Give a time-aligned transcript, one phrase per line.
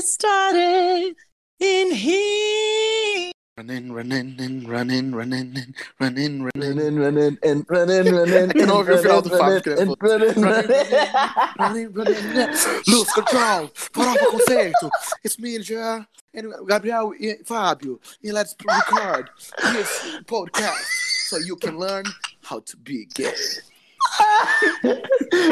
[0.00, 1.14] it started
[1.60, 3.32] in here.
[3.58, 6.96] Running, running, and running, running, and running, running.
[6.96, 8.50] Running, running, and running, running.
[8.54, 12.82] Eu não ouvi o final do Fábio, and running, Running, running, running.
[12.88, 13.70] Lose control.
[13.74, 14.90] Farofa conceito.
[15.22, 15.56] It's me.
[15.56, 18.00] And Gabriel e Fábio.
[18.24, 19.28] E let's record
[19.74, 22.04] this podcast so you can learn
[22.42, 23.34] how to be gay.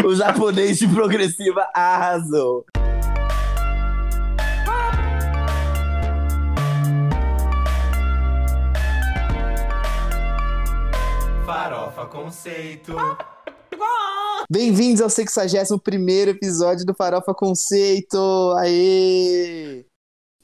[0.04, 2.64] O japonês de progressiva arrasou.
[11.68, 12.94] Farofa Conceito.
[14.50, 18.16] Bem-vindos ao 61 episódio do Farofa Conceito.
[18.56, 19.84] Aê!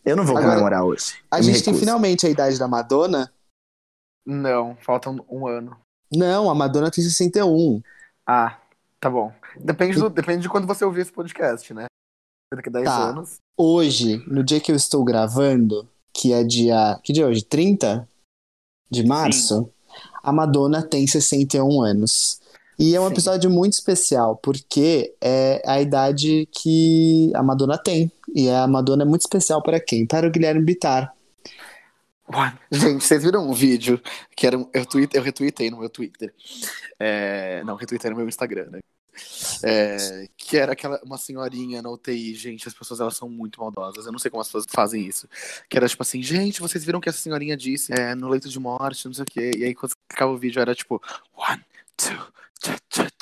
[0.05, 1.15] Eu não vou Agora, comemorar hoje.
[1.31, 1.81] A Eu gente tem recuso.
[1.81, 3.33] finalmente a idade da Madonna?
[4.27, 5.75] Não, falta um, um ano.
[6.13, 7.81] Não, a Madonna tem 61.
[8.27, 8.61] Ah,
[9.01, 9.33] tá bom.
[9.59, 11.87] Depende, do, depende de quando você ouvir esse podcast, né?
[12.55, 13.03] Daqui a 10 Tá.
[13.09, 13.37] anos.
[13.57, 17.01] Hoje, no dia que eu estou gravando, que é dia.
[17.03, 17.43] Que dia é hoje?
[17.43, 18.07] 30
[18.91, 19.71] de março?
[20.25, 22.41] A Madonna tem 61 anos.
[22.79, 23.13] E é um Sim.
[23.13, 28.11] episódio muito especial, porque é a idade que a Madonna tem.
[28.35, 30.07] E a Madonna é muito especial para quem?
[30.07, 31.15] Para o Guilherme Bittar.
[32.73, 34.01] Gente, vocês viram um vídeo
[34.35, 36.33] que era um, eu, tweet, eu retweetei no meu Twitter.
[36.99, 38.81] É, não, retweetei no meu Instagram, né?
[39.63, 44.07] É, que era aquela uma senhorinha na UTI, gente, as pessoas elas são muito maldosas.
[44.07, 45.29] Eu não sei como as pessoas fazem isso.
[45.69, 48.59] Que era tipo assim, gente, vocês viram que essa senhorinha disse é, no leito de
[48.59, 49.51] morte, não sei o quê.
[49.57, 51.01] E aí quando acaba o vídeo era tipo,
[51.37, 51.65] one,
[51.97, 53.15] two, tcha, tcha.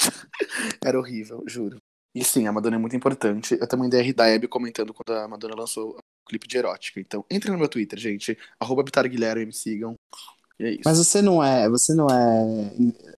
[0.85, 1.79] Era horrível, juro.
[2.15, 3.57] E sim, a Madonna é muito importante.
[3.59, 7.01] Eu também dei a Hebe comentando quando a Madonna lançou o clipe de erótica.
[7.01, 8.37] Então, entrem no meu Twitter, gente.
[8.61, 9.95] Arroba Guilherme, me sigam.
[10.61, 10.83] E é isso.
[10.85, 11.69] Mas você não é.
[11.70, 12.70] Você não é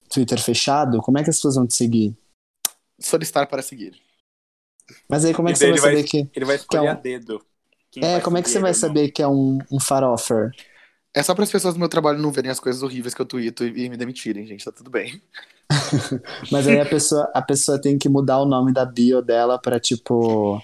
[0.08, 0.98] Twitter fechado?
[0.98, 2.16] Como é que as pessoas vão te seguir?
[3.04, 3.92] Solicitar para seguir.
[5.08, 6.28] Mas aí como é que você vai vai- saber que.
[6.34, 7.42] Ele vai escolher Que é um- a dedo.
[7.90, 10.50] quem É, como é que você vai saber que é um, um farofer?
[11.14, 13.26] É só para as pessoas do meu trabalho não verem as coisas horríveis que eu
[13.26, 14.64] tweeto e, me demitirem, gente.
[14.64, 15.22] Tá tudo bem.
[16.50, 19.78] Mas aí a pessoa, a pessoa tem que mudar o nome da bio dela pra
[19.78, 20.60] tipo.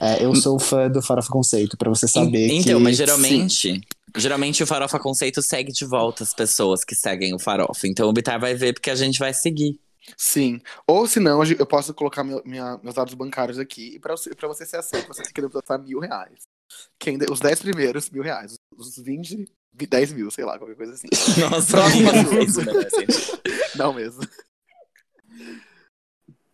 [0.00, 2.54] é, eu sou fã do Farofa Conceito, pra você saber que.
[2.56, 3.80] Então, mas geralmente,
[4.16, 7.86] geralmente o Farofa Conceito segue de volta as pessoas que seguem o Farofa.
[7.86, 9.78] Então o Bitar vai ver porque a gente vai seguir.
[10.16, 10.60] Sim.
[10.86, 13.94] Ou se não, eu posso colocar meu- minha- meus dados bancários aqui.
[13.94, 16.40] E para você, pra você ser aceito, você tem que depositar mil reais.
[16.98, 18.54] Quem, os 10 primeiros, mil reais.
[18.76, 21.08] Os 20, 10 mil, sei lá, qualquer coisa assim.
[21.40, 21.78] Nossa,
[22.42, 23.40] isso merece.
[23.76, 24.22] Não mesmo.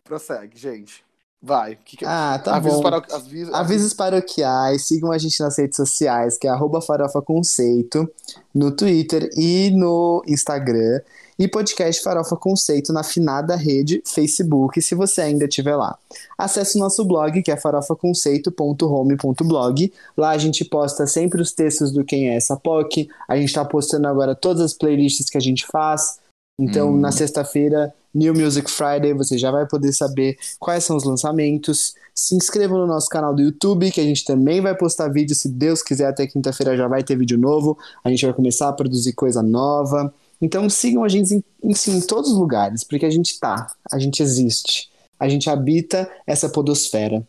[0.03, 1.03] Prossegue, gente.
[1.41, 1.77] Vai.
[1.77, 2.83] Que que- Ah, tá avisos bom.
[2.83, 8.11] para avisos, Avisos paroquiais, sigam a gente nas redes sociais, que é arroba Farofa Conceito,
[8.53, 10.99] no Twitter e no Instagram.
[11.39, 15.97] E podcast Farofa Conceito na finada rede Facebook, se você ainda estiver lá.
[16.37, 19.93] Acesse o nosso blog, que é farofaconceito.home.blog.
[20.17, 23.07] Lá a gente posta sempre os textos do Quem é essa POC.
[23.25, 26.19] A gente tá postando agora todas as playlists que a gente faz.
[26.59, 26.99] Então, Hum.
[26.99, 31.93] na sexta-feira, New Music Friday, você já vai poder saber quais são os lançamentos.
[32.13, 35.47] Se inscreva no nosso canal do YouTube, que a gente também vai postar vídeo, se
[35.47, 37.77] Deus quiser, até quinta-feira já vai ter vídeo novo.
[38.03, 40.13] A gente vai começar a produzir coisa nova.
[40.41, 43.99] Então sigam a gente em, em, em todos os lugares, porque a gente tá, a
[43.99, 44.89] gente existe.
[45.19, 47.27] A gente habita essa podosfera.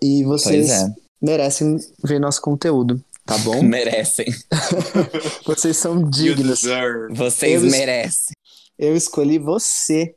[0.00, 0.94] E vocês é.
[1.20, 3.60] merecem ver nosso conteúdo, tá bom?
[3.62, 4.26] Merecem.
[5.44, 6.62] vocês são dignos.
[7.10, 8.32] Vocês Eu- merecem.
[8.78, 10.16] Eu escolhi você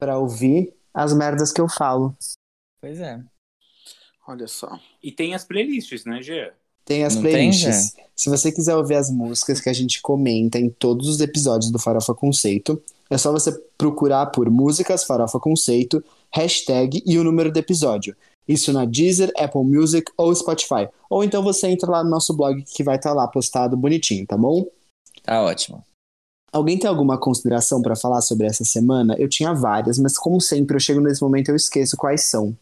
[0.00, 2.16] pra ouvir as merdas que eu falo.
[2.80, 3.22] Pois é.
[4.26, 4.80] Olha só.
[5.02, 6.52] E tem as playlists, né, Gê?
[6.84, 7.94] Tem as Não tem, playlists.
[8.14, 11.78] Se você quiser ouvir as músicas que a gente comenta em todos os episódios do
[11.78, 17.58] Farofa Conceito, é só você procurar por músicas Farofa Conceito, hashtag e o número do
[17.58, 18.14] episódio.
[18.46, 20.88] Isso na Deezer, Apple Music ou Spotify.
[21.08, 24.36] Ou então você entra lá no nosso blog que vai estar lá postado bonitinho, tá
[24.36, 24.66] bom?
[25.22, 25.84] Tá ótimo.
[26.52, 29.14] Alguém tem alguma consideração pra falar sobre essa semana?
[29.18, 32.56] Eu tinha várias, mas como sempre eu chego nesse momento e eu esqueço quais são.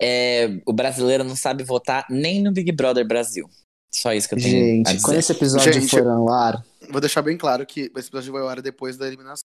[0.00, 3.48] É, o brasileiro não sabe votar nem no Big Brother Brasil.
[3.90, 5.02] Só isso que eu tenho a Gente, dizer.
[5.02, 8.42] quando esse episódio Gente, for ao ar, Vou deixar bem claro que esse episódio vai
[8.42, 9.44] ao ar depois da eliminação.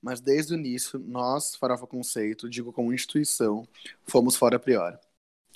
[0.00, 3.66] Mas desde o início, nós, Farofa Conceito, digo como instituição,
[4.06, 4.96] fomos fora a priori.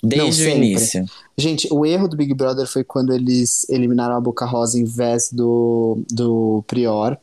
[0.03, 1.05] Desde Não, o início.
[1.37, 5.31] Gente, o erro do Big Brother foi quando eles eliminaram a Boca Rosa em vez
[5.31, 7.17] do, do Prior.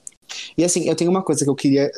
[0.56, 1.90] E assim, eu tenho uma coisa que eu queria.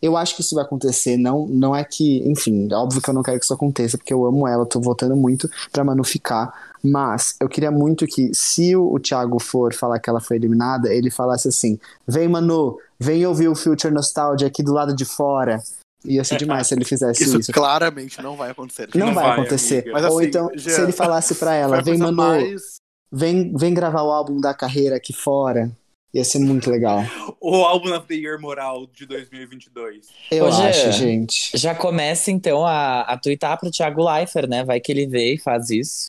[0.00, 3.14] Eu acho que isso vai acontecer, não, não é que, enfim, é óbvio que eu
[3.14, 6.52] não quero que isso aconteça, porque eu amo ela, tô votando muito pra Manu ficar.
[6.82, 10.92] Mas eu queria muito que, se o, o Thiago for falar que ela foi eliminada,
[10.92, 15.60] ele falasse assim: vem, Manu, vem ouvir o Future Nostalgia aqui do lado de fora.
[16.04, 17.52] Ia ser demais se ele fizesse Isso, isso.
[17.52, 18.88] claramente não vai acontecer.
[18.94, 19.90] Não, Não vai, vai, acontecer.
[19.92, 22.76] Mas Ou assim, então, Jean, se ele falasse pra ela, vem, Manu, mais-
[23.10, 25.70] vem, vem gravar o álbum da carreira aqui fora.
[26.14, 27.00] Ia ser muito legal.
[27.40, 30.06] O álbum of the Year moral de 2022.
[30.30, 31.50] Eu Jean, acho, gente.
[31.56, 34.64] Já começa, então, a, a twittar pro Thiago Leifert, né?
[34.64, 36.06] Vai que ele vê e faz isso.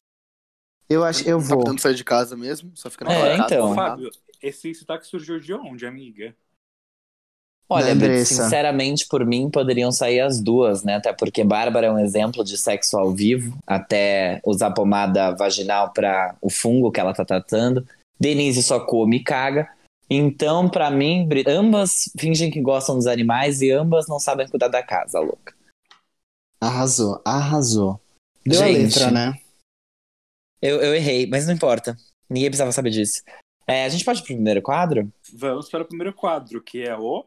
[0.89, 1.59] Eu acho, eu Tá vou.
[1.63, 3.43] podendo sair de casa mesmo, só fica na É, casa.
[3.55, 3.65] então.
[3.67, 3.89] faz nada.
[3.91, 4.11] Fábio,
[4.41, 6.33] esse sotaque surgiu de onde, amiga?
[7.71, 7.93] Olha,
[8.25, 10.95] sinceramente, por mim, poderiam sair as duas, né?
[10.95, 16.35] Até porque Bárbara é um exemplo de sexo ao vivo, até usar pomada vaginal para
[16.41, 17.85] o fungo que ela tá tratando.
[18.19, 19.69] Denise só come e caga.
[20.09, 24.81] Então, pra mim, ambas fingem que gostam dos animais e ambas não sabem cuidar da
[24.81, 25.53] casa, louca.
[26.59, 28.01] Arrasou, arrasou.
[28.43, 28.75] Deu Gente.
[28.75, 29.39] a letra, né?
[30.61, 31.95] Eu, eu errei, mas não importa.
[32.29, 33.21] Ninguém precisava saber disso.
[33.67, 35.13] É, a gente pode ir pro primeiro quadro?
[35.31, 37.23] Vamos para o primeiro quadro, que é o.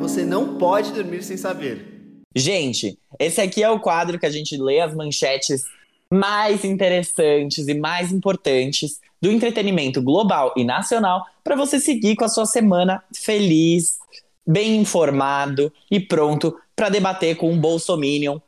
[0.00, 2.20] Você não pode dormir sem saber.
[2.34, 5.62] Gente, esse aqui é o quadro que a gente lê as manchetes
[6.10, 12.28] mais interessantes e mais importantes do entretenimento global e nacional para você seguir com a
[12.28, 13.98] sua semana feliz,
[14.44, 18.38] bem informado e pronto para debater com um bolsominion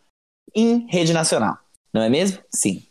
[0.52, 1.56] em rede nacional.
[1.92, 2.38] Não é mesmo?
[2.50, 2.82] Sim.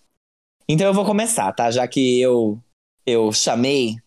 [0.68, 1.69] Então eu vou começar, tá?
[1.69, 2.57] Já que eu
[3.06, 3.97] eu chamei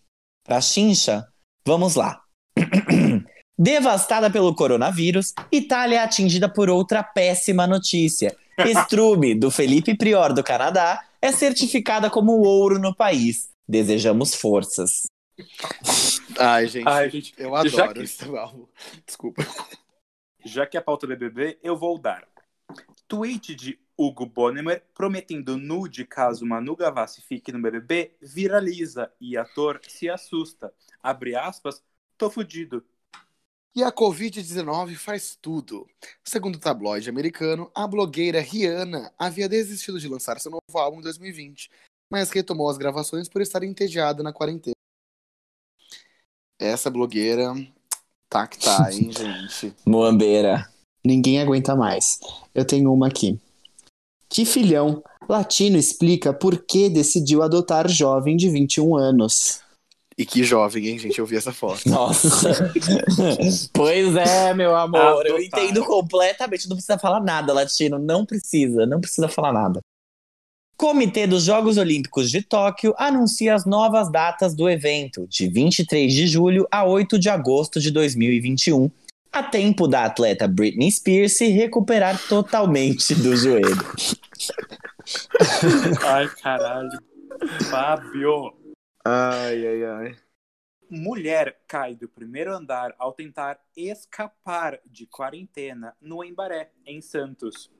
[0.43, 1.27] pra chincha,
[1.67, 2.23] vamos lá.
[3.59, 8.35] Devastada pelo coronavírus, Itália é atingida por outra péssima notícia.
[8.59, 13.51] Estrume, do Felipe Prior do Canadá, é certificada como ouro no país.
[13.69, 15.03] Desejamos forças.
[16.39, 18.67] Ai, gente, Ai, gente, eu adoro que- esse álbum.
[19.07, 19.43] Desculpa.
[20.45, 22.27] Já que é a pauta do BBB, eu vou dar.
[23.09, 29.81] Tweet de Hugo Bonemer prometendo nude caso Manu Gavassi fique no BBB viraliza e ator
[29.87, 30.73] se assusta.
[31.03, 31.83] Abre aspas,
[32.19, 32.85] tô fudido.
[33.75, 35.87] E a Covid-19 faz tudo.
[36.25, 41.03] Segundo o tabloide americano, a blogueira Rihanna havia desistido de lançar seu novo álbum em
[41.03, 41.71] 2020,
[42.11, 44.75] mas retomou as gravações por estar entediada na quarentena.
[46.59, 47.53] Essa blogueira
[48.29, 49.75] tá que tá, hein, gente?
[49.85, 50.69] Moambeira.
[51.05, 52.19] Ninguém aguenta mais.
[52.55, 53.39] Eu tenho uma aqui.
[54.29, 59.61] Que filhão, Latino explica por que decidiu adotar jovem de 21 anos.
[60.19, 61.19] E que jovem, hein, gente?
[61.19, 61.83] Eu vi essa foto.
[61.91, 62.73] Nossa.
[63.73, 65.27] pois é, meu amor.
[65.27, 65.63] Eu Adotar.
[65.63, 66.69] entendo completamente.
[66.69, 67.99] Não precisa falar nada, Latino.
[67.99, 68.87] Não precisa.
[68.87, 69.81] Não precisa falar nada.
[70.77, 76.27] Comitê dos Jogos Olímpicos de Tóquio anuncia as novas datas do evento, de 23 de
[76.27, 78.91] julho a 8 de agosto de 2021,
[79.33, 83.69] a tempo da atleta Britney Spears se recuperar totalmente do joelho.
[86.05, 86.91] Ai, caralho.
[87.71, 88.53] Fábio.
[89.05, 90.17] Ai, ai, ai.
[90.91, 97.71] Mulher cai do primeiro andar ao tentar escapar de quarentena no Embaré, em Santos.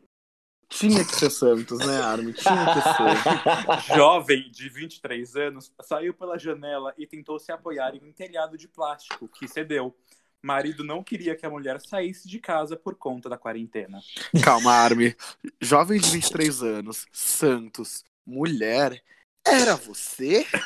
[0.69, 2.33] Tinha que ser Santos, né, Armin?
[2.33, 3.95] Tinha que ser.
[3.97, 8.67] Jovem de 23 anos saiu pela janela e tentou se apoiar em um telhado de
[8.69, 9.97] plástico, que cedeu.
[10.43, 14.01] Marido não queria que a mulher saísse de casa por conta da quarentena.
[14.45, 15.15] Calma, Armin.
[15.61, 19.03] Jovem de 23 anos, Santos, mulher.
[19.45, 20.47] Era você?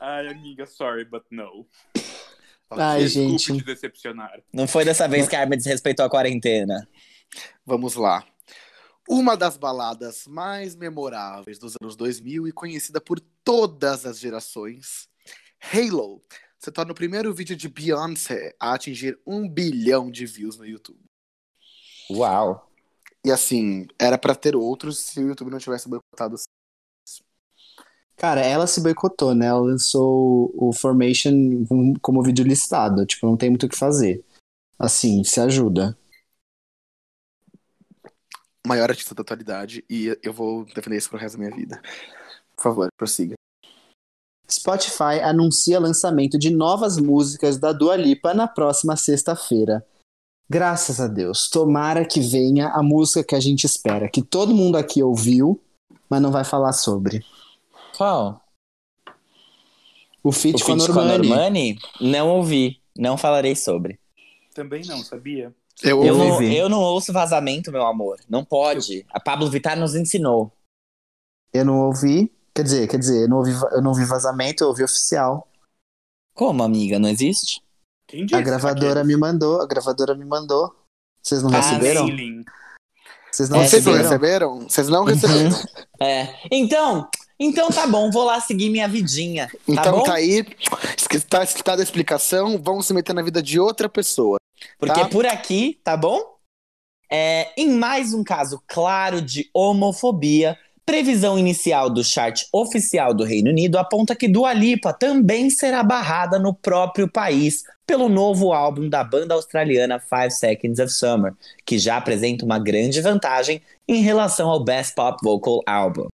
[0.00, 1.66] Ai, amiga, sorry, but no.
[2.78, 3.58] Ai, Desculpe gente.
[3.58, 4.42] te decepcionar.
[4.52, 6.88] Não foi dessa vez que a Arma desrespeitou a quarentena.
[7.64, 8.24] Vamos lá.
[9.08, 15.08] Uma das baladas mais memoráveis dos anos 2000 e conhecida por todas as gerações,
[15.60, 16.22] Halo,
[16.58, 21.00] se torna o primeiro vídeo de Beyoncé a atingir um bilhão de views no YouTube.
[22.10, 22.70] Uau.
[23.24, 26.36] E assim, era pra ter outros se o YouTube não tivesse boicotado.
[28.22, 29.46] Cara, ela se boicotou, né?
[29.46, 31.32] Ela lançou o Formation
[31.68, 33.04] com- como vídeo listado.
[33.04, 34.24] Tipo, não tem muito o que fazer.
[34.78, 35.98] Assim, se ajuda.
[38.64, 41.82] Maior artista da atualidade e eu vou defender isso pro resto da minha vida.
[42.54, 43.34] Por favor, prossiga.
[44.48, 49.84] Spotify anuncia lançamento de novas músicas da Dua Lipa na próxima sexta-feira.
[50.48, 51.50] Graças a Deus.
[51.50, 55.60] Tomara que venha a música que a gente espera, que todo mundo aqui ouviu,
[56.08, 57.24] mas não vai falar sobre.
[58.02, 58.42] Qual?
[60.24, 61.78] O O feat com com a Normani.
[62.00, 62.80] Não ouvi.
[62.96, 64.00] Não falarei sobre.
[64.54, 65.54] Também não, sabia?
[65.82, 66.48] Eu Eu ouvi.
[66.48, 68.18] não, eu não ouço vazamento, meu amor.
[68.28, 69.06] Não pode.
[69.10, 70.52] A Pablo Vittar nos ensinou.
[71.52, 72.30] Eu não ouvi.
[72.54, 75.48] Quer dizer, quer dizer, eu não ouvi, eu não ouvi vazamento, eu ouvi oficial.
[76.34, 76.98] Como, amiga?
[76.98, 77.62] Não existe?
[78.08, 78.34] Quem disse?
[78.34, 79.06] A gravadora Aqueles.
[79.06, 80.74] me mandou, a gravadora me mandou.
[81.22, 82.02] Vocês não Ah, receberam?
[82.06, 82.44] Mailing.
[83.30, 84.02] Vocês não É, receberam?
[84.02, 84.60] receberam?
[84.68, 85.50] Vocês não receberam.
[86.00, 86.28] É.
[86.50, 87.08] Então,
[87.44, 89.48] Então tá bom, vou lá seguir minha vidinha.
[89.48, 90.02] Tá Então bom?
[90.04, 90.46] tá aí,
[91.10, 94.38] está escritada a explicação, vamos se meter na vida de outra pessoa.
[94.78, 95.08] Porque Tá.
[95.08, 96.20] por aqui, tá bom?
[97.10, 100.56] É, em mais um caso claro de homofobia,
[100.86, 106.38] previsão inicial do chart oficial do Reino Unido aponta que Dua Lipa também será barrada
[106.38, 111.34] no próprio país pelo novo álbum da banda australiana Five Seconds of Summer,
[111.66, 116.06] que já apresenta uma grande vantagem em relação ao Best Pop Vocal Album.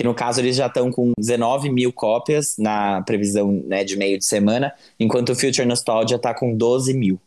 [0.00, 4.18] Que no caso eles já estão com 19 mil cópias na previsão né, de meio
[4.18, 7.20] de semana, enquanto o Future Nostalgia tá com 12 mil.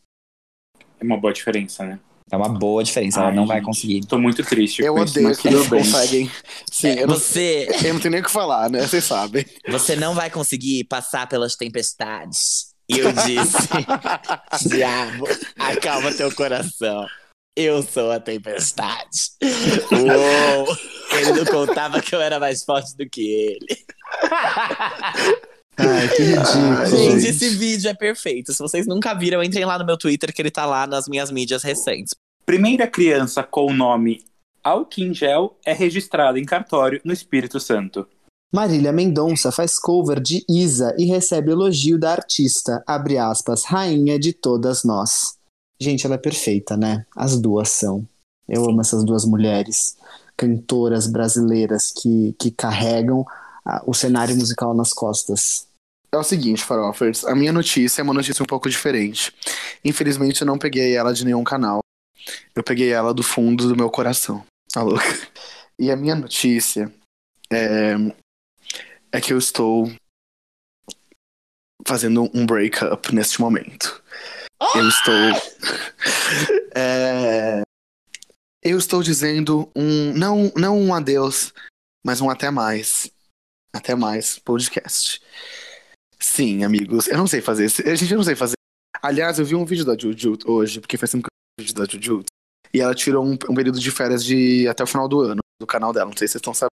[0.99, 1.99] É uma boa diferença, né?
[2.31, 4.01] É uma boa diferença, ela Ai, não vai conseguir.
[4.07, 5.69] Tô muito triste Eu odeio que bem.
[5.69, 6.31] conseguem.
[6.71, 8.81] Sim, É, eu, não, você, eu não tenho nem o que falar, né?
[8.87, 9.45] Vocês sabem.
[9.69, 12.73] você não vai conseguir passar pelas tempestades.
[12.89, 13.69] E eu disse,
[14.67, 15.27] diabo,
[15.59, 17.05] acalma teu coração.
[17.55, 19.29] Eu sou a tempestade.
[19.91, 20.75] Uou!
[21.19, 23.85] Ele não contava que eu era mais forte do que ele.
[25.77, 26.85] Ai, que ridículo.
[26.85, 27.27] Gente, gente.
[27.27, 28.53] esse vídeo é perfeito.
[28.53, 31.31] Se vocês nunca viram, entrem lá no meu Twitter, que ele tá lá nas minhas
[31.31, 32.13] mídias recentes.
[32.45, 34.23] Primeira criança com o nome
[34.63, 38.07] Alquingel é registrada em cartório no Espírito Santo.
[38.53, 44.31] Marília Mendonça faz cover de Isa e recebe elogio da artista, abre aspas, rainha de
[44.31, 45.37] todas nós.
[45.81, 47.05] Gente, ela é perfeita, né?
[47.15, 48.07] As duas são.
[48.47, 49.97] Eu amo essas duas mulheres,
[50.37, 53.25] cantoras brasileiras que, que carregam
[53.65, 55.67] ah, o cenário musical nas costas.
[56.11, 59.33] É o seguinte, Farofers, a minha notícia é uma notícia um pouco diferente.
[59.83, 61.79] Infelizmente eu não peguei ela de nenhum canal.
[62.55, 64.45] Eu peguei ela do fundo do meu coração.
[64.71, 65.03] Tá louca?
[65.79, 66.93] E a minha notícia
[67.51, 67.95] é,
[69.11, 69.91] é que eu estou
[71.85, 74.01] fazendo um breakup neste momento.
[74.75, 75.13] Eu estou.
[76.75, 77.61] É,
[78.63, 80.13] eu estou dizendo um.
[80.13, 81.53] Não, não um adeus,
[82.05, 83.11] mas um até mais.
[83.75, 85.21] Até mais podcast.
[86.19, 87.07] Sim, amigos.
[87.07, 87.65] Eu não sei fazer.
[87.65, 88.53] esse- Gente, não sei fazer.
[89.01, 91.65] Aliás, eu vi um vídeo da Juju hoje, porque faz tempo que eu vi um
[91.67, 92.23] vídeo da Juju.
[92.73, 95.67] E ela tirou um, um período de férias de até o final do ano, do
[95.67, 96.09] canal dela.
[96.09, 96.69] Não sei se vocês estão sabendo.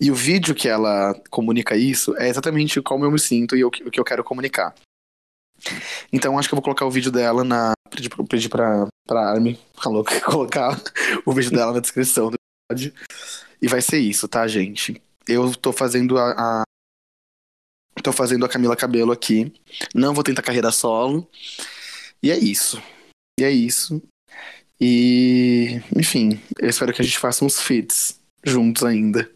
[0.00, 3.70] E o vídeo que ela comunica isso é exatamente como eu me sinto e o
[3.70, 4.74] que o que eu quero comunicar.
[6.12, 7.72] Então acho que eu vou colocar o vídeo dela na.
[7.90, 10.80] Pedir, pra- pedir pra, pra Armin, tá louca, colocar
[11.24, 12.36] o vídeo dela na descrição do
[12.70, 12.92] episódio.
[13.60, 15.00] E vai ser isso, tá, gente?
[15.26, 16.62] Eu tô fazendo a, a
[18.02, 19.52] Tô fazendo a Camila Cabelo aqui.
[19.94, 21.28] Não vou tentar carreira solo.
[22.22, 22.80] E é isso.
[23.40, 24.00] E é isso.
[24.80, 29.28] E, enfim, eu espero que a gente faça uns feats juntos ainda.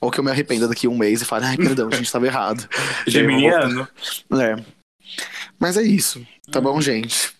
[0.00, 2.10] Ou que eu me arrependa daqui a um mês e fale, ai, perdão, a gente
[2.10, 2.66] tava errado.
[3.06, 3.86] Geminiano.
[4.32, 4.64] É.
[5.58, 6.26] Mas é isso.
[6.50, 7.34] Tá bom, gente?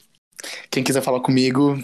[0.71, 1.77] Quem quiser falar comigo,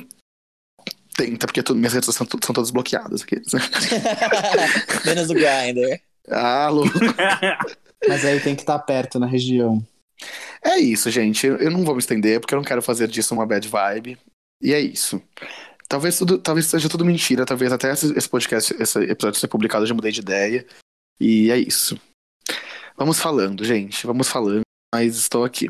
[1.16, 3.36] tenta, porque tu- minhas redes sociais são, são todas bloqueadas aqui.
[5.06, 6.00] Menos o Grindr.
[6.28, 6.84] Alô.
[8.08, 9.84] Mas aí tem que estar perto na região.
[10.64, 11.46] É isso, gente.
[11.46, 14.18] Eu eu não vou me estender porque eu não quero fazer disso uma bad vibe.
[14.60, 15.20] E é isso.
[15.88, 19.82] Talvez tudo, talvez seja tudo mentira, talvez até esse, esse podcast, esse episódio ser publicado,
[19.82, 20.66] eu já mudei de ideia.
[21.20, 22.00] E é isso.
[22.96, 24.06] Vamos falando, gente.
[24.06, 24.62] Vamos falando,
[24.94, 25.68] mas estou aqui.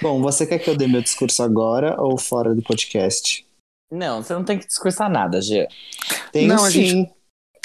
[0.00, 3.46] Bom, você quer que eu dê meu discurso agora ou fora do podcast?
[3.90, 5.68] Não, você não tem que discursar nada, Gê.
[6.32, 6.86] Tem Não, a sim.
[6.86, 7.12] gente-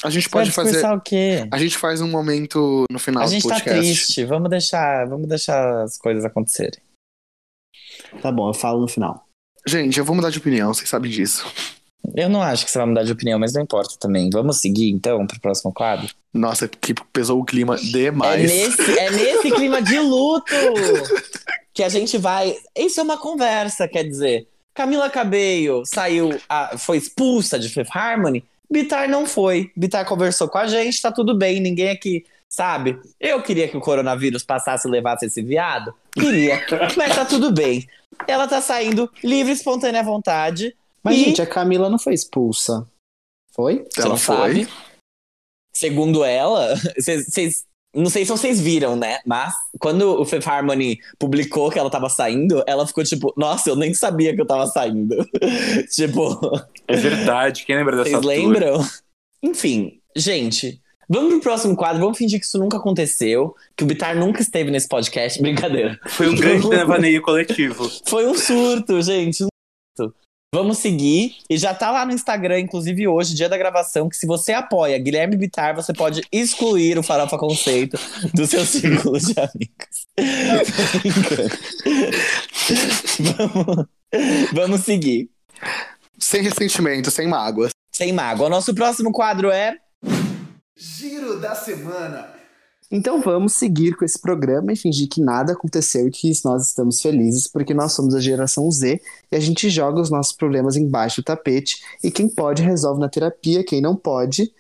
[0.04, 0.72] A gente Você vai pode fazer.
[0.74, 1.48] discursar o quê?
[1.52, 3.80] A gente faz um momento no final A do gente tá podcast.
[3.82, 6.80] triste, vamos deixar, vamos deixar as coisas acontecerem.
[8.22, 9.26] Tá bom, eu falo no final.
[9.66, 11.46] Gente, eu vou mudar de opinião, vocês sabem disso.
[12.16, 14.30] Eu não acho que você vai mudar de opinião, mas não importa também.
[14.32, 16.08] Vamos seguir então pro próximo quadro?
[16.34, 18.40] Nossa, que pesou o clima demais.
[18.44, 20.54] É nesse, é nesse clima de luto
[21.78, 22.58] que a gente vai.
[22.76, 24.48] Isso é uma conversa, quer dizer.
[24.74, 28.44] Camila Cabello saiu, a- foi expulsa de Fifth Harmony.
[28.70, 29.72] Bitar não foi.
[29.78, 33.00] Bitar conversou com a gente, tá tudo bem, ninguém aqui, sabe?
[33.20, 35.94] Eu queria que o coronavírus passasse e levasse esse viado.
[36.12, 36.60] Queria,
[36.98, 37.88] mas tá tudo bem.
[38.28, 40.76] Ela tá saindo livre, espontânea à vontade.
[41.04, 42.88] Mas, E- gente, a Camila não foi expulsa.
[43.54, 43.86] Foi?
[43.94, 44.36] Você Ela não foi.
[44.36, 44.68] sabe?
[45.72, 47.67] Segundo ela, vocês-
[47.98, 49.20] não sei se vocês viram, né?
[49.26, 53.76] Mas quando o Fifth Harmony publicou que ela tava saindo, ela ficou tipo, nossa, eu
[53.76, 55.16] nem sabia que eu tava saindo.
[55.94, 56.40] tipo,
[56.88, 57.66] É verdade.
[57.66, 58.30] Quem lembra dessa vocês tour?
[58.30, 58.88] lembram?
[59.42, 64.16] Enfim, gente, vamos pro próximo quadro, vamos fingir que isso nunca aconteceu, que o Bitar
[64.16, 65.40] nunca esteve nesse podcast.
[65.42, 66.00] Brincadeira.
[66.08, 67.90] Foi um grande devaneio coletivo.
[68.06, 69.46] Foi um surto, gente.
[70.54, 71.36] Vamos seguir.
[71.50, 74.98] E já tá lá no Instagram, inclusive hoje, dia da gravação, que se você apoia
[74.98, 78.00] Guilherme Bitar, você pode excluir o Farofa Conceito
[78.34, 80.08] do seu círculo de amigos.
[83.20, 83.86] Vamos,
[84.54, 85.30] vamos seguir.
[86.18, 87.72] Sem ressentimento, sem mágoas.
[87.92, 88.48] Sem mágoa.
[88.48, 89.78] O nosso próximo quadro é.
[90.78, 92.37] Giro da semana.
[92.90, 97.02] Então vamos seguir com esse programa e fingir que nada aconteceu e que nós estamos
[97.02, 101.22] felizes, porque nós somos a geração Z e a gente joga os nossos problemas embaixo
[101.22, 101.82] do tapete.
[102.02, 104.54] E quem pode resolve na terapia, quem não pode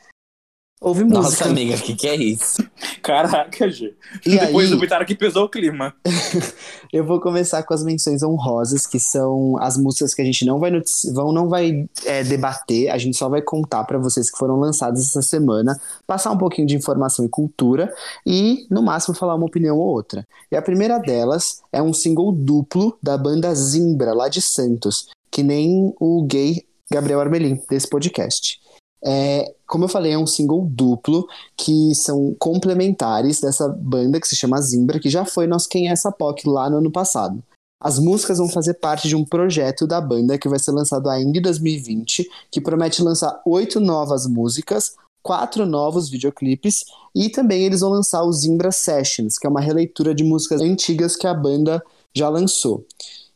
[0.81, 1.21] ouve música.
[1.21, 2.63] Nossa, amiga, o que, que é isso?
[3.01, 3.95] Caraca, G.
[4.25, 4.75] E Depois aí?
[4.75, 5.93] comentário que pesou o clima.
[6.91, 10.59] Eu vou começar com as menções honrosas, que são as músicas que a gente não
[10.59, 10.71] vai,
[11.13, 15.01] vão, não vai é, debater, a gente só vai contar pra vocês que foram lançadas
[15.01, 17.93] essa semana, passar um pouquinho de informação e cultura
[18.25, 20.25] e, no máximo, falar uma opinião ou outra.
[20.51, 25.43] E a primeira delas é um single duplo da banda Zimbra, lá de Santos, que
[25.43, 28.59] nem o gay Gabriel Armelin, desse podcast.
[29.03, 34.35] É, como eu falei, é um single duplo que são complementares dessa banda que se
[34.35, 37.43] chama Zimbra, que já foi nosso Quem é essa POC lá no ano passado.
[37.79, 41.37] As músicas vão fazer parte de um projeto da banda que vai ser lançado ainda
[41.37, 47.91] em 2020, que promete lançar oito novas músicas, quatro novos videoclipes e também eles vão
[47.91, 51.83] lançar o Zimbra Sessions, que é uma releitura de músicas antigas que a banda
[52.15, 52.85] já lançou.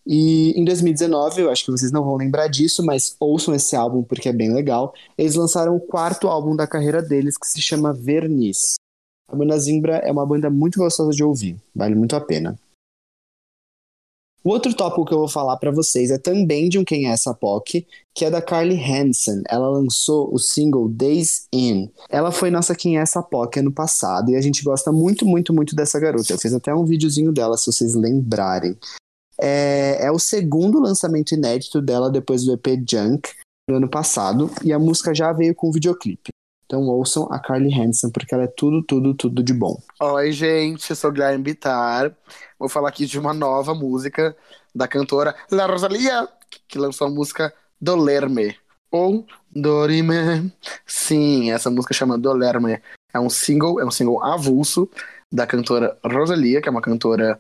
[0.06, 4.04] E em 2019, eu acho que vocês não vão lembrar disso, mas ouçam esse álbum
[4.04, 4.94] porque é bem legal.
[5.18, 8.76] Eles lançaram o quarto álbum da carreira deles, que se chama Verniz.
[9.28, 12.60] A banda Zimbra é uma banda muito gostosa de ouvir, vale muito a pena.
[14.44, 17.12] O outro tópico que eu vou falar pra vocês é também de um Quem é
[17.12, 19.44] essa POC, que é da Carly Hansen.
[19.48, 21.92] Ela lançou o single Days In.
[22.10, 25.54] Ela foi nossa Quem é essa POC ano passado e a gente gosta muito, muito,
[25.54, 26.34] muito dessa garota.
[26.34, 28.76] Eu fiz até um videozinho dela, se vocês lembrarem.
[29.42, 33.32] É, é o segundo lançamento inédito dela depois do EP Junk,
[33.68, 36.30] do ano passado, e a música já veio com videoclipe.
[36.66, 39.78] Então ouçam a Carly Hansen, porque ela é tudo, tudo, tudo de bom.
[40.00, 42.16] Oi, gente, eu sou Guilherme Bittar.
[42.58, 44.36] Vou falar aqui de uma nova música
[44.74, 46.30] da cantora La Rosalia,
[46.70, 48.56] que lançou a música Dolerme.
[48.90, 50.54] Ou Dorime.
[50.86, 52.80] Sim, essa música chama Dolerme.
[53.14, 54.90] É um single, é um single avulso
[55.32, 57.40] da cantora Rosalia, que é uma cantora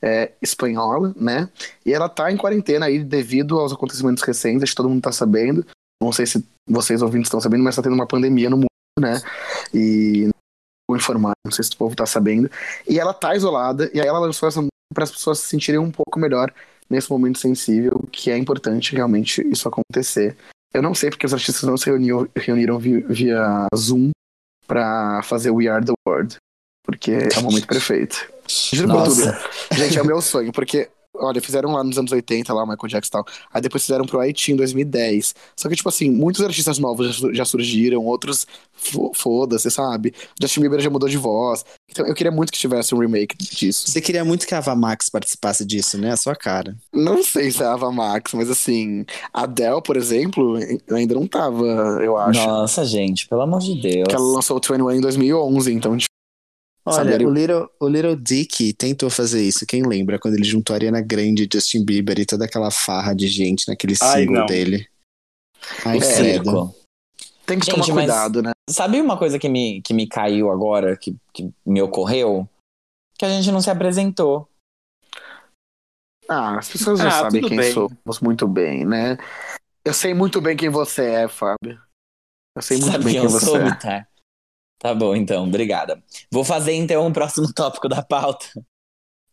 [0.00, 1.48] é, espanhola, né?
[1.84, 5.12] E ela tá em quarentena aí devido aos acontecimentos recentes, acho que todo mundo tá
[5.12, 5.66] sabendo.
[6.00, 8.66] Não sei se vocês ouvintes estão sabendo, mas tá tendo uma pandemia no mundo,
[9.00, 9.20] né?
[9.74, 10.28] E
[10.88, 12.50] vou informar, não sei se o povo tá sabendo.
[12.88, 15.80] E ela tá isolada, e aí ela lançou essa música para as pessoas se sentirem
[15.80, 16.52] um pouco melhor
[16.88, 20.36] nesse momento sensível, que é importante realmente isso acontecer.
[20.74, 21.86] Eu não sei porque os artistas não se
[22.36, 24.10] reuniram vi- via Zoom
[24.66, 26.36] pra fazer We Are the World,
[26.82, 28.26] porque é o momento perfeito.
[28.72, 29.24] Juro por tudo.
[29.24, 29.40] Nossa.
[29.72, 32.88] Gente, é o meu sonho, porque, olha, fizeram lá nos anos 80, lá, o Michael
[32.88, 33.24] Jackson e tal.
[33.54, 35.34] Aí depois fizeram pro Haiti em 2010.
[35.56, 40.12] Só que, tipo assim, muitos artistas novos já, su- já surgiram, outros, fo- foda-se, sabe?
[40.40, 41.64] Justin Bieber já mudou de voz.
[41.90, 43.90] Então eu queria muito que tivesse um remake disso.
[43.90, 46.10] Você queria muito que a Ava Max participasse disso, né?
[46.12, 46.76] A sua cara.
[46.92, 50.58] Não sei se é a Ava Max, mas assim, a Adele, por exemplo,
[50.90, 51.64] ainda não tava,
[52.02, 52.44] eu acho.
[52.46, 54.08] Nossa, gente, pelo amor de Deus.
[54.08, 56.11] Que ela lançou o 21 em 2011, então, tipo,
[56.84, 59.64] Olha, Saber- o Little, o Little Dick tentou fazer isso.
[59.66, 60.18] Quem lembra?
[60.18, 63.94] Quando ele juntou a Ariana Grande, Justin Bieber e toda aquela farra de gente naquele
[64.02, 64.46] Ai, single não.
[64.46, 64.88] dele.
[65.86, 66.74] Ai, O circo.
[67.46, 68.50] tem que Gente, tomar mas- cuidado, né?
[68.68, 72.48] Sabe uma coisa que me, que me caiu agora, que, que me ocorreu?
[73.16, 74.48] Que a gente não se apresentou.
[76.28, 77.72] Ah, as pessoas já Ah, sabem quem bem.
[77.72, 79.18] somos muito bem, né?
[79.84, 81.80] Eu sei muito bem quem você é, Fábio.
[82.56, 83.70] Eu sei muito Sabe bem quem quem você sou, é.
[83.70, 84.08] Bitar?
[84.82, 86.02] Tá bom, então, obrigada.
[86.28, 88.46] Vou fazer então o próximo tópico da pauta,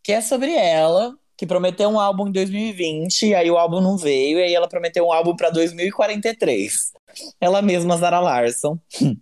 [0.00, 3.96] que é sobre ela, que prometeu um álbum em 2020, e aí o álbum não
[3.96, 6.92] veio, e aí ela prometeu um álbum pra 2043.
[7.40, 8.78] Ela mesma, Zara Larson,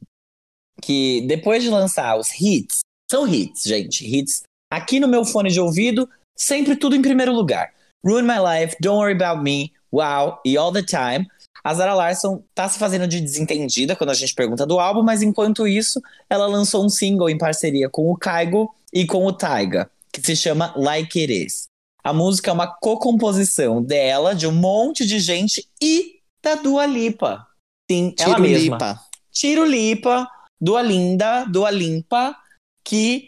[0.82, 5.62] que depois de lançar os hits, são hits, gente, hits, aqui no meu fone de
[5.62, 7.72] ouvido, sempre tudo em primeiro lugar.
[8.04, 11.26] Ruin My Life, Don't Worry About Me, Wow e All The Time.
[11.62, 15.22] A Zara Larson tá se fazendo de desentendida quando a gente pergunta do álbum, mas
[15.22, 19.90] enquanto isso, ela lançou um single em parceria com o Kaigo e com o Taiga,
[20.12, 21.68] que se chama Like It Is.
[22.02, 27.46] A música é uma co-composição dela, de um monte de gente e da Dua Lipa.
[27.90, 28.78] Sim, ela mesma.
[28.78, 29.00] Tirulipa.
[29.32, 30.28] Tiro Lipa,
[30.60, 32.36] Dua Linda, Dua Limpa,
[32.84, 33.27] que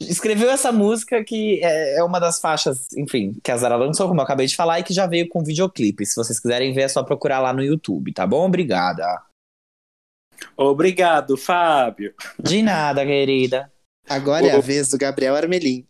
[0.00, 4.20] escreveu essa música que é é uma das faixas, enfim, que a Zara lançou, como
[4.20, 6.04] eu acabei de falar, e que já veio com videoclipe.
[6.04, 8.46] Se vocês quiserem ver, é só procurar lá no YouTube, tá bom?
[8.46, 9.22] Obrigada.
[10.56, 12.14] Obrigado, Fábio.
[12.38, 13.72] De nada, querida.
[14.08, 15.86] Agora é a vez do Gabriel Armelin.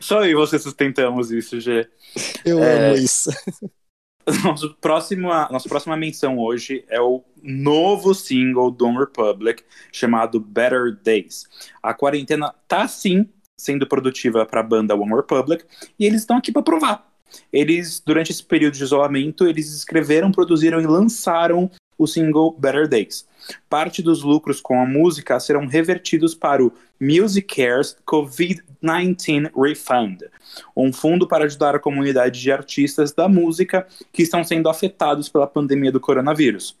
[0.00, 1.88] Só eu e você sustentamos isso, Gê.
[2.44, 2.88] Eu É.
[2.88, 3.30] amo isso.
[4.42, 9.62] Nosso próximo, nossa próxima menção hoje é o novo single do One Republic,
[9.92, 11.44] chamado Better Days.
[11.80, 15.64] A quarentena tá sim sendo produtiva para a banda One Republic
[15.96, 17.08] e eles estão aqui para provar.
[17.52, 23.26] Eles, durante esse período de isolamento, eles escreveram, produziram e lançaram o single Better Days.
[23.68, 30.22] Parte dos lucros com a música serão revertidos para o Music Cares COVID-19 Refund,
[30.76, 35.46] um fundo para ajudar a comunidade de artistas da música que estão sendo afetados pela
[35.46, 36.76] pandemia do coronavírus.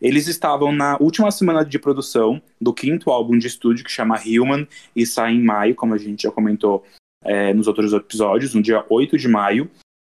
[0.00, 4.66] Eles estavam na última semana de produção do quinto álbum de estúdio, que chama Human,
[4.94, 6.84] e sai em maio, como a gente já comentou
[7.22, 9.70] é, nos outros episódios, no dia 8 de maio.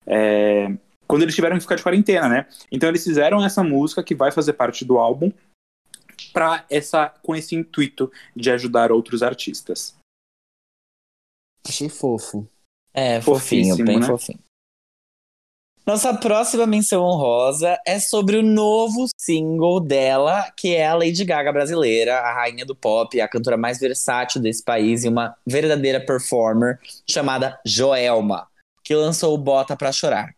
[0.07, 0.73] É,
[1.11, 2.47] quando eles tiveram que ficar de quarentena, né?
[2.71, 5.33] Então eles fizeram essa música que vai fazer parte do álbum
[6.33, 9.97] para essa com esse intuito de ajudar outros artistas.
[11.67, 12.49] Achei fofo.
[12.95, 14.07] É, fofinho, bem né?
[14.07, 14.39] fofinho.
[15.85, 21.53] Nossa próxima menção honrosa é sobre o novo single dela, que é a Lady Gaga
[21.53, 26.79] brasileira, a rainha do pop, a cantora mais versátil desse país e uma verdadeira performer
[27.09, 28.47] chamada Joelma,
[28.85, 30.33] que lançou o Bota Pra Chorar.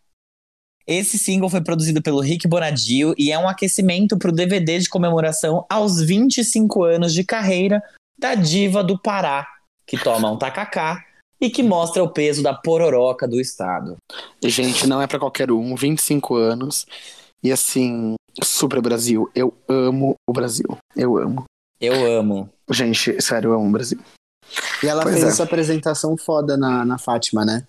[0.86, 4.88] Esse single foi produzido pelo Rick Bonadio e é um aquecimento para o DVD de
[4.88, 7.82] comemoração aos 25 anos de carreira
[8.18, 9.46] da diva do Pará,
[9.86, 11.04] que toma um tacacá
[11.40, 13.96] e que mostra o peso da pororoca do estado.
[14.42, 16.86] Gente, não é pra qualquer um, 25 anos.
[17.42, 19.28] E assim, super Brasil.
[19.34, 20.78] Eu amo o Brasil.
[20.94, 21.44] Eu amo.
[21.80, 22.48] Eu amo.
[22.70, 23.98] Gente, sério, eu amo o Brasil.
[24.82, 25.28] E ela Pois fez é.
[25.28, 27.64] essa apresentação foda na, na Fátima, né?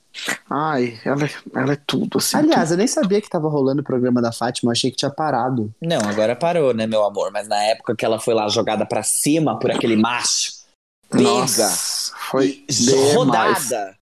[0.50, 2.38] Ai, ela, ela é tudo, assim.
[2.38, 5.12] Aliás, eu nem sabia que tava rolando o programa da Fátima, eu achei que tinha
[5.12, 5.74] parado.
[5.82, 7.32] Não, agora parou, né, meu amor?
[7.32, 10.52] Mas na época que ela foi lá jogada pra cima por aquele macho,
[11.10, 11.24] tudo.
[11.24, 12.66] pega, Nossa, foi
[13.16, 13.96] rodada,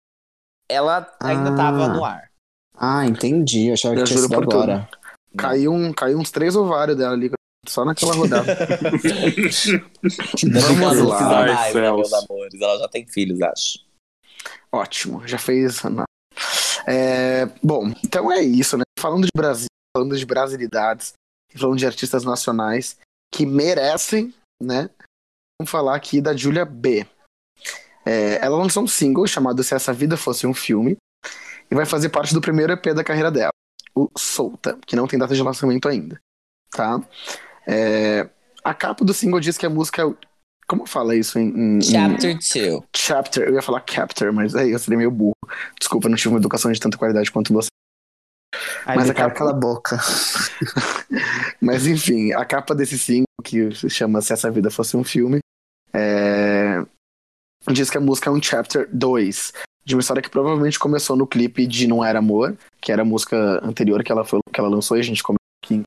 [0.70, 1.56] ela ainda Ah.
[1.56, 2.30] tava no ar.
[2.78, 3.67] Ah, entendi.
[3.67, 4.89] Eu achava que Eu tinha juro sido agora.
[5.38, 7.30] Caiu, um, caiu uns três ovários dela ali,
[7.67, 8.58] só naquela rodada.
[10.43, 11.45] Não lá.
[11.45, 12.60] mais, né, meus amores?
[12.60, 13.80] Ela já tem filhos, acho.
[14.71, 15.82] Ótimo, já fez.
[16.88, 18.84] É, bom, então é isso, né?
[19.00, 21.13] Falando de Brasil, falando de brasilidades,
[21.56, 22.97] falando de artistas nacionais
[23.34, 24.89] que merecem, né?
[25.60, 27.06] Vamos falar aqui da Julia B.
[28.06, 30.97] É, ela lançou um single chamado Se Essa Vida Fosse um Filme
[31.69, 33.52] e vai fazer parte do primeiro EP da carreira dela,
[33.93, 36.19] o Solta, que não tem data de lançamento ainda,
[36.71, 37.00] tá?
[37.67, 38.30] É,
[38.63, 40.04] a capa do single diz que a música.
[40.04, 40.13] é
[40.67, 42.82] Como fala isso em, em- Chapter 2.
[42.95, 45.36] chapter, eu ia falar captor, mas aí eu seria meio burro.
[45.80, 47.67] Desculpa, eu não tive uma educação de tanta qualidade quanto você.
[48.86, 49.97] Ai, Mas a capa- cala a boca.
[51.62, 55.39] Mas enfim, a capa desse single, que se chama Se Essa Vida Fosse um Filme,
[55.93, 56.84] é,
[57.71, 59.54] diz que a música é um chapter 2,
[59.86, 63.06] de uma história que provavelmente começou no clipe de Não Era Amor, que era a
[63.06, 65.82] música anterior que ela, foi, que ela lançou e a gente comentou aqui.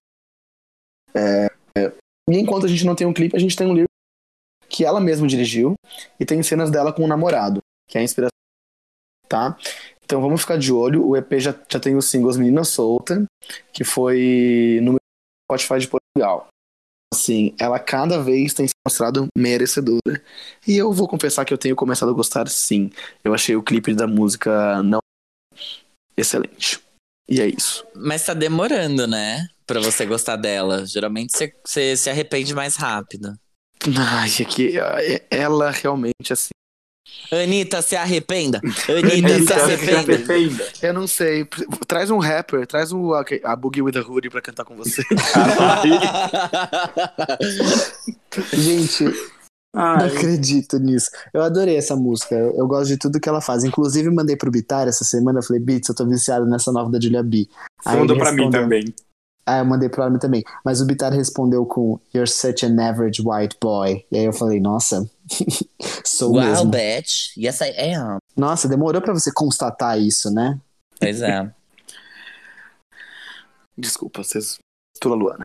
[1.15, 1.51] É, é,
[2.29, 3.89] e enquanto a gente não tem um clipe, a gente tem um livro
[4.69, 5.75] que ela mesma dirigiu
[6.19, 8.31] e tem cenas dela com o namorado, que é a inspiração.
[9.29, 9.57] Tá?
[10.05, 11.07] Então vamos ficar de olho.
[11.07, 13.25] O EP já, já tem os singles Menina Solta,
[13.73, 14.97] que foi no
[15.45, 16.49] Spotify de Portugal.
[17.13, 20.23] Assim, ela cada vez tem se mostrado merecedora.
[20.67, 22.91] E eu vou confessar que eu tenho começado a gostar sim.
[23.23, 24.99] Eu achei o clipe da música não
[26.17, 26.81] excelente.
[27.29, 27.87] E é isso.
[27.95, 29.49] Mas tá demorando, né?
[29.67, 30.85] Pra você gostar dela.
[30.87, 33.35] Geralmente você- você se arrepende mais rápido.
[33.99, 34.75] Ai, é que
[35.31, 36.51] ela realmente, assim.
[37.31, 38.61] Anitta, se arrependa.
[38.89, 39.99] Anitta, se arrependa.
[40.15, 40.67] arrependa.
[40.83, 41.47] Eu não sei.
[41.87, 45.03] Traz um rapper, traz um, a, a Boogie with a Hoodie pra cantar com você.
[48.53, 51.11] Gente, não Ai, acredito nisso.
[51.33, 52.35] Eu adorei essa música.
[52.35, 53.65] Eu, eu gosto de tudo que ela faz.
[53.65, 55.39] Inclusive, mandei pro Bitar essa semana.
[55.41, 57.47] Eu falei, Bits, eu tô viciado nessa nova da Julia B.
[57.85, 58.85] Aí Fundo pra mim também.
[59.47, 60.43] Ah, eu mandei pro Armin também.
[60.65, 64.05] Mas o Bitar respondeu com You're such an average white boy.
[64.11, 65.09] E aí eu falei, nossa,
[66.05, 66.71] sou Wow, mesmo.
[66.71, 67.37] bitch.
[67.37, 68.19] Yes, I am.
[68.37, 70.59] Nossa, demorou pra você constatar isso, né?
[70.99, 71.51] Pois é.
[73.77, 74.59] Desculpa, vocês.
[75.01, 75.43] Tula Luana.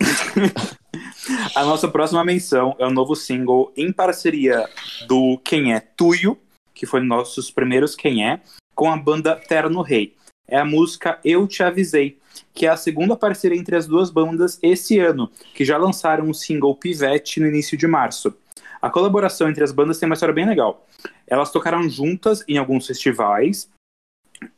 [1.54, 4.68] A nossa próxima menção é o novo single em parceria
[5.06, 6.36] do Quem é Tuyo,
[6.74, 8.40] que foi nossos primeiros Quem é,
[8.74, 10.16] com a banda Terno Rei.
[10.48, 12.18] É a música Eu Te Avisei,
[12.54, 16.34] que é a segunda parceria entre as duas bandas esse ano, que já lançaram o
[16.34, 18.34] single Pivete no início de março.
[18.80, 20.86] A colaboração entre as bandas tem uma história bem legal.
[21.26, 23.68] Elas tocaram juntas em alguns festivais,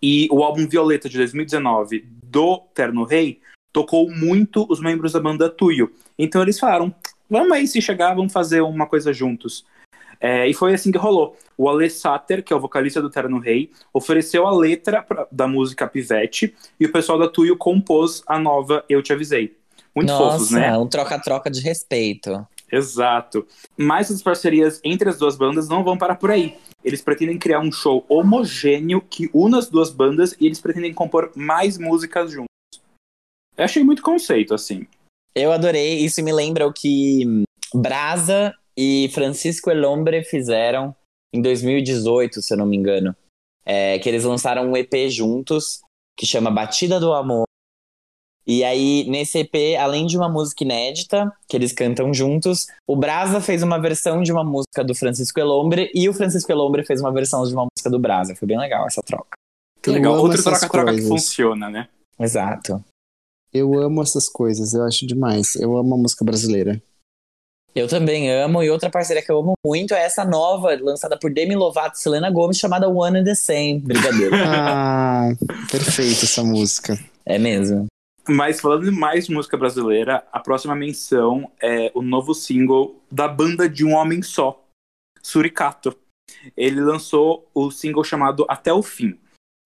[0.02, 3.40] e o álbum Violeta de 2019 do Terno Rei
[3.72, 5.92] tocou muito os membros da banda Tuyo.
[6.18, 6.94] Então eles falaram,
[7.28, 9.66] vamos aí se chegar, vamos fazer uma coisa juntos.
[10.24, 11.36] É, e foi assim que rolou.
[11.54, 15.46] O Ale Sater, que é o vocalista do Terno Rei, ofereceu a letra pra- da
[15.46, 19.54] música Pivete e o pessoal da Tuyo compôs a nova Eu Te Avisei.
[19.94, 20.78] Muito fofos, Nossa, né?
[20.78, 22.46] um troca-troca de respeito.
[22.72, 23.46] Exato.
[23.76, 26.56] Mas as parcerias entre as duas bandas não vão parar por aí.
[26.82, 31.32] Eles pretendem criar um show homogêneo que una as duas bandas e eles pretendem compor
[31.36, 32.48] mais músicas juntos.
[33.58, 34.86] Eu achei muito conceito, assim.
[35.34, 35.98] Eu adorei.
[35.98, 40.94] Isso me lembra o que Brasa e Francisco Elombre fizeram
[41.32, 43.14] em 2018, se eu não me engano.
[43.66, 45.80] É, que eles lançaram um EP juntos,
[46.18, 47.44] que chama Batida do Amor.
[48.46, 53.40] E aí, nesse EP, além de uma música inédita, que eles cantam juntos, o Brasa
[53.40, 57.10] fez uma versão de uma música do Francisco Elombre e o Francisco Elombre fez uma
[57.10, 58.36] versão de uma música do Brasa.
[58.36, 59.30] Foi bem legal essa troca.
[59.80, 60.30] Que legal.
[60.30, 61.88] essas troca-troca que funciona, né?
[62.18, 62.84] Exato.
[63.52, 65.56] Eu amo essas coisas, eu acho demais.
[65.56, 66.82] Eu amo a música brasileira.
[67.74, 71.32] Eu também amo, e outra parceria que eu amo muito é essa nova, lançada por
[71.32, 73.80] Demi Lovato e Selena Gomez, chamada One and the Same.
[73.80, 74.34] Brigadeiro.
[74.46, 75.28] Ah,
[75.70, 76.98] perfeita essa música.
[77.26, 77.86] é mesmo.
[78.28, 83.68] Mas falando mais de música brasileira, a próxima menção é o novo single da banda
[83.68, 84.62] de um homem só,
[85.22, 85.96] Suricato.
[86.56, 89.18] Ele lançou o single chamado Até o Fim.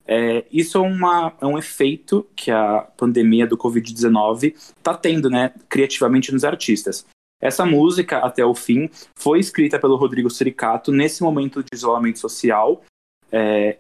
[0.07, 5.53] É, isso é, uma- é um efeito que a pandemia do Covid-19 está tendo, né,
[5.69, 7.05] criativamente nos artistas.
[7.41, 12.83] Essa música, Até o Fim, foi escrita pelo Rodrigo Suricato nesse momento de isolamento social.
[13.31, 13.79] é,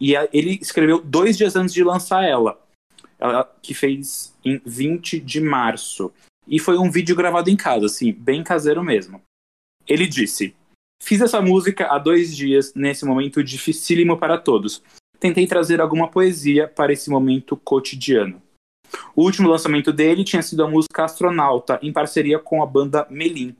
[0.00, 2.56] e a- ele escreveu dois dias antes de lançar ela
[3.18, 6.12] ela que fez em 20 de março.
[6.46, 9.20] E foi um vídeo gravado em casa, assim, bem caseiro mesmo.
[9.88, 10.54] Ele disse:
[11.02, 14.82] Fiz essa música há dois dias, nesse momento dificílimo para todos.
[15.18, 18.40] Tentei trazer alguma poesia para esse momento cotidiano.
[19.14, 23.54] O último lançamento dele tinha sido a música Astronauta, em parceria com a banda Melim.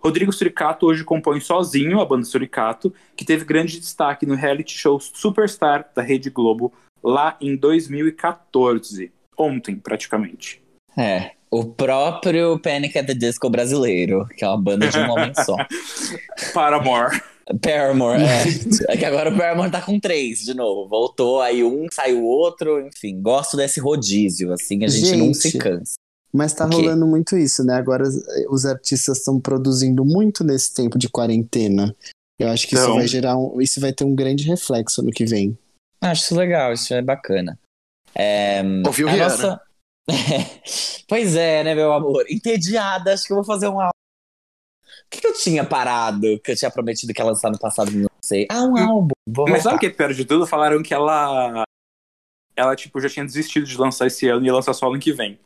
[0.00, 4.98] Rodrigo Suricato hoje compõe sozinho a banda Suricato, que teve grande destaque no reality show
[4.98, 9.12] Superstar da Rede Globo lá em 2014.
[9.38, 10.60] Ontem, praticamente.
[10.96, 11.32] É.
[11.50, 15.56] O próprio Panic at the Disco brasileiro, que é uma banda de um homem só.
[16.54, 17.20] Paramore.
[17.60, 18.44] Paramore, é.
[18.94, 20.88] É que agora o Paramore tá com três de novo.
[20.88, 23.20] Voltou, aí um saiu o outro, enfim.
[23.20, 25.58] Gosto desse rodízio, assim, a gente, não se Gente.
[25.58, 25.94] cansa.
[26.32, 27.74] Mas tá rolando muito isso, né?
[27.74, 28.04] Agora
[28.48, 31.94] os artistas estão produzindo muito nesse tempo de quarentena.
[32.38, 32.96] Eu acho que isso Então.
[32.96, 35.56] vai gerar um, isso vai ter um grande reflexo no que vem.
[36.00, 37.58] Acho isso legal, isso é bacana.
[38.14, 39.28] É, Ouviu, Rihanna?
[39.28, 39.60] nossa...
[41.06, 42.24] pois é, né, meu amor?
[42.28, 43.78] Entediada, acho que eu vou fazer um
[45.12, 48.08] que, que eu tinha parado, que eu tinha prometido que ia lançar no passado, não
[48.24, 48.46] sei.
[48.50, 49.12] Ah, um álbum.
[49.28, 50.46] Vou Mas sabe o que é pior de tudo?
[50.46, 51.64] Falaram que ela.
[52.56, 55.12] Ela, tipo, já tinha desistido de lançar esse ano e ia lançar só ano que
[55.12, 55.38] vem.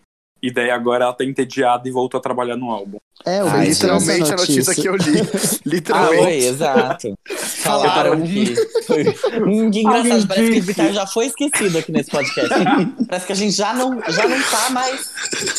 [0.42, 2.99] E daí agora ela tá entediada e voltou a trabalhar no álbum.
[3.25, 5.20] É, eu vi Literalmente essa a notícia que eu li.
[5.27, 6.22] Ah, Literalmente.
[6.22, 7.18] oi, exato.
[7.27, 8.55] Falaram que.
[9.44, 10.62] Hum, que engraçado, parece que o.
[10.62, 12.55] Vitar já foi esquecido aqui nesse podcast.
[13.09, 15.11] parece que a gente já não, já não tá mais.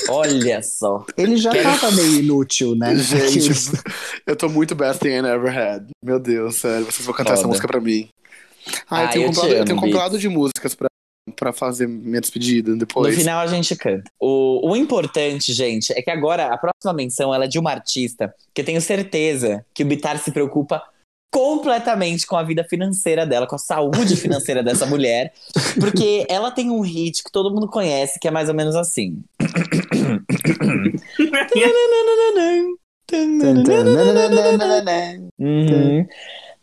[0.10, 1.06] Olha só.
[1.18, 2.96] Ele já Quero- tava meio inútil, né?
[2.96, 3.50] Gente,
[4.26, 5.88] eu tô muito best thing I never had.
[6.04, 7.50] Meu Deus, sério, vocês vão cantar essa Foda.
[7.50, 8.08] música pra mim.
[8.90, 10.88] Ah, eu Ah, tenho, eu um eu amo, tenho um de músicas pra,
[11.36, 13.16] pra fazer minha despedida No depois.
[13.16, 14.10] final a gente canta.
[14.20, 18.34] O, o importante, gente, é que agora a próxima menção ela é de uma artista
[18.54, 20.82] que eu tenho certeza que o Bitar se preocupa
[21.32, 25.34] completamente com a vida financeira dela, com a saúde financeira dessa mulher,
[25.80, 29.22] porque ela tem um hit que todo mundo conhece, que é mais ou menos assim.
[35.40, 36.08] Uhum.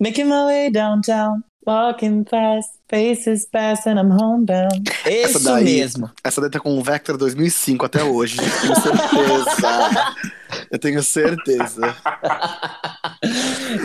[0.00, 4.90] Making my way downtown, walking fast, faces pass and I'm homebound.
[5.04, 6.10] Essa Isso daí- mesmo.
[6.22, 8.36] Essa daí tá com o Vector 2005 até hoje.
[8.38, 10.14] Tenho certeza.
[10.70, 11.96] eu tenho certeza.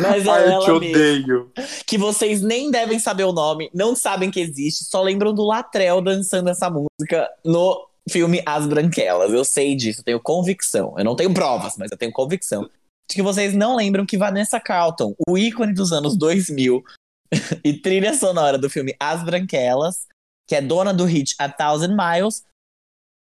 [0.02, 0.76] Mas é Ai, eu te mesmo.
[0.76, 1.52] odeio.
[1.86, 6.02] Que vocês nem devem saber o nome, não sabem que existe, só lembram do Latrell
[6.02, 9.32] dançando essa música no filme As Branquelas.
[9.34, 10.96] Eu sei disso, eu tenho convicção.
[10.98, 12.64] Eu não tenho provas, mas eu tenho convicção.
[13.10, 16.84] De que vocês não lembram que Vanessa Carlton, o ícone dos anos 2000
[17.64, 20.08] e trilha sonora do filme As Branquelas,
[20.48, 22.44] que é dona do hit A Thousand Miles,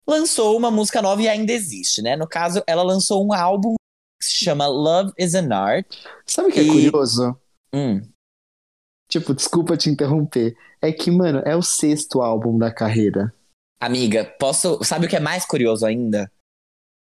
[0.06, 2.16] lançou uma música nova e ainda existe, né?
[2.16, 3.74] No caso, ela lançou um álbum
[4.20, 5.86] que se chama Love is an Art.
[6.26, 7.38] Sabe o que é E- curioso?
[7.72, 8.02] Hum.
[9.08, 10.54] Tipo, desculpa te interromper.
[10.82, 13.32] É que, mano, é o sexto álbum da carreira.
[13.80, 14.82] Amiga, posso.
[14.82, 16.30] Sabe o que é mais curioso ainda?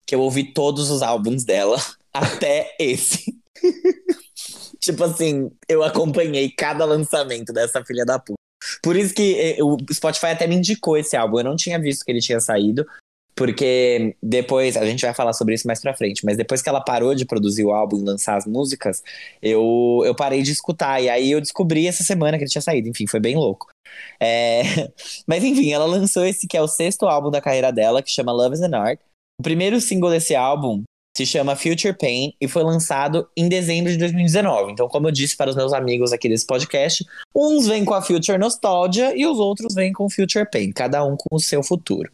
[0.05, 1.77] Que eu ouvi todos os álbuns dela,
[2.13, 3.39] até esse.
[4.81, 8.35] tipo assim, eu acompanhei cada lançamento dessa filha da puta.
[8.83, 11.39] Por isso que eh, o Spotify até me indicou esse álbum.
[11.39, 12.85] Eu não tinha visto que ele tinha saído,
[13.35, 16.81] porque depois, a gente vai falar sobre isso mais pra frente, mas depois que ela
[16.81, 19.01] parou de produzir o álbum e lançar as músicas,
[19.41, 21.01] eu, eu parei de escutar.
[21.01, 22.89] E aí eu descobri essa semana que ele tinha saído.
[22.89, 23.67] Enfim, foi bem louco.
[24.19, 24.61] É,
[25.27, 28.31] Mas enfim, ela lançou esse que é o sexto álbum da carreira dela, que chama
[28.31, 28.99] Love is an Art.
[29.39, 30.83] O primeiro single desse álbum
[31.15, 34.71] se chama Future Pain e foi lançado em dezembro de 2019.
[34.71, 38.01] Então, como eu disse para os meus amigos aqui desse podcast, uns vêm com a
[38.01, 42.11] Future Nostalgia e os outros vêm com Future Pain, cada um com o seu futuro.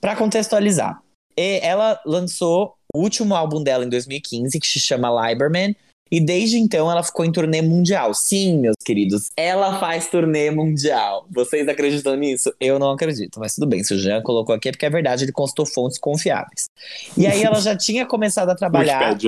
[0.00, 1.00] Para contextualizar,
[1.36, 5.74] ela lançou o último álbum dela em 2015, que se chama Liberman.
[6.14, 8.14] E desde então ela ficou em turnê mundial.
[8.14, 11.26] Sim, meus queridos, ela faz turnê mundial.
[11.28, 12.54] Vocês acreditam nisso?
[12.60, 13.82] Eu não acredito, mas tudo bem.
[13.82, 16.70] Se o Jean colocou aqui é porque é verdade, ele consultou fontes confiáveis.
[17.18, 19.18] E aí ela já tinha começado a trabalhar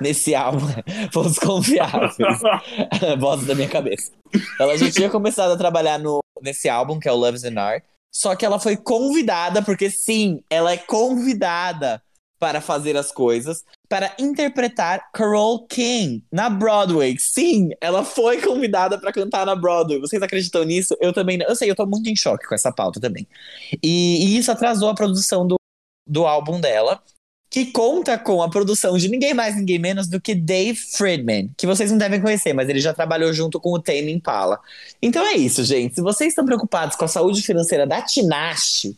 [0.00, 0.66] nesse álbum,
[1.12, 2.16] fontes confiáveis.
[3.20, 4.10] Voz da minha cabeça.
[4.58, 7.84] Ela já tinha começado a trabalhar no, nesse álbum, que é o Loves and Art.
[8.10, 12.00] Só que ela foi convidada, porque sim, ela é convidada
[12.38, 17.16] para fazer as coisas, para interpretar Carole King na Broadway.
[17.18, 20.00] Sim, ela foi convidada para cantar na Broadway.
[20.00, 20.96] Vocês acreditam nisso?
[21.00, 21.46] Eu também não.
[21.46, 23.26] Eu sei, eu tô muito em choque com essa pauta também.
[23.82, 25.56] E, e isso atrasou a produção do,
[26.06, 27.02] do álbum dela,
[27.48, 31.66] que conta com a produção de ninguém mais, ninguém menos do que Dave Friedman, que
[31.66, 34.58] vocês não devem conhecer, mas ele já trabalhou junto com o Tame Impala.
[35.00, 35.94] Então é isso, gente.
[35.94, 38.96] Se vocês estão preocupados com a saúde financeira da Tinashe,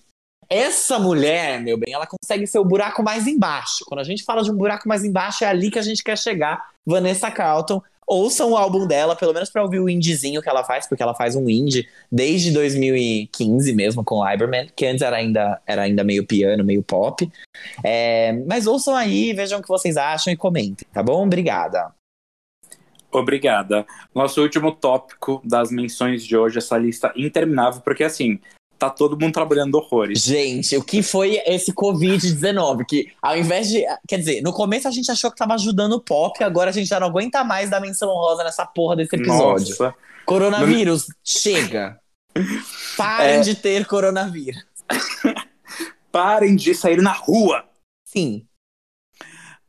[0.51, 3.85] essa mulher, meu bem, ela consegue ser o buraco mais embaixo.
[3.87, 6.17] Quando a gente fala de um buraco mais embaixo, é ali que a gente quer
[6.17, 6.71] chegar.
[6.87, 10.89] Vanessa Carlton, ouçam o álbum dela, pelo menos pra ouvir o indiezinho que ela faz,
[10.89, 15.83] porque ela faz um indie desde 2015 mesmo com Liberman, que antes era ainda, era
[15.83, 17.31] ainda meio piano, meio pop.
[17.85, 21.25] É, mas ouçam aí, vejam o que vocês acham e comentem, tá bom?
[21.25, 21.93] Obrigada.
[23.11, 23.87] Obrigada.
[24.15, 28.39] Nosso último tópico das menções de hoje, essa lista interminável, porque assim,
[28.79, 30.23] tá todo mundo trabalhando horrores.
[30.23, 32.85] Gente, o que foi esse Covid-19?
[32.87, 33.85] Que ao invés de.
[34.07, 36.87] Quer dizer, no começo a gente achou que tava ajudando o pop, agora a gente
[36.89, 39.69] já não aguenta mais dar menção rosa nessa porra desse episódio.
[39.69, 39.95] Nossa.
[40.25, 41.99] Coronavírus, chega.
[42.97, 43.41] Parem É.
[43.41, 44.63] de ter coronavírus.
[46.13, 47.65] Parem de sair na rua!
[48.07, 48.45] Sim.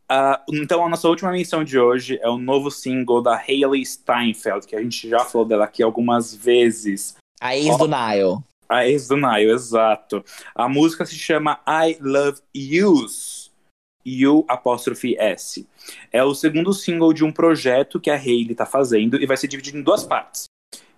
[0.07, 4.65] Ah, então, a nossa última menção de hoje é o novo single da Hailey Steinfeld,
[4.65, 7.15] que a gente já falou dela aqui algumas vezes.
[7.39, 8.39] A ex do Nile.
[8.69, 10.23] A ex do Nile, exato.
[10.53, 13.51] A música se chama I Love Yous.
[14.05, 15.67] You apóstrofe S.
[16.11, 19.47] É o segundo single de um projeto que a Hailey tá fazendo e vai ser
[19.47, 20.45] dividido em duas partes.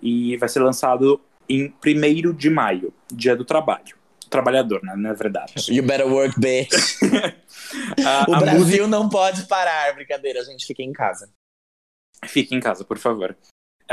[0.01, 3.95] E vai ser lançado em 1 de maio, dia do trabalho.
[4.29, 4.95] Trabalhador, né?
[4.95, 5.53] Não é verdade.
[5.73, 6.71] You better work, bitch.
[8.05, 8.87] A, O a Brasil música...
[8.87, 9.93] não pode parar.
[9.93, 11.29] Brincadeira, a gente fica em casa.
[12.25, 13.35] Fique em casa, por favor.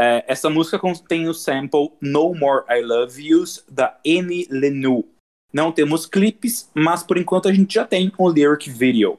[0.01, 5.05] É, essa música contém o sample No More I Love Yous, da Annie Lenu.
[5.53, 9.19] Não temos clipes, mas por enquanto a gente já tem um lyric video.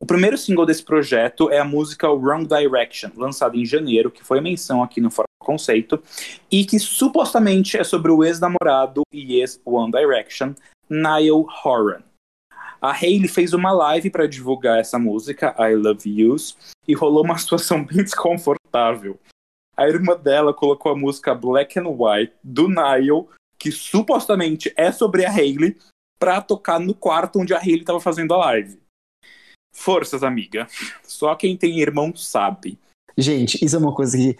[0.00, 4.40] O primeiro single desse projeto é a música Wrong Direction, lançada em janeiro, que foi
[4.40, 6.02] menção aqui no Fora Conceito,
[6.50, 10.54] e que supostamente é sobre o ex-namorado e ex-One Direction,
[10.88, 12.00] Niall Horan.
[12.80, 16.56] A Hailey fez uma live para divulgar essa música, I Love Yous,
[16.88, 19.18] e rolou uma situação bem desconfortável.
[19.76, 25.24] A irmã dela colocou a música Black and White do Niall, que supostamente é sobre
[25.24, 25.76] a Hailey,
[26.18, 28.78] pra tocar no quarto onde a Hailey tava fazendo a live.
[29.74, 30.66] Forças, amiga.
[31.02, 32.78] Só quem tem irmão sabe.
[33.18, 34.36] Gente, isso é uma coisa que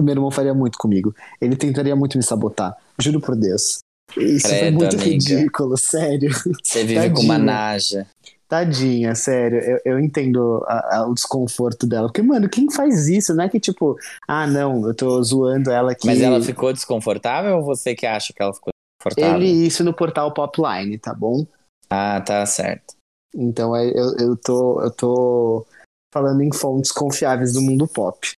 [0.00, 1.14] meu irmão faria muito comigo.
[1.40, 2.76] Ele tentaria muito me sabotar.
[3.00, 3.80] Juro por Deus.
[4.16, 5.10] Isso foi Credo, muito amiga.
[5.10, 6.30] ridículo, sério.
[6.62, 8.06] Você vive com uma naja.
[8.50, 9.60] Tadinha, sério.
[9.60, 12.08] Eu, eu entendo a- a- o desconforto dela.
[12.08, 13.32] Porque, mano, quem faz isso?
[13.32, 16.04] Não é que tipo, ah, não, eu tô zoando ela aqui.
[16.08, 19.40] Mas ela ficou desconfortável ou você que acha que ela ficou desconfortável?
[19.40, 21.46] Ele isso no portal Popline, tá bom?
[21.88, 22.94] Ah, tá certo.
[23.32, 25.64] Então é- eu, eu, tô, eu tô
[26.12, 28.32] falando em fontes confiáveis do mundo pop.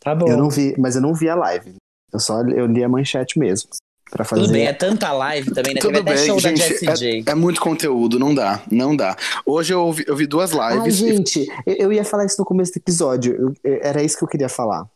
[0.00, 0.28] Tá bom.
[0.28, 1.76] Eu não vi, mas eu não vi a live.
[2.12, 3.70] Eu só eu li a manchete mesmo.
[4.10, 4.42] Pra fazer.
[4.42, 5.80] Tudo bem, é tanta live também, né?
[5.80, 7.30] Tudo Teve até bem, show gente, da Jessie J.
[7.30, 9.16] É muito conteúdo, não dá, não dá.
[9.44, 11.00] Hoje eu vi, eu vi duas Ai, lives.
[11.00, 13.54] e- gente, eu, eu ia falar isso no começo do episódio.
[13.62, 14.86] Eu- era isso que eu queria falar.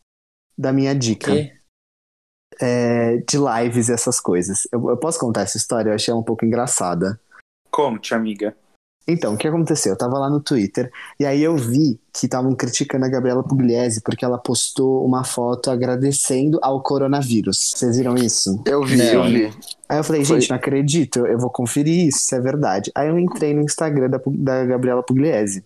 [0.57, 1.31] Da minha dica.
[1.35, 1.53] Que?
[2.61, 4.68] é, de lives e essas coisas.
[4.70, 5.90] Eu, eu posso contar essa história?
[5.90, 7.18] Eu achei ela um pouco engraçada.
[7.70, 8.55] Conte, amiga.
[9.07, 9.93] Então, o que aconteceu?
[9.93, 14.01] Eu tava lá no Twitter e aí eu vi que estavam criticando a Gabriela Pugliese
[14.01, 17.73] porque ela postou uma foto agradecendo ao coronavírus.
[17.75, 18.62] Vocês viram isso?
[18.65, 19.05] Eu vi, Não.
[19.05, 19.47] eu vi.
[19.88, 20.41] Aí eu falei, Foi.
[20.41, 22.93] gente, não acredito, eu- vou conferir isso, se é verdade.
[22.95, 25.65] Aí eu entrei no Instagram da, da Gabriela Pugliese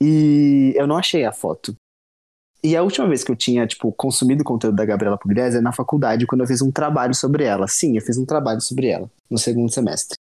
[0.00, 1.74] e eu não achei a foto.
[2.62, 5.60] E a última vez que eu tinha, tipo, consumido o conteúdo da Gabriela Pugliese é
[5.60, 7.68] na faculdade, quando eu fiz um trabalho sobre ela.
[7.68, 10.16] Sim, eu fiz um trabalho sobre ela, no segundo semestre.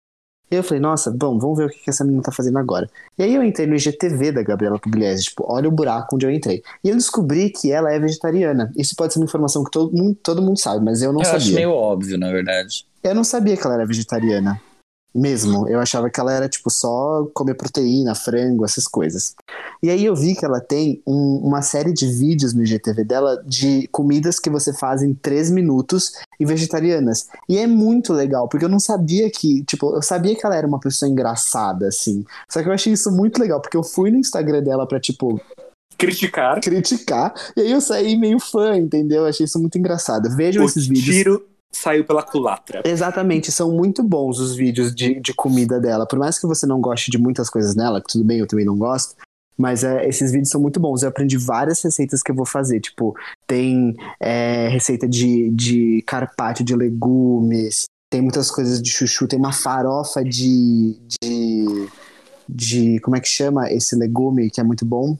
[0.49, 2.89] E eu falei, nossa, bom, vamos ver o que que essa menina tá fazendo agora.
[3.17, 6.31] E aí eu entrei no IGTV da Gabriela Pugliese, tipo, olha o buraco onde eu
[6.31, 6.61] entrei.
[6.83, 8.71] E eu descobri que ela é vegetariana.
[8.77, 11.25] Isso pode ser uma informação que todo mundo, todo mundo sabe, mas eu não eu
[11.25, 11.39] sabia.
[11.39, 12.85] acho meio óbvio, na verdade.
[13.03, 14.61] Eu não sabia que ela era vegetariana.
[15.15, 15.67] Mesmo.
[15.69, 19.33] Eu achava que ela era, tipo, só comer proteína, frango, essas coisas.
[19.81, 23.41] E aí eu vi que ela tem um- uma série de vídeos no IGTV dela
[23.47, 27.27] de comidas que você faz em 3 minutos e vegetarianas.
[27.47, 30.67] E é muito legal, porque eu não sabia que, tipo, eu sabia que ela era
[30.67, 32.25] uma pessoa engraçada, assim.
[32.49, 35.39] Só que eu achei isso muito legal, porque eu fui no Instagram dela pra, tipo,
[35.97, 36.59] Criticar.
[36.59, 39.21] criticar, e aí eu saí meio fã, entendeu?
[39.21, 40.29] Eu achei isso muito engraçado.
[40.35, 41.15] Vejam O esses vídeos.
[41.15, 41.45] tiro
[41.75, 42.81] saiu pela culatra.
[42.85, 46.07] Exatamente, são muito bons os vídeos de, de comida dela.
[46.07, 48.65] Por mais que você não goste de muitas coisas nela, que tudo bem, eu também
[48.65, 49.15] não gosto.
[49.57, 51.01] Mas é, esses vídeos são muito bons.
[51.01, 52.79] Eu aprendi várias receitas que eu vou fazer.
[52.81, 53.15] Tipo,
[53.47, 59.53] tem é, receita de, de carpaccio de legumes, tem muitas coisas de chuchu, tem uma
[59.53, 61.89] farofa de, de.
[62.47, 62.99] de.
[62.99, 65.17] Como é que chama esse legume que é muito bom?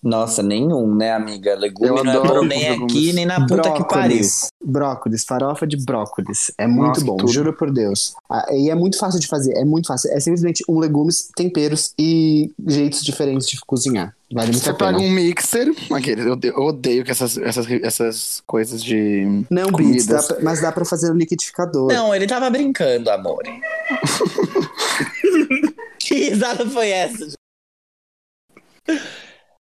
[0.00, 1.56] Nossa, nenhum, né, amiga?
[1.56, 2.92] Legume Eu não é adoro bom os nem legumes.
[2.94, 4.18] aqui, nem na puta que pariu.
[4.18, 4.48] Brócolis.
[4.64, 6.52] Brócolis, farofa de brócolis.
[6.56, 7.32] É muito Nossa, bom, tudo.
[7.32, 8.14] juro por Deus.
[8.30, 10.12] Ah, e é muito fácil de fazer, é muito fácil.
[10.12, 14.14] É simplesmente um legumes, temperos e jeitos diferentes de cozinhar.
[14.32, 14.92] Vale muito Você a pena.
[14.92, 19.44] pega um mixer, aqueles, eu, odeio- que essas, essas, essas coisas de.
[19.50, 21.92] Não, Beats, dá pra- mas dá pra fazer no liquidificador.
[21.92, 23.42] Não, ele tava brincando, amor.
[25.98, 27.32] que risada foi essa?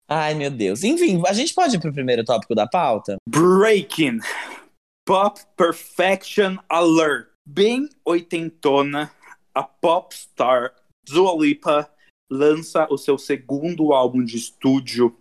[0.07, 0.83] Ai, meu Deus.
[0.83, 3.17] Enfim, a gente pode ir pro primeiro tópico da pauta?
[3.27, 4.19] Breaking.
[5.05, 7.27] Pop Perfection Alert.
[7.47, 9.11] Bem oitentona,
[9.53, 10.73] a pop star
[11.07, 11.87] Dua Lipa
[12.31, 15.15] lança o seu segundo álbum de estúdio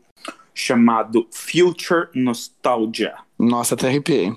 [0.54, 3.14] chamado Future Nostalgia.
[3.38, 4.32] Nossa, até arrepiei.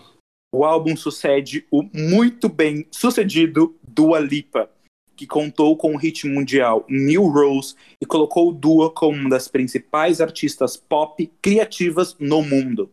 [0.53, 4.69] O álbum sucede o muito bem sucedido Dua Lipa,
[5.17, 10.21] que contou com o hit mundial New Rose e colocou Dua como uma das principais
[10.21, 12.91] artistas pop criativas no mundo.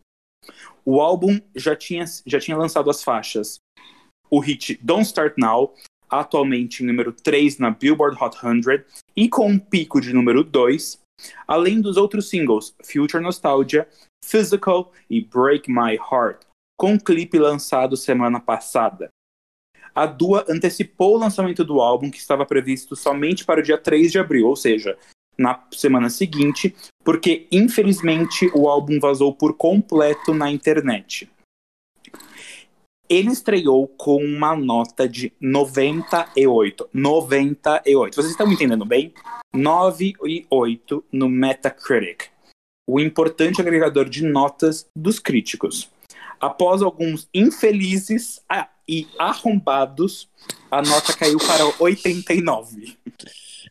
[0.85, 3.59] O álbum já tinha, já tinha lançado as faixas.
[4.31, 5.75] O hit Don't Start Now,
[6.09, 10.99] atualmente em número 3 na Billboard Hot 100 e com um pico de número 2,
[11.47, 13.87] além dos outros singles Future Nostalgia,
[14.25, 16.43] Physical e Break My Heart,
[16.79, 19.11] com um clipe lançado semana passada.
[19.95, 24.11] A Dua antecipou o lançamento do álbum, que estava previsto somente para o dia 3
[24.11, 24.99] de abril, ou seja,
[25.39, 26.75] na semana seguinte,
[27.05, 31.31] porque infelizmente o álbum vazou por completo na internet.
[33.09, 36.89] Ele estreou com uma nota de 98.
[36.93, 38.15] 98.
[38.15, 39.13] Vocês estão me entendendo bem?
[39.53, 42.31] 9 e 8 no Metacritic,
[42.89, 45.89] o importante agregador de notas dos críticos.
[46.41, 48.43] Após alguns infelizes
[48.89, 50.29] e arrombados,
[50.71, 52.99] a nota caiu para 89.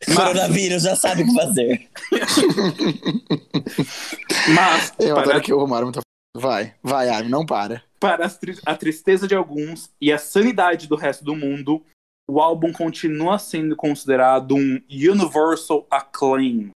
[0.07, 1.89] Mas, Coronavírus já sabe o que fazer.
[4.53, 6.01] mas Eu para, adoro que o Romário muito.
[6.35, 7.81] Vai, vai, Armin, não para.
[8.01, 8.29] para
[8.65, 11.85] a tristeza de alguns e a sanidade do resto do mundo,
[12.29, 16.71] o álbum continua sendo considerado um universal acclaim.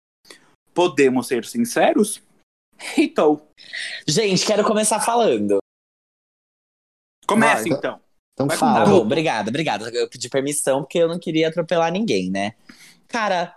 [0.74, 2.22] Podemos ser sinceros?
[2.98, 3.42] Então,
[4.08, 5.58] Gente, quero começar falando.
[7.28, 7.78] Comece Vai.
[7.78, 8.00] então.
[8.34, 8.86] Então Vai com Tá fala.
[8.86, 9.90] bom, obrigada, obrigada.
[9.90, 12.54] Eu pedi permissão porque eu não queria atropelar ninguém, né?
[13.08, 13.54] Cara,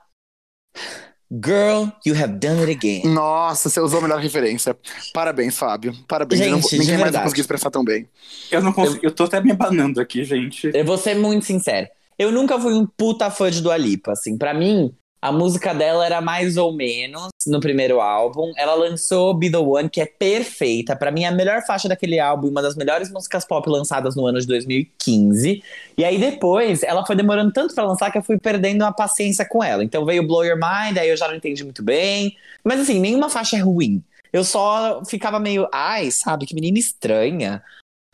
[1.30, 3.02] girl, you have done it again.
[3.12, 4.76] Nossa, você usou a melhor referência.
[5.12, 5.94] Parabéns, Fábio.
[6.08, 6.40] Parabéns.
[6.40, 7.24] Eu não Gente, de ninguém mais vai verdade.
[7.24, 8.08] conseguir expressar tão bem.
[8.50, 10.70] Eu não consigo, eu tô até me abanando aqui, gente.
[10.74, 11.86] Eu vou ser muito sincero.
[12.18, 14.36] Eu nunca fui um puta fã de Dua Lipa, assim.
[14.36, 18.52] Pra mim, a música dela era mais ou menos no primeiro álbum.
[18.56, 20.96] Ela lançou Be The One, que é perfeita.
[20.96, 24.24] Pra mim, é a melhor faixa daquele álbum, uma das melhores músicas pop lançadas no
[24.26, 25.62] ano de 2015.
[25.98, 29.44] E aí depois, ela foi demorando tanto pra lançar que eu fui perdendo a paciência
[29.44, 29.84] com ela.
[29.84, 32.36] Então veio Blow Your Mind, aí eu já não entendi muito bem.
[32.64, 34.02] Mas assim, nenhuma faixa é ruim.
[34.32, 37.62] Eu só ficava meio, ai, sabe, que menina estranha.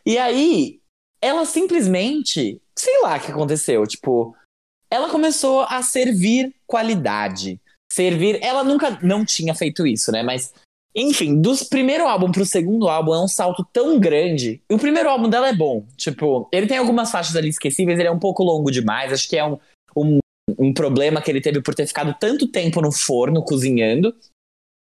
[0.05, 0.81] E aí,
[1.21, 4.35] ela simplesmente, sei lá o que aconteceu, tipo,
[4.91, 7.61] ela começou a servir qualidade.
[7.93, 10.23] Servir, ela nunca não tinha feito isso, né?
[10.23, 10.53] Mas
[10.99, 14.63] enfim, dos primeiro álbum pro segundo álbum é um salto tão grande.
[14.69, 15.85] E o primeiro álbum dela é bom.
[15.95, 19.13] Tipo, ele tem algumas faixas ali esquecíveis, ele é um pouco longo demais.
[19.13, 19.59] Acho que é um,
[19.95, 20.19] um,
[20.59, 24.15] um problema que ele teve por ter ficado tanto tempo no forno cozinhando.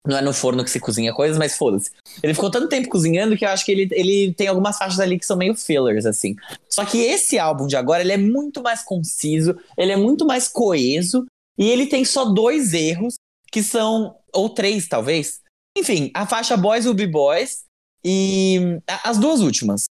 [0.07, 1.90] Não é no forno que se cozinha coisas, mas foda-se.
[2.22, 5.18] Ele ficou tanto tempo cozinhando que eu acho que ele, ele tem algumas faixas ali
[5.18, 6.34] que são meio fillers, assim.
[6.68, 10.48] Só que esse álbum de agora, ele é muito mais conciso, ele é muito mais
[10.48, 11.24] coeso,
[11.57, 13.14] e ele tem só dois erros,
[13.50, 15.40] que são, ou três talvez.
[15.78, 17.64] Enfim, a faixa Boys Will Be Boys
[18.05, 19.84] e as duas últimas,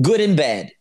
[0.00, 0.79] Good and Bad.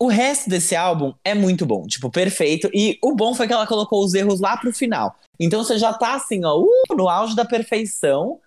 [0.00, 2.70] O resto desse álbum é muito bom, tipo, perfeito.
[2.72, 5.16] E o bom foi que ela colocou os erros lá pro final.
[5.40, 8.38] Então você já tá assim, ó, uh, no auge da perfeição.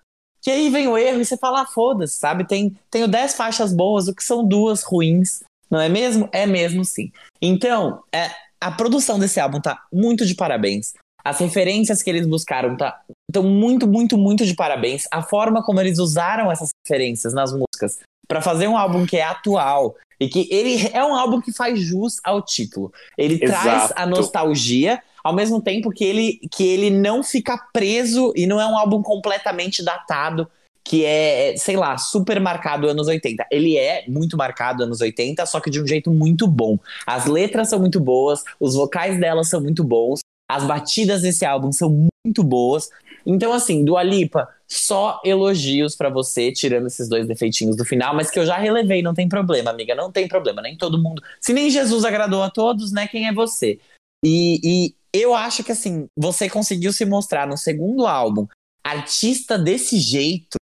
[0.42, 2.48] Que aí vem o erro e você fala, ah, foda-se, sabe?
[2.48, 6.28] Tem, tenho 10 faixas boas, o que são duas ruins, não é mesmo?
[6.32, 7.12] É mesmo sim.
[7.40, 10.94] Então, é, a produção desse álbum tá muito de parabéns.
[11.24, 15.08] As referências que eles buscaram tá tão muito, muito, muito de parabéns.
[15.12, 19.24] A forma como eles usaram essas referências nas músicas para fazer um álbum que é
[19.24, 22.94] atual e que ele é um álbum que faz jus ao título.
[23.18, 23.62] Ele Exato.
[23.64, 28.62] traz a nostalgia ao mesmo tempo que ele, que ele não fica preso e não
[28.62, 30.48] é um álbum completamente datado,
[30.84, 33.48] que é, sei lá, super marcado anos 80.
[33.50, 36.78] Ele é muito marcado anos 80, só que de um jeito muito bom.
[37.08, 41.72] As letras são muito boas, os vocais delas são muito bons, as batidas desse álbum
[41.72, 42.92] são muito boas.
[43.26, 48.32] Então, assim, Dua Lipa, só elogios pra você, tirando esses dois defeitinhos do final, mas
[48.32, 51.22] que eu já relevei, não tem problema, amiga, não tem problema, nem todo mundo.
[51.42, 53.06] Se nem Jesus agradou a todos, né?
[53.06, 53.82] Quem é você?
[54.24, 58.48] E, e eu acho que, assim, você conseguiu se mostrar no segundo álbum
[58.82, 60.56] artista desse jeito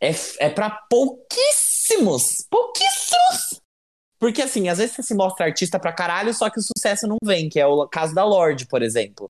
[0.00, 3.60] é, é para pouquíssimos, pouquíssimos.
[4.16, 7.16] Porque, assim, às vezes você se mostra artista pra caralho, só que o sucesso não
[7.24, 9.28] vem, que é o caso da Lorde, por exemplo.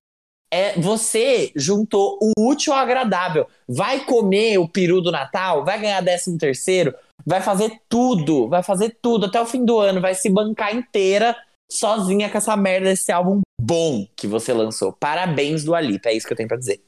[0.53, 3.47] É, você juntou o útil ao agradável.
[3.67, 6.93] Vai comer o peru do Natal, vai ganhar 13 terceiro,
[7.25, 11.35] vai fazer tudo, vai fazer tudo até o fim do ano, vai se bancar inteira
[11.71, 14.91] sozinha com essa merda desse álbum bom que você lançou.
[14.91, 16.81] Parabéns do Alipa, é isso que eu tenho pra dizer.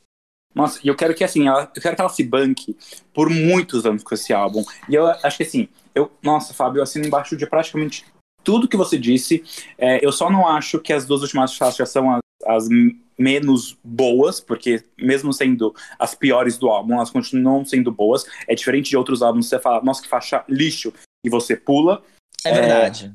[0.53, 2.77] Nossa, e eu quero que assim, ela, eu quero que ela se banque
[3.13, 4.63] por muitos anos com esse álbum.
[4.89, 8.05] E eu acho que assim, eu, nossa, Fábio, eu assino embaixo de praticamente
[8.43, 9.43] tudo que você disse.
[9.77, 12.67] É, eu só não acho que as duas últimas faixas são as, as
[13.17, 18.25] menos boas, porque mesmo sendo as piores do álbum, elas continuam sendo boas.
[18.47, 20.93] É diferente de outros álbuns, você fala, nossa, que faixa lixo,
[21.25, 22.01] e você pula.
[22.45, 23.13] É, É, verdade.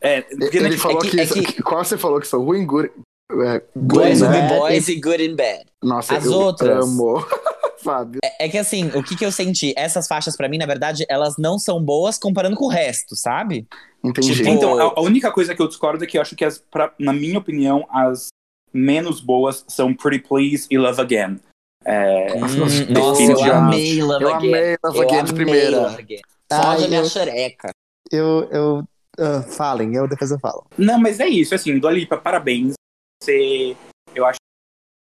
[0.00, 2.64] É, porque, Ele né, falou que- que, é que- Qual você falou que são ruim?
[2.64, 2.90] Good,
[3.46, 5.64] é, Boys good, be boys e good in bad.
[5.82, 7.16] Nossa, As eu outras- amo.
[7.82, 8.18] Fábio.
[8.24, 9.72] É, é que assim, o que, que eu senti?
[9.76, 13.68] Essas faixas, pra mim, na verdade, elas não são boas comparando com o resto, sabe?
[14.02, 14.34] Entendi.
[14.34, 16.58] Tipo, Então, a, a única coisa que eu discordo é que eu acho que, as,
[16.58, 18.28] pra- na minha opinião, as
[18.72, 21.40] menos boas são Pretty Please e Love Again.
[21.84, 24.48] É, Hum, Nossa, eu amei Love eu Again.
[24.48, 25.80] amei Love Eu Again de amei primeira.
[25.82, 26.20] Love Again.
[26.50, 27.70] Ai, Fode a minha eu- xereca.
[28.10, 28.48] Eu.
[28.50, 28.84] eu
[29.20, 30.64] ah, falem, eu depois eu falo.
[30.76, 32.74] Não, mas é isso, assim, Dua Lipa, parabéns.
[33.22, 33.76] Você,
[34.14, 34.38] eu acho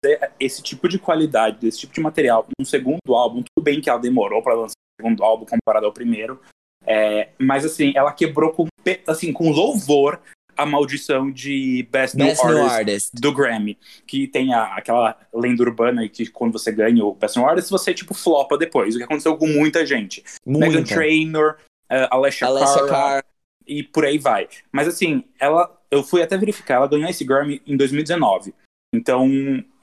[0.05, 3.91] que esse tipo de qualidade, desse tipo de material, um segundo álbum, tudo bem que
[3.91, 6.41] ela demorou pra lançar o segundo álbum comparado ao primeiro,
[6.87, 8.67] é, mas assim, ela quebrou com,
[9.07, 10.21] assim, com louvor
[10.57, 13.11] a maldição de Best, Best New Artist Artist.
[13.15, 17.47] do Grammy, que tem a- aquela lenda urbana que quando você ganha o Best New
[17.49, 20.25] Artist, você, tipo, flopa depois, o que aconteceu com muita gente.
[20.47, 20.95] Megan Muita.
[20.95, 21.57] Trainor,
[21.91, 23.25] uh, Alessia, Alessia Cara, Carr.
[23.67, 24.49] e por aí vai.
[24.73, 28.55] Mas assim, ela, eu fui até verificar, ela ganhou esse Grammy em 2019.
[28.95, 29.29] Então,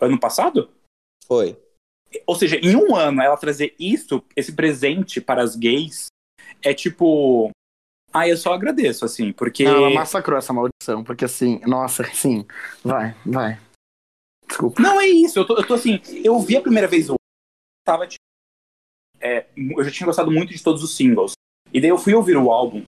[0.01, 0.69] ano passado?
[1.27, 1.57] Foi.
[2.27, 6.07] Ou seja, em um ano ela trazer isso, esse presente para as gays,
[6.61, 7.49] é tipo.
[8.13, 9.63] Ah, eu só agradeço, assim, porque.
[9.63, 12.45] Não, ela massacrou essa maldição, porque assim, nossa, sim.
[12.83, 13.59] Vai, vai.
[14.47, 14.81] Desculpa.
[14.81, 15.39] Não, é isso.
[15.39, 15.99] Eu tô, eu tô assim.
[16.23, 17.15] Eu vi a primeira vez o.
[17.85, 18.21] Tava, tipo,
[19.19, 21.33] é, eu já tinha gostado muito de todos os singles.
[21.73, 22.83] E daí eu fui ouvir o álbum,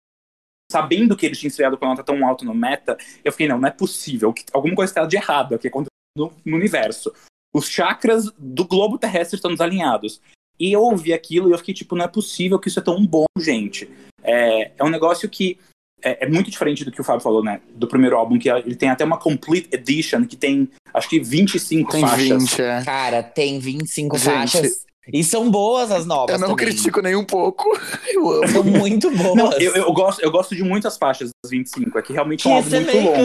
[0.71, 2.95] sabendo que ele tinha estreado com a nota tão alta no meta.
[3.23, 4.31] Eu fiquei, não, não é possível.
[4.31, 7.11] que- Alguma coisa está de errado aqui acontecendo no, no universo.
[7.53, 10.21] Os chakras do globo terrestre estão desalinhados.
[10.59, 13.05] E eu ouvi aquilo e eu fiquei, tipo, não é possível que isso é tão
[13.05, 13.89] bom, gente.
[14.25, 15.57] É, é um negócio que
[16.03, 17.61] é, é muito diferente do que o Fábio falou, né?
[17.73, 21.91] Do primeiro álbum, que ele tem até uma Complete Edition, que tem, acho que 25
[21.91, 22.43] Tem faixas.
[22.43, 22.83] 20, é.
[22.83, 24.85] Cara, tem 25 Gente, faixas.
[25.11, 26.65] E são boas as novas Eu não também.
[26.65, 27.65] critico nem um pouco.
[28.11, 28.47] Eu amo.
[28.47, 29.35] São muito boas.
[29.35, 32.51] Não, eu, eu, gosto, eu gosto de muitas faixas das 25, é que realmente é
[32.51, 33.21] um álbum muito longo.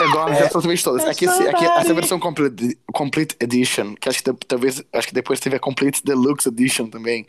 [0.00, 1.04] Eu gosto de absolutamente todas.
[1.04, 5.14] É esse, é que essa versão complete, complete Edition, que acho que talvez acho que
[5.14, 7.26] depois teve a Complete Deluxe Edition também,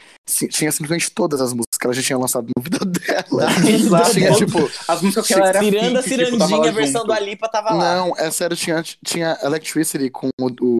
[0.51, 3.47] tinha simplesmente todas as músicas que ela já tinha lançado na vida dela.
[3.69, 4.11] Exato.
[4.11, 7.01] tinha, tipo, As músicas que ela era Tirando a feat, tipo, cirandinha, lá a versão
[7.01, 7.05] junto.
[7.07, 7.95] do Alipa tava lá.
[7.95, 10.77] Não, é sério, tinha, tinha Electricity com o, o-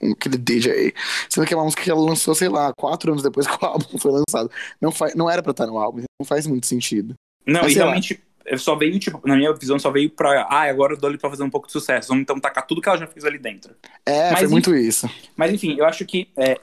[0.00, 0.94] com aquele DJ.
[1.28, 3.66] Sendo que é uma música que ela lançou, sei lá, quatro anos depois que o
[3.66, 4.50] álbum foi lançado.
[4.80, 7.14] Não, faz, não era pra estar no álbum, não faz muito sentido.
[7.46, 7.86] Não, Mas e sei lá.
[7.88, 10.46] realmente eu só veio, tipo, na minha visão, só veio pra.
[10.50, 12.08] Ah, agora o Dolly pra fazer um pouco de sucesso.
[12.08, 13.74] Vamos então tacar tudo que ela já fez ali dentro.
[14.06, 15.08] É, Mas foi e- muito isso.
[15.36, 16.58] Mas enfim, eu acho que é,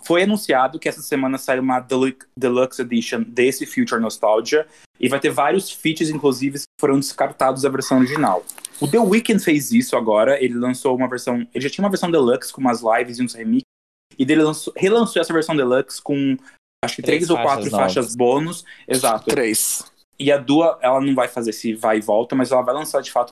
[0.00, 4.66] foi anunciado que essa semana sai uma Delu- Deluxe Edition desse Future Nostalgia.
[4.98, 8.44] E vai ter vários feats, inclusive, que foram descartados da versão original.
[8.80, 10.42] O The Weeknd fez isso agora.
[10.42, 11.46] Ele lançou uma versão.
[11.54, 13.66] Ele já tinha uma versão Deluxe com umas lives e uns remixes.
[14.18, 16.36] E dele lançou, relançou essa versão Deluxe com
[16.84, 17.94] acho que Três três, ou faixas quatro novas.
[17.94, 18.64] faixas bônus.
[18.86, 19.24] Exato.
[19.30, 19.90] Três.
[20.18, 23.00] E a Dua, ela não vai fazer esse vai e volta, mas ela vai lançar
[23.02, 23.30] de fato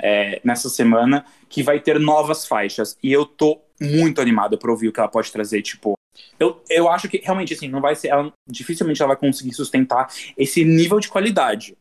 [0.00, 2.96] é, nessa semana, que vai ter novas faixas.
[3.02, 5.94] E eu tô muito animado pra ouvir o que ela pode trazer, tipo.
[6.38, 8.08] Eu, eu acho que realmente assim, não vai ser.
[8.08, 11.76] Ela, dificilmente ela vai conseguir sustentar esse nível de qualidade.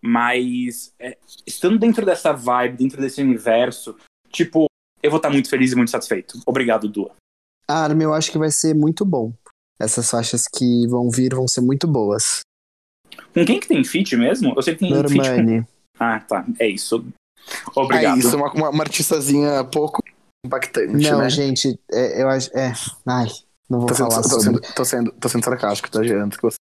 [0.00, 3.96] Mas é, estando dentro dessa vibe, dentro desse universo,
[4.30, 4.66] tipo,
[5.02, 6.40] eu vou estar muito feliz e muito satisfeito.
[6.46, 7.14] Obrigado, Dua.
[7.66, 9.32] Armin, eu acho que vai ser muito bom.
[9.80, 12.40] Essas faixas que vão vir vão ser muito boas.
[13.32, 14.54] Com quem que tem feat mesmo?
[14.56, 15.14] Eu sei que tem feat com...
[15.16, 15.66] Normani.
[15.98, 16.46] Ah, tá.
[16.58, 17.04] É isso.
[17.74, 18.16] Obrigado.
[18.16, 20.02] É isso, uma, uma, uma artistazinha pouco
[20.44, 21.30] impactante, Não, né?
[21.30, 22.50] gente, é, eu acho.
[22.56, 22.72] É.
[23.06, 23.26] Ai,
[23.68, 24.44] não vou Tô sendo, falar tô, sobre.
[24.44, 26.00] sendo, tô, sendo, tô sendo sarcástico, tá?
[26.00, 26.56] Que você-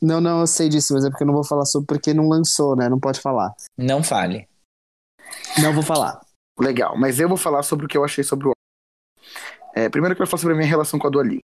[0.00, 2.28] Não, não, eu sei disso, mas é porque eu não vou falar sobre porque não
[2.28, 2.88] lançou, né?
[2.88, 3.52] Não pode falar.
[3.76, 4.48] Não fale.
[5.62, 6.20] Não vou falar.
[6.58, 8.52] Legal, mas eu vou falar sobre o que eu achei sobre o
[9.74, 11.40] é, Primeiro eu quero falar sobre a minha relação com a Dua Lipa.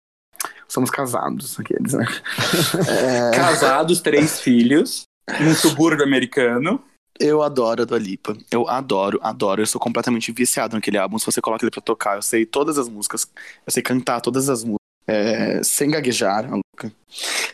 [0.69, 2.07] Somos casados, aqueles, né?
[2.89, 5.03] É, Casados, três filhos,
[5.41, 6.83] num subúrbio americano.
[7.23, 8.37] Eu adoro a Dua Lipa.
[8.51, 9.63] Eu adoro, adoro.
[9.63, 11.19] Eu sou completamente viciado naquele álbum.
[11.19, 13.27] Se você coloca ele pra tocar, eu sei todas as músicas.
[13.67, 14.83] Eu sei cantar todas as músicas.
[15.07, 16.93] é, sem gaguejar, a louca.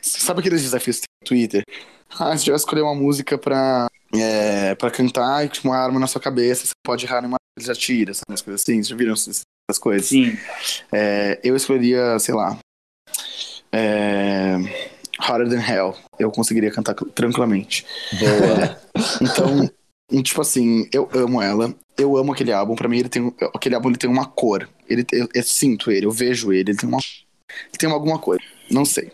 [0.02, 1.64] Sabe aqueles desafios que tem no Twitter?
[2.18, 6.06] Ah, já vai escolher uma música pra, é, pra cantar e com uma arma na
[6.06, 8.30] sua cabeça, você pode errar numa ele já tira, sabe?
[8.30, 8.74] Umas coisas assim.
[8.74, 10.08] Vocês já viram essas essas coisas?
[10.08, 10.38] Sim.
[10.90, 12.58] É, eu escolheria, sei lá.
[13.70, 14.56] É,
[15.20, 15.94] Hotter Than Hell.
[16.18, 17.84] Eu conseguiria cantar tranquilamente.
[18.18, 18.78] Boa.
[19.22, 19.70] Então,
[20.22, 21.72] tipo assim, eu amo ela.
[21.96, 22.74] Eu amo aquele álbum.
[22.74, 24.68] Pra mim, ele tem, aquele álbum ele tem uma cor.
[24.88, 26.70] Ele, eu, eu sinto ele, eu vejo ele.
[26.72, 28.42] Ele tem uma, ele tem alguma coisa.
[28.70, 29.12] Não sei.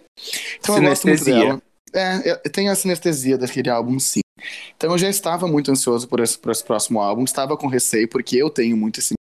[0.59, 1.59] Então eu gosto muito Sinestesia.
[1.59, 1.63] dela.
[1.93, 4.21] É, eu- tem a sinestesia daquele álbum, sim.
[4.77, 7.25] Então eu já estava muito ansioso por esse, por esse próximo álbum.
[7.25, 9.15] Estava com receio, porque eu tenho muito esse.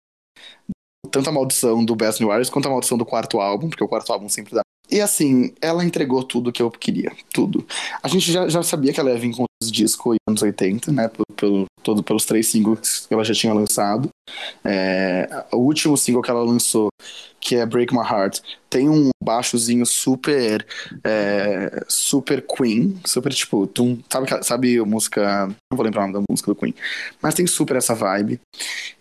[1.10, 3.88] Tanto a maldição do Best New Artist quanto a maldição do quarto álbum, porque o
[3.88, 4.62] quarto álbum sempre dá.
[4.92, 7.12] E assim, ela entregou tudo que eu queria.
[7.34, 7.66] Tudo.
[8.04, 11.08] A gente já, já sabia que ela ia vir com em anos 80, né?
[11.08, 14.10] Pelo, pelo- todo, pelos três singles que ela já tinha lançado.
[14.64, 16.90] É, o último single que ela lançou,
[17.40, 20.66] que é Break My Heart, tem um baixozinho super.
[21.04, 23.00] é, super Queen.
[23.06, 23.66] Super tipo.
[23.68, 25.48] Tum, sabe, sabe a música.
[25.48, 26.74] Não vou lembrar o nome da música do Queen.
[27.22, 28.40] Mas tem super essa vibe.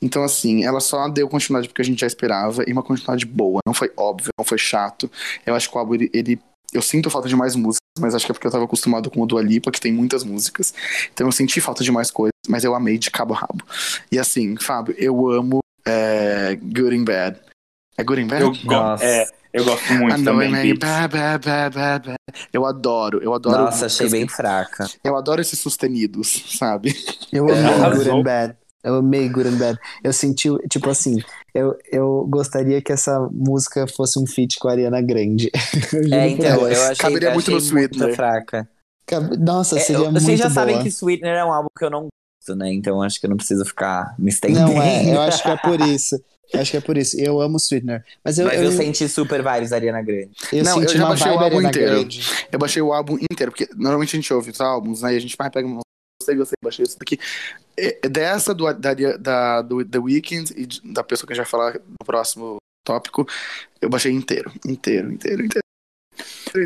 [0.00, 3.60] Então, assim, ela só deu continuidade porque a gente já esperava e uma continuidade boa.
[3.66, 5.10] Não foi óbvio, não foi chato.
[5.44, 6.40] Eu acho que o álbum, ele, ele-
[6.72, 9.20] eu sinto falta de mais músicas, mas acho que é porque eu tava acostumado com
[9.20, 10.72] o Dua Lipa, que tem muitas músicas.
[11.12, 13.64] Então eu senti falta de mais coisas, mas eu amei de cabo a rabo.
[14.10, 17.38] E assim, Fábio, eu amo é, Good and Bad.
[17.96, 18.42] É Good and Bad?
[18.42, 19.04] Eu, go Nossa.
[19.04, 20.74] é, eu gosto muito know também.
[20.78, 22.14] bad, bad, bad, bad.
[22.52, 23.64] Eu adoro, eu adoro.
[23.64, 24.88] Nossa, achei bem fraca.
[25.02, 26.94] Eu adoro esses sustenidos, sabe?
[27.32, 28.04] Eu É, amei arrasou.
[28.04, 28.56] Good and Bad.
[28.82, 29.78] Eu amei Good and Bad.
[30.02, 31.18] Eu senti, tipo assim,
[31.54, 35.50] eu, eu gostaria que essa música fosse um feat com a Ariana Grande.
[35.92, 38.02] Eu É, então, eu achei, Caberia eu muito achei no Sweetener.
[38.06, 38.68] muito fraca.
[39.06, 40.54] Cab- Nossa, É, seria eu- muito vocês já boa.
[40.54, 42.72] sabem que Sweetener é um álbum que eu não gosto, né?
[42.72, 44.72] Então acho que eu não preciso ficar me estendendo.
[44.72, 46.18] Não, é, eu acho que é por isso.
[46.52, 47.20] Eu acho que é por isso.
[47.20, 48.02] Eu amo Sweetener.
[48.24, 50.30] Mas eu, Mas eu, eu senti super vibes da Ariana Grande.
[50.52, 51.90] eu Não, eu senti já uma baixei o álbum Ariana inteiro.
[51.92, 52.20] Grande.
[52.50, 55.12] Eu baixei o álbum inteiro, porque normalmente a gente ouve os álbuns, né?
[55.12, 55.80] E a gente vai pega uma.
[56.20, 57.18] Gostei, gostei, baixei isso daqui.
[57.78, 61.50] É, Dessa do, da, da, do The Weeknd e da pessoa que a gente vai
[61.50, 62.56] falar no próximo
[62.86, 63.26] tópico,
[63.80, 64.52] eu baixei inteiro.
[64.66, 65.46] Inteiro, inteiro, inteiro.
[65.46, 65.60] inteiro.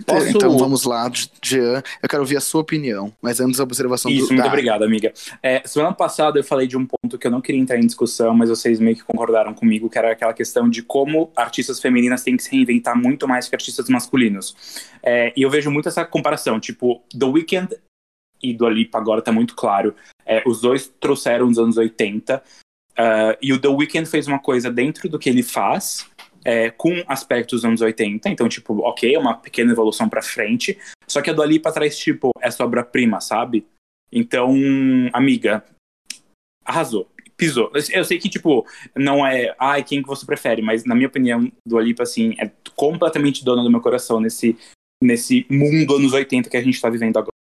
[0.07, 1.09] Posso- Então vamos lá,
[1.45, 1.83] Jean.
[2.03, 4.33] Eu quero ouvir a sua opinião, mas antes a observação Isso, do.
[4.33, 5.13] muito da- obrigado, amiga.
[5.41, 8.35] É, semana passada eu falei de um ponto que eu não queria entrar em discussão,
[8.35, 12.37] mas vocês meio que concordaram comigo, que era aquela questão de como artistas femininas têm
[12.37, 14.57] que se reinventar muito mais que artistas masculinos.
[15.03, 17.77] É, e eu vejo muito essa comparação, tipo, The Weeknd
[18.51, 19.95] e do Lipa agora tá muito claro.
[20.27, 22.43] É, os dois trouxeram os anos 80,
[22.97, 26.09] ah, e o The Weeknd fez uma coisa dentro do que ele faz,
[26.45, 30.79] é, com aspectos dos anos 80, então, tipo, ok, é uma pequena evolução pra frente,
[31.09, 33.67] só que a Dua Lipa traz, tipo, essa obra-prima, sabe?
[34.13, 34.55] Então,
[35.13, 35.65] amiga,
[36.65, 37.11] arrasou.
[37.37, 37.73] Pisou.
[37.93, 38.65] Eu sei que, tipo,
[38.95, 42.49] não é, ai, quem que você prefere, mas na minha opinião, Dua Lipa, assim, é
[42.77, 44.57] completamente dona do meu coração nesse,
[45.03, 47.34] nesse mundo anos 80 que a gente tá vivendo agora.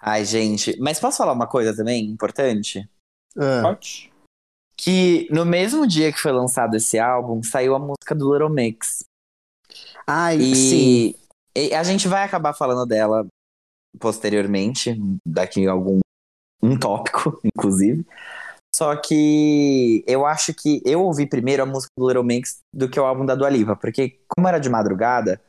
[0.00, 0.78] Ai, gente.
[0.80, 2.88] Mas posso falar uma coisa também importante?
[3.36, 4.10] Ah, Pode?
[4.76, 9.04] Que no mesmo dia que foi lançado esse álbum, saiu a música do Little Mix.
[10.06, 11.14] Ai, sim.
[11.54, 13.26] E, e a gente vai acabar falando dela
[13.98, 14.96] posteriormente,
[15.26, 16.00] daqui a algum
[16.62, 18.06] um tópico, inclusive.
[18.74, 22.98] Só que eu acho que eu ouvi primeiro a música do Little Mix do que
[23.00, 25.40] o álbum da Dua Lipa, porque como era de madrugada,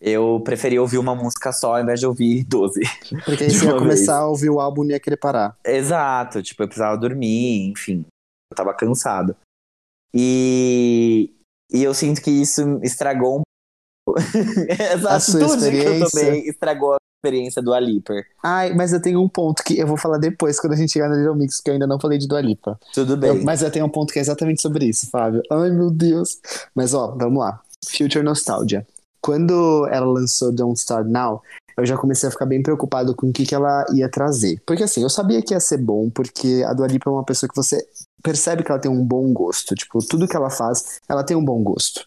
[0.00, 2.80] eu preferi ouvir uma música só ao invés de ouvir 12.
[3.24, 5.56] Porque de você ia começar a ouvir o álbum e ia querer parar.
[5.64, 8.04] Exato, tipo, eu precisava dormir, enfim,
[8.50, 9.36] eu tava cansado.
[10.16, 11.30] E,
[11.72, 13.42] e eu sinto que isso estragou um
[14.06, 14.20] pouco.
[14.68, 16.20] Essa A sua atitude que eu experiência.
[16.20, 18.24] tomei estragou a experiência do Aliper.
[18.42, 21.08] Ai, mas eu tenho um ponto que eu vou falar depois, quando a gente chegar
[21.08, 22.78] no Little Mix, que eu ainda não falei de Dua Lipa.
[22.92, 23.44] Tudo Eu- bem.
[23.44, 25.42] mas eu tenho um ponto que é exatamente sobre isso, Fábio.
[25.50, 26.38] Ai, meu Deus.
[26.74, 27.60] Mas, ó, vamos lá.
[27.84, 28.86] Future Nostalgia.
[29.24, 31.42] Quando ela lançou Don't Start Now,
[31.78, 34.62] eu já comecei a ficar bem preocupado com o que, que ela ia trazer.
[34.66, 37.48] Porque assim, eu sabia que ia ser bom, porque a Dua Lipa é uma pessoa
[37.48, 37.88] que você
[38.22, 39.74] percebe que ela tem um bom gosto.
[39.74, 42.06] Tipo, tudo que ela faz, ela tem um bom gosto.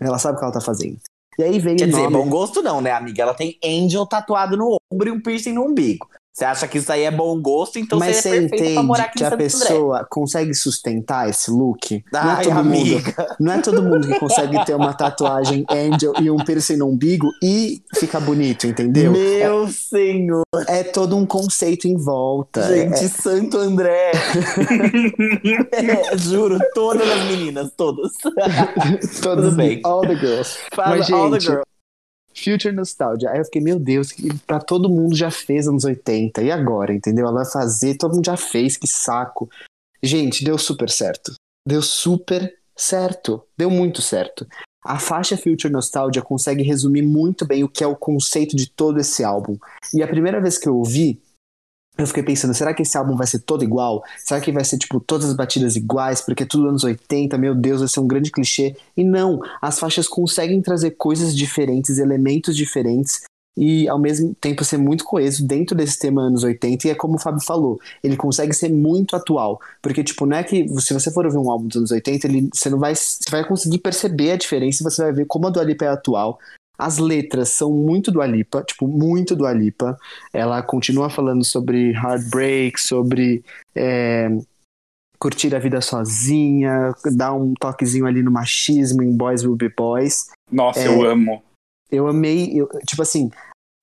[0.00, 0.96] Ela sabe o que ela tá fazendo.
[1.38, 2.16] E aí veio Quer dizer, nome...
[2.16, 3.20] bom gosto não, né, amiga?
[3.20, 6.08] Ela tem Angel tatuado no ombro e um piercing no umbigo.
[6.36, 9.04] Você acha que isso aí é bom gosto, então Mas você é perfeito pra morar
[9.04, 9.44] entende aqui que em a Santo André.
[9.68, 12.04] pessoa consegue sustentar esse look?
[12.12, 13.36] não, é Ai, todo mundo, amiga.
[13.38, 17.28] não é todo mundo que consegue ter uma tatuagem angel e um piercing no umbigo
[17.40, 19.12] e fica bonito, entendeu?
[19.12, 22.66] Meu senhor, É todo um conceito em volta.
[22.66, 24.10] gente, Santo André.
[25.72, 28.10] É, juro, todas as meninas, todas.
[28.36, 29.80] É, todos tudo bem.
[29.84, 30.58] All the girls.
[30.74, 31.64] Fala, Mas, all the gente, girls.
[32.34, 33.30] Future Nostalgia.
[33.30, 34.12] Aí eu fiquei, meu Deus,
[34.46, 36.42] pra todo mundo já fez anos 80.
[36.42, 37.26] E agora, entendeu?
[37.26, 39.48] Ela vai fazer, todo mundo já fez, que saco.
[40.02, 41.34] Gente, deu super certo.
[41.66, 43.42] Deu super certo.
[43.56, 44.46] Deu muito certo.
[44.84, 49.00] A faixa Future Nostalgia consegue resumir muito bem o que é o conceito de todo
[49.00, 49.56] esse álbum.
[49.94, 51.22] E a primeira vez que eu ouvi,
[51.96, 54.02] eu fiquei pensando, será que esse álbum vai ser todo igual?
[54.18, 56.20] Será que vai ser, tipo, todas as batidas iguais?
[56.20, 58.76] Porque é tudo anos 80, meu Deus, vai ser um grande clichê.
[58.96, 63.22] E não, as faixas conseguem trazer coisas diferentes, elementos diferentes,
[63.56, 67.14] e ao mesmo tempo ser muito coeso dentro desse tema anos 80, e é como
[67.14, 69.60] o Fábio falou, ele consegue ser muito atual.
[69.80, 72.48] Porque, tipo, não é que se você for ouvir um álbum dos anos 80, ele,
[72.52, 75.84] você não vai, você vai conseguir perceber a diferença você vai ver como a Lipa
[75.84, 76.38] é atual.
[76.84, 79.96] As letras são muito do Alipa, tipo, muito do Alipa.
[80.34, 83.42] Ela continua falando sobre heartbreak, sobre
[83.74, 84.28] é,
[85.18, 90.26] curtir a vida sozinha, dar um toquezinho ali no machismo em Boys Will Be Boys.
[90.52, 90.88] Nossa, É.
[90.88, 91.42] eu amo.
[91.90, 93.30] Eu amei, eu- tipo assim,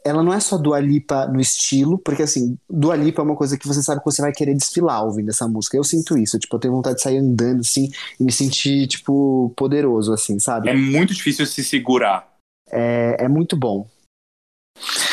[0.06, 3.58] ela não é só Dua Lipa no estilo, porque assim, Dua Lipa é uma coisa
[3.58, 5.76] que você sabe que você vai querer desfilar ouvindo essa música.
[5.78, 7.89] Eu sinto isso, tipo, eu tenho vontade de sair andando assim
[8.20, 10.70] e me sentir, tipo, poderoso, assim, sabe?
[10.70, 12.31] É muito difícil se segurar.
[12.72, 13.88] É, é muito bom.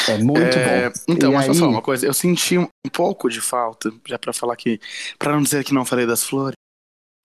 [0.09, 0.95] É muito É, bom.
[1.09, 2.07] Então, E mas deixa eu aí- falar uma coisa.
[2.07, 4.81] Eu senti um pouco de falta, já pra falar que.
[5.19, 6.55] Pra não dizer que não falei das flores.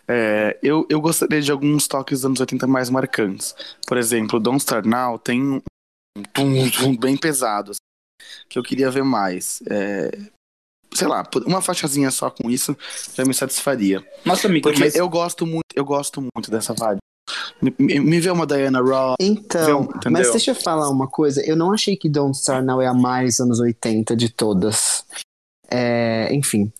[0.08, 3.56] é, eu, eu gostaria de alguns toques dos anos 80 mais marcantes.
[3.88, 5.62] Por exemplo, Don't Start Now tem um
[6.34, 7.72] tum, tum bem pesado.
[7.72, 7.80] assim,
[8.50, 9.62] que eu queria ver mais.
[9.70, 10.12] É,
[10.94, 12.78] sei lá, uma faixazinha só com isso
[13.16, 14.06] já me satisfaria.
[14.26, 17.00] Nossa, amiga, Porque mas eu gosto muito, eu gosto muito dessa vibe.
[17.80, 19.15] Me, vê uma Diana Ross.
[19.19, 20.11] Então, Entendeu?
[20.11, 21.41] mas deixa eu falar uma coisa.
[21.45, 25.05] Eu não achei que Don't Start Now é a mais anos 80 de todas.
[25.69, 26.71] É, enfim.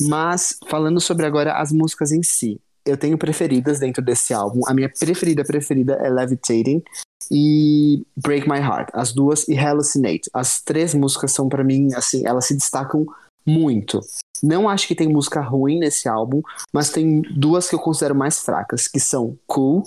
[0.00, 2.60] Mas, falando sobre agora as músicas em si.
[2.84, 4.60] Eu tenho preferidas dentro desse álbum.
[4.66, 6.82] A minha preferida, preferida é Levitating
[7.30, 8.90] e Break My Heart.
[8.92, 10.30] As duas e Hallucinate.
[10.32, 13.06] As três músicas são pra mim, assim, elas se destacam
[13.46, 14.00] muito.
[14.42, 16.42] Não acho que tem música ruim nesse álbum,
[16.72, 19.82] mas tem duas que eu considero mais fracas, que são Cool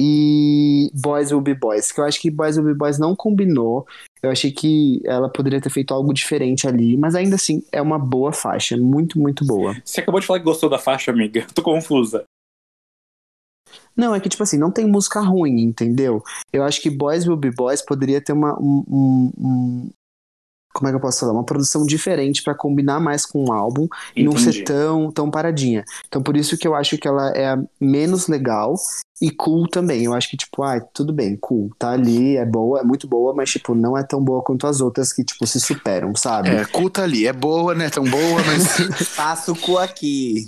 [0.00, 3.86] e Boys Will Be Boys, que eu acho que Boys Will Be Boys não combinou.
[4.20, 7.98] Eu achei que ela poderia ter feito algo diferente ali, mas ainda assim é uma
[7.98, 9.76] boa faixa, muito, muito boa.
[9.84, 11.46] você acabou de falar que gostou da faixa, amiga.
[11.54, 12.24] Tô confusa.
[13.96, 16.22] Não, é que tipo assim, não tem música ruim, entendeu?
[16.52, 18.58] Eu acho que Boys Will Be Boys poderia ter uma.
[18.58, 19.90] Um, um- um-
[20.72, 21.32] como é que eu posso falar?
[21.32, 24.64] Uma produção diferente pra combinar mais com o álbum e não ser Entendi.
[24.64, 25.84] tão, tão paradinha.
[26.08, 28.74] Então por isso que eu acho que ela é menos legal
[29.20, 30.04] e cool também.
[30.04, 33.32] Eu acho que, tipo, ah, tudo bem, cool, tá ali, é boa, é muito boa,
[33.32, 36.48] mas, tipo, não é tão boa quanto as outras que, tipo, se superam, sabe?
[36.48, 37.26] É, culta ali.
[37.26, 37.88] É boa, né?
[37.88, 38.78] Tão boa, mas.
[39.14, 40.46] Faço o cu aqui.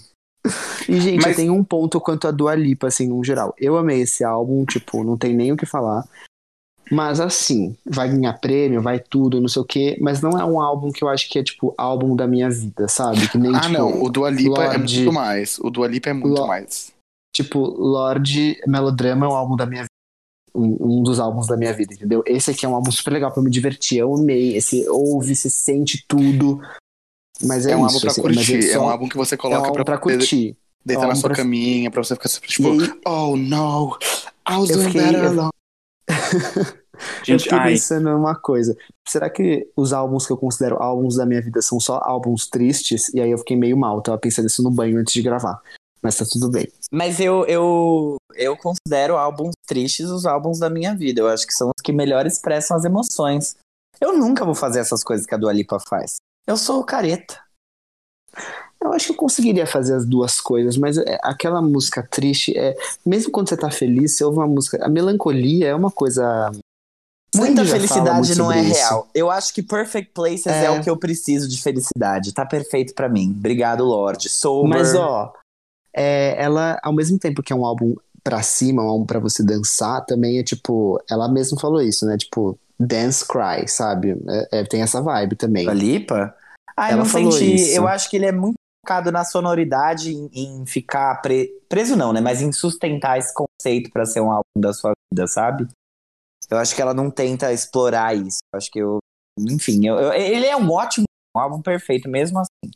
[0.89, 3.55] E, gente, Mas- eu tenho um ponto quanto a Dua Lipa, assim, no geral.
[3.59, 6.05] Eu amei esse álbum, tipo, não tem nem o que falar.
[6.91, 9.97] Mas, assim, vai ganhar prêmio, vai tudo, não sei o quê.
[10.01, 12.87] Mas não é um álbum que eu acho que é, tipo, álbum da minha vida,
[12.89, 13.27] sabe?
[13.29, 14.03] Que nem, Ah, tipo, não.
[14.03, 15.59] O Dua Lipa é Lorde- muito mais.
[15.59, 16.93] O Dua Lipa é muito Lo- mais.
[17.35, 19.89] tipo, Lorde Melodrama é um álbum da minha vida.
[20.57, 22.23] Um, um dos álbuns da minha vida, entendeu?
[22.27, 23.99] Esse aqui é um álbum super legal pra me divertir.
[23.99, 24.57] Eu amei.
[24.57, 26.61] Esse ouve, se sente tudo.
[27.43, 28.55] Mas é, É, um isso, álbum pra assim, curtir.
[28.55, 30.57] é É só- um álbum que você é um coloca pra, pra curtir.
[30.87, 33.99] deitar É um na sua pra- caminha, pra você ficar tipo, aí- oh no,
[34.49, 35.49] I was doing fiquei- better eu-
[36.09, 36.85] alone.
[37.21, 38.77] eu Gente, fiquei ai, pensando numa coisa.
[39.07, 43.13] Será que os álbuns que eu considero álbuns da minha vida são só álbuns tristes?
[43.13, 44.01] E aí eu fiquei meio mal.
[44.03, 45.61] Tava pensando isso no banho antes de gravar.
[46.03, 46.71] Mas tá tudo bem.
[46.91, 51.23] Mas eu, eu, eu considero álbuns tristes os álbuns da minha vida.
[51.23, 53.57] Eu acho que são os que melhor expressam as emoções.
[54.01, 56.17] Eu nunca vou fazer essas coisas que a Dua Lipa faz.
[56.47, 57.43] Eu sou careta.
[58.85, 62.77] Eu acho que eu conseguiria fazer as duas coisas, mas é, aquela música triste é.
[63.05, 64.79] Mesmo quando você tá feliz, você ouve uma música.
[64.85, 66.51] A melancolia é uma coisa.
[67.35, 68.75] Muita felicidade não é isso.
[68.79, 69.09] real.
[69.15, 70.67] Eu acho que Perfect Places é.
[70.67, 70.71] É.
[70.71, 72.33] o que eu preciso de felicidade.
[72.33, 73.35] Tá perfeito pra mim.
[73.37, 74.29] Obrigado, Lorde.
[74.29, 74.69] Sober.
[74.69, 75.33] Mas, ó,
[75.93, 79.43] é, ela, ao mesmo tempo que é um álbum pra cima, um álbum pra você
[79.43, 81.03] dançar, também é tipo.
[81.11, 82.17] Ela mesma falou isso, né?
[82.17, 84.17] Tipo, Dance Cry, sabe?
[84.29, 85.65] É- é, tem essa vibe também.
[85.65, 86.35] Dua Lipa?
[86.77, 87.55] Ah, eu Ela não falou senti.
[87.55, 87.77] isso.
[87.77, 92.13] Eu acho que ele é muito focado na sonoridade, em, em ficar pre- preso não,
[92.13, 92.21] né?
[92.21, 95.67] Mas em sustentar esse conceito pra ser um álbum da sua vida, sabe?
[96.51, 98.39] Eu acho que ela não tenta explorar isso.
[98.53, 98.99] Eu acho que eu,
[99.41, 102.71] enfim, eu- eu- ele é um ótimo, um álbum perfeito mesmo assim.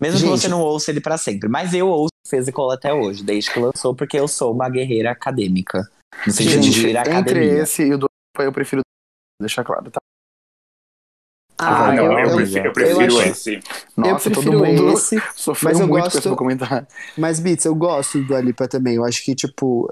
[0.00, 0.40] Mesmo que Gente.
[0.40, 3.94] você não ouça ele pra sempre, mas eu ouço Physical até hoje, desde que lançou,
[3.94, 5.90] porque eu sou uma guerreira acadêmica.
[6.24, 8.06] No sentido de Gente, ir à entre esse e o do
[8.38, 8.80] eu prefiro
[9.42, 9.98] deixar claro, tá?
[11.60, 13.60] Ah, não, eu, eu, eu- prefiro, eu eu prefiro acho- esse.
[13.96, 16.86] Nossa, eu todo prefiro mundo esse, sofreu mas eu muito gosto- com esse
[17.18, 18.94] mas Beats, eu gosto do Dua Lipa também.
[18.96, 19.88] Eu acho que, tipo,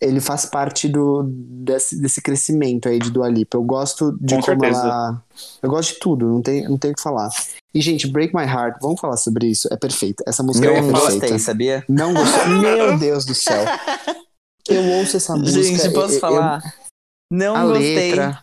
[0.00, 3.56] ele faz parte do, desse, desse crescimento aí de Dua Lipa.
[3.56, 4.80] Eu gosto de Com como certeza.
[4.86, 5.22] ela.
[5.62, 7.30] Eu gosto de tudo, não tem, não tem o que falar.
[7.74, 9.68] E, gente, Break My Heart, vamos falar sobre isso.
[9.72, 10.22] É perfeita.
[10.26, 11.20] Essa música é Não perfeita.
[11.20, 11.84] gostei, sabia?
[11.88, 12.46] Não gostei.
[12.60, 13.64] Meu Deus do céu.
[14.68, 15.62] Eu ouço essa música.
[15.62, 16.62] Gente, posso eu- eu- falar?
[17.32, 18.10] Não a gostei.
[18.10, 18.42] letra.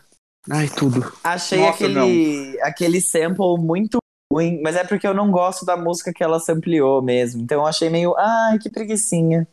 [0.50, 1.12] Ai, tudo.
[1.22, 3.98] Achei Nossa, aquele, aquele sample muito
[4.32, 7.42] ruim, mas é porque eu não gosto da música que ela sampleou mesmo.
[7.42, 9.46] Então eu achei meio, ai, que preguicinha.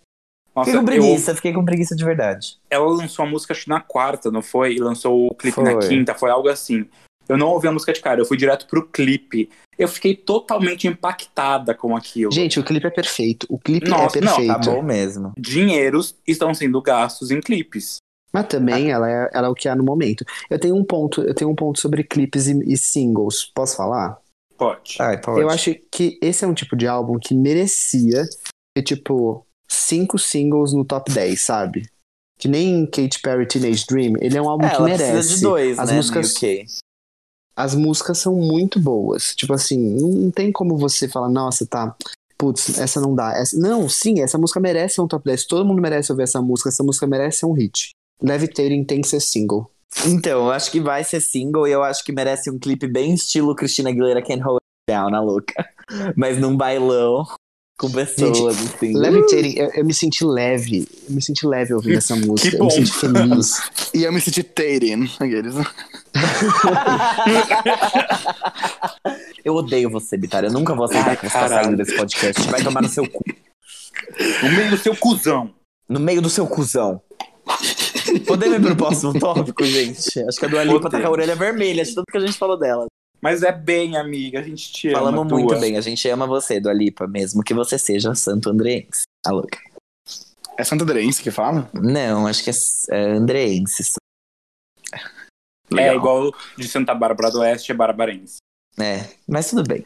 [0.53, 2.57] Nossa, Fiquei com eu- preguiça, fiquei com preguiça de verdade.
[2.69, 4.73] ela lançou a música acho na quarta, não foi?
[4.75, 5.87] E lançou o clipe na Foi.
[5.87, 6.85] quinta, foi algo assim.
[7.29, 9.49] Eu não ouvi a música de cara, eu fui direto pro clipe.
[9.77, 12.31] Eu fiquei totalmente impactada com aquilo.
[12.33, 13.47] Gente, o clipe é perfeito.
[13.49, 14.59] O clipe Nossa, é não, perfeito.
[14.65, 15.31] Tá bom mesmo.
[15.39, 17.97] Dinheiros estão sendo gastos em clipes.
[18.31, 20.25] Mas também ela é, ela é o que há no momento.
[20.49, 23.51] Eu tenho um ponto, eu tenho um ponto sobre clipes e, e singles.
[23.53, 24.17] Posso falar?
[24.57, 24.95] Pode.
[24.99, 25.41] Ai, pode.
[25.41, 28.23] Eu acho que esse é um tipo de álbum que merecia
[28.75, 31.89] ter, tipo, cinco singles no top 10, sabe?
[32.37, 34.13] Que nem Katy Perry Teenage Dream.
[34.19, 35.11] Ele é um álbum é, que ela merece.
[35.11, 36.35] precisa de dois, As né, músicas,
[37.55, 39.35] as músicas são muito boas.
[39.35, 41.95] Tipo assim, não, não tem como você falar, nossa, tá.
[42.37, 43.33] Putz, essa não dá.
[43.37, 43.57] Essa...
[43.57, 45.45] Não, sim, essa música merece ser um top 10.
[45.45, 46.69] Todo mundo merece ouvir essa música.
[46.69, 47.91] Essa música merece ser um hit.
[48.21, 49.69] Levitating tem que ser single.
[50.05, 53.13] Então, eu acho que vai ser single e eu acho que merece um clipe bem
[53.13, 55.65] estilo Christina Aguilera Can't Hold It Down, a louca.
[56.15, 57.25] Mas num bailão,
[57.77, 58.95] com pessoas, assim.
[58.95, 60.87] Levitating, eu, eu me senti leve.
[61.09, 62.55] Eu me senti leve ouvindo essa música.
[62.55, 62.69] eu me bom.
[62.69, 63.61] senti feliz.
[63.93, 65.55] E eu me senti Tatum, aqueles.
[69.43, 70.43] Eu odeio você, Bitar.
[70.45, 72.41] Eu nunca vou aceitar que você tá saindo desse podcast.
[72.49, 73.23] Vai tomar no seu cu.
[74.43, 75.53] No meio do seu cuzão.
[75.89, 77.01] No meio do seu cuzão.
[78.19, 80.19] Podemos ir pro próximo tópico, gente?
[80.27, 82.37] Acho que a Dua Lipa tá com a orelha vermelha de tudo que a gente
[82.37, 82.85] falou dela.
[83.21, 84.99] Mas é bem, amiga, a gente te ama.
[84.99, 89.03] Falamos muito bem, a gente ama você, Dua Lipa, mesmo que você seja santo andreense.
[89.25, 89.59] A louca.
[90.57, 91.69] É Santa Andreense que fala?
[91.73, 92.53] Não, acho que é,
[92.91, 93.93] é andreense.
[95.75, 98.37] É igual de Santa Bárbara do Oeste, é barbarense.
[98.79, 99.85] É, mas tudo bem.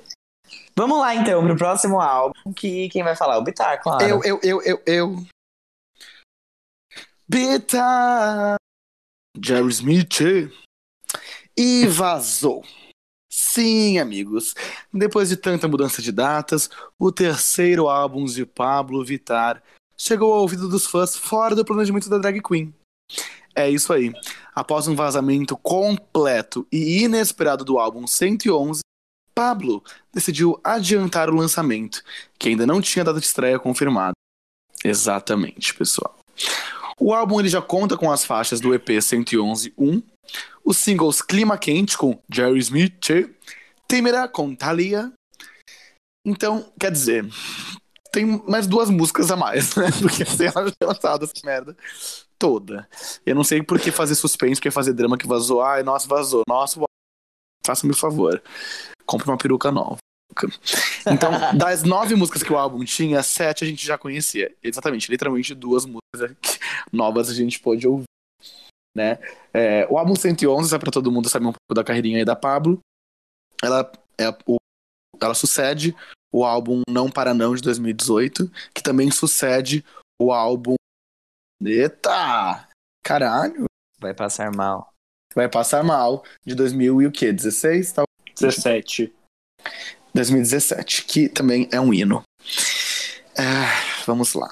[0.75, 3.37] Vamos lá então pro próximo álbum, que quem vai falar?
[3.37, 4.03] O Bitar, claro.
[4.03, 5.25] Eu, eu, eu, eu, eu.
[7.27, 8.55] Bita.
[9.41, 10.21] Jerry Smith.
[11.57, 12.63] E vazou.
[13.31, 14.53] Sim, amigos.
[14.93, 16.69] Depois de tanta mudança de datas,
[16.99, 19.63] o terceiro álbum de Pablo Vittar
[19.97, 22.73] chegou ao ouvido dos fãs fora do planejamento da drag queen.
[23.55, 24.13] É isso aí.
[24.53, 28.81] Após um vazamento completo e inesperado do álbum 111,
[29.33, 32.03] Pablo decidiu adiantar o lançamento,
[32.37, 34.13] que ainda não tinha data de estreia confirmada.
[34.83, 36.15] Exatamente, pessoal.
[36.99, 40.01] O álbum ele já conta com as faixas do EP 111 1,
[40.63, 42.93] os singles Clima Quente com Jerry Smith,
[43.87, 45.11] Tímida com Thalia.
[46.25, 47.25] Então, quer dizer,
[48.11, 49.87] tem mais duas músicas a mais, né?
[50.01, 51.75] Do que ser lançada essa merda
[52.39, 52.87] toda.
[53.25, 55.61] Eu não sei por que fazer suspense, por que fazer drama que vazou.
[55.61, 56.43] Ai, nossa, vazou.
[56.47, 56.79] Nossa,
[57.65, 58.41] faça-me o favor.
[59.05, 59.97] Compre uma peruca nova.
[61.11, 64.53] Então, das nove músicas que o álbum tinha, sete a gente já conhecia.
[64.61, 66.37] Exatamente, literalmente duas músicas
[66.91, 68.05] novas a gente pôde ouvir.
[68.95, 69.19] Né?
[69.53, 72.35] É, o álbum 111, só pra todo mundo saber um pouco da carreirinha aí da
[72.35, 72.79] Pablo,
[73.61, 74.55] ela, é, o,
[75.21, 75.95] ela sucede
[76.33, 79.83] o álbum Não Para Não de 2018, que também sucede
[80.21, 80.75] o álbum.
[81.63, 82.67] Eita!
[83.03, 83.65] Caralho!
[83.99, 84.93] Vai passar mal.
[85.33, 87.31] Vai passar mal de 2000 e o quê?
[87.31, 87.91] 16?
[87.91, 88.05] Tal?
[88.39, 89.13] 17.
[90.15, 92.23] 2017, que também é um hino.
[93.37, 93.69] Ah,
[94.07, 94.49] vamos lá.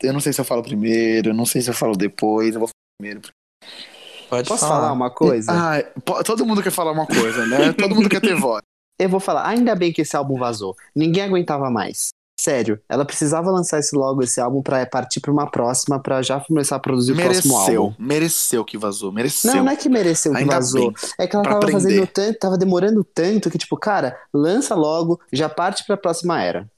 [0.00, 2.60] Eu não sei se eu falo primeiro, eu não sei se eu falo depois, eu
[2.60, 3.20] vou falar primeiro.
[4.30, 5.50] Pode Posso falar uma coisa?
[5.52, 7.72] Ah, todo mundo quer falar uma coisa, né?
[7.72, 8.62] Todo mundo quer ter voz.
[8.98, 10.76] Eu vou falar, ainda bem que esse álbum vazou.
[10.94, 12.10] Ninguém aguentava mais.
[12.38, 16.40] Sério, ela precisava lançar esse logo, esse álbum, pra partir pra uma próxima, pra já
[16.40, 17.94] começar a produzir o próximo álbum.
[17.98, 19.54] mereceu que vazou, mereceu.
[19.54, 20.92] Não, não é que mereceu que Ainda vazou.
[20.92, 21.72] bem, É que ela tava aprender.
[21.72, 26.68] fazendo tanto, tava demorando tanto que, tipo, cara, lança logo, já parte pra próxima era.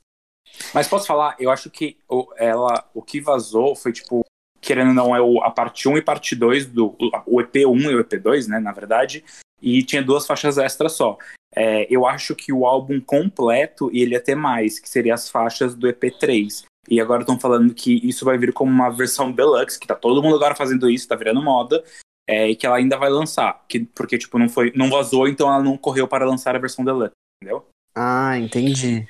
[0.75, 4.25] Mas posso falar, eu acho que o, ela, o que vazou foi tipo
[4.61, 6.97] querendo ou não, é o, a parte 1 e parte 2 do.
[7.27, 9.25] O EP1 e o EP2, né, na verdade.
[9.61, 11.17] E tinha duas faixas extras só.
[11.55, 15.75] É, eu acho que o álbum completo ele ia ter mais, que seria as faixas
[15.75, 16.65] do EP3.
[16.89, 20.23] E agora estão falando que isso vai vir como uma versão deluxe, que tá todo
[20.23, 21.83] mundo agora fazendo isso, tá virando moda,
[22.29, 23.65] é, e que ela ainda vai lançar.
[23.69, 24.73] Que, porque, tipo, não foi.
[24.77, 27.67] Não vazou, então ela não correu para lançar a versão deluxe, entendeu?
[27.95, 29.09] Ah, entendi.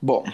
[0.00, 0.24] Bom,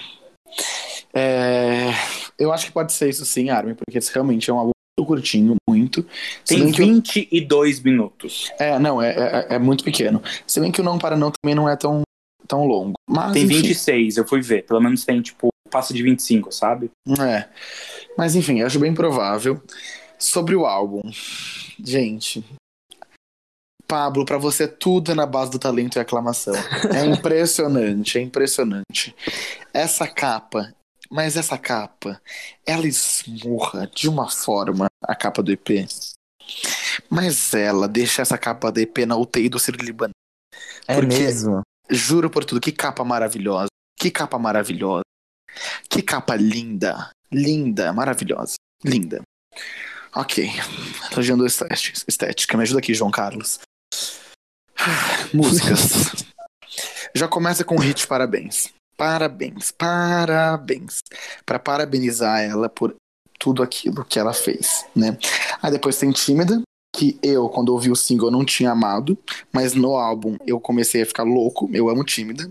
[1.14, 1.90] é,
[2.38, 4.72] eu acho que pode ser isso sim, Armin, porque realmente é um álbum
[5.04, 6.04] curtinho, muito.
[6.44, 8.50] Tem bem que o- 22 minutos.
[8.58, 9.10] É, não, é,
[9.50, 10.22] é, é muito pequeno.
[10.46, 12.02] Se bem que o Não Para Não também não é tão,
[12.46, 12.94] tão longo.
[13.08, 14.64] Mas, Tem enfim, 26, eu fui ver.
[14.66, 16.90] Pelo menos tem, tipo, passa de 25, sabe?
[17.20, 17.48] É.
[18.16, 19.62] Mas enfim, acho bem provável.
[20.18, 21.02] Sobre o álbum.
[21.82, 22.44] Gente.
[23.86, 26.54] Pablo, pra você tudo é na base do talento e aclamação.
[26.94, 29.14] É impressionante, é impressionante.
[29.72, 30.74] Essa capa,
[31.10, 32.20] mas essa capa,
[32.66, 35.86] ela esmurra de uma forma a capa do EP.
[37.10, 40.12] Mas ela deixa essa capa do EP na UTI do Ciro Libanês.
[40.86, 41.62] É Porque- mesmo?
[41.90, 43.68] Juro por tudo, que capa maravilhosa.
[43.98, 45.02] Que capa maravilhosa.
[45.88, 47.10] Que capa linda.
[47.32, 48.54] Linda, maravilhosa.
[48.84, 49.22] Linda.
[50.14, 50.50] Ok.
[51.12, 52.56] Elogiando estética.
[52.56, 53.58] Me ajuda aqui, João Carlos.
[54.76, 56.24] Ah, Músicas.
[57.14, 58.72] Já começa com o hit Parabéns.
[58.98, 61.04] Parabéns, parabéns.
[61.46, 62.96] Pra parabenizar ela por
[63.38, 65.16] tudo aquilo que ela fez, né?
[65.62, 66.60] Aí depois tem Tímida,
[66.92, 69.16] que eu, quando ouvi o single, não tinha amado,
[69.52, 72.50] mas no álbum eu comecei a ficar louco, eu amo Tímida.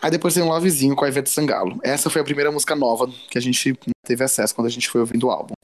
[0.00, 1.80] Aí depois tem um Lovezinho com a Ivete Sangalo.
[1.82, 5.00] Essa foi a primeira música nova que a gente teve acesso quando a gente foi
[5.00, 5.54] ouvindo o álbum.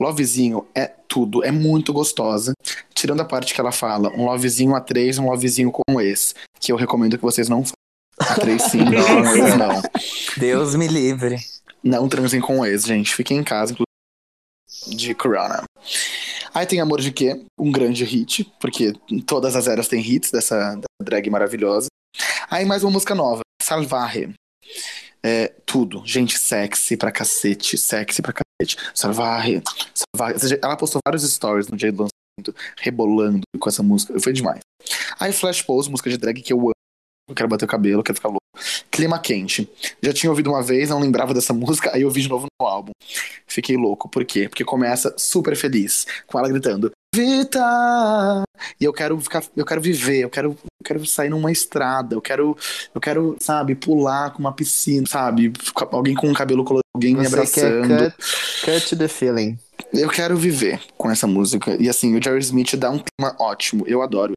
[0.00, 2.54] Lovezinho é tudo, é muito gostosa.
[2.94, 6.72] Tirando a parte que ela fala, um Lovezinho a três, um Lovezinho com ex, que
[6.72, 7.62] eu recomendo que vocês não
[8.34, 9.82] três sim, não, ex não.
[10.36, 11.36] Deus me livre.
[11.82, 13.14] Não transem com ex, gente.
[13.14, 15.64] Fiquem em casa, inclusive, de Corona.
[16.54, 17.44] Aí tem Amor de Quê?
[17.58, 18.92] Um grande hit, porque
[19.26, 21.88] todas as eras têm hits dessa, dessa drag maravilhosa.
[22.50, 24.34] Aí mais uma música nova, Salvaje.
[25.22, 26.02] É, tudo.
[26.04, 28.76] Gente, sexy pra cacete, sexy pra cacete.
[28.92, 29.62] Salvaje.
[30.20, 32.06] Ou seja, ela postou vários stories no dia do
[32.38, 34.18] lançamento, rebolando com essa música.
[34.20, 34.60] Foi demais.
[35.18, 36.72] Aí Flash Pose, música de drag que eu amo.
[37.28, 38.42] Eu quero bater o cabelo, quero ficar louco.
[38.90, 39.68] Clima Quente.
[40.02, 42.66] Já tinha ouvido uma vez, não lembrava dessa música, aí eu ouvi de novo no
[42.66, 42.92] álbum.
[43.46, 44.08] Fiquei louco.
[44.08, 44.48] Por quê?
[44.48, 48.42] Porque começa super feliz, com ela gritando Vita!
[48.80, 52.22] E eu quero ficar, eu quero viver, eu quero, eu quero sair numa estrada, eu
[52.22, 52.56] quero,
[52.94, 55.52] eu quero, sabe, pular com uma piscina, sabe,
[55.90, 58.12] alguém com um cabelo colorido, alguém me Você quer abraçando.
[58.12, 59.58] cut, cut the feeling.
[59.92, 61.76] Eu quero viver com essa música.
[61.78, 63.84] E assim, o Jerry Smith dá um clima ótimo.
[63.86, 64.32] Eu adoro.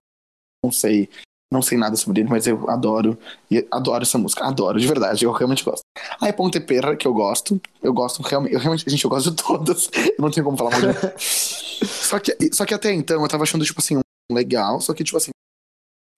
[0.61, 1.09] Não sei,
[1.55, 3.17] não sei nada sobre ele, mas eu adoro.
[3.49, 4.45] E adoro essa música.
[4.45, 5.25] Adoro, de verdade.
[5.25, 5.81] Eu realmente gosto.
[6.21, 7.59] Aí Ponte Perra, que eu gosto.
[7.81, 8.53] Eu gosto realmente.
[8.53, 9.89] Eu realmente, gente, eu gosto de todas.
[9.95, 13.43] Eu não tenho como falar mal de só que, só que até então eu tava
[13.43, 14.79] achando, tipo assim, um legal.
[14.79, 15.31] Só que, tipo assim,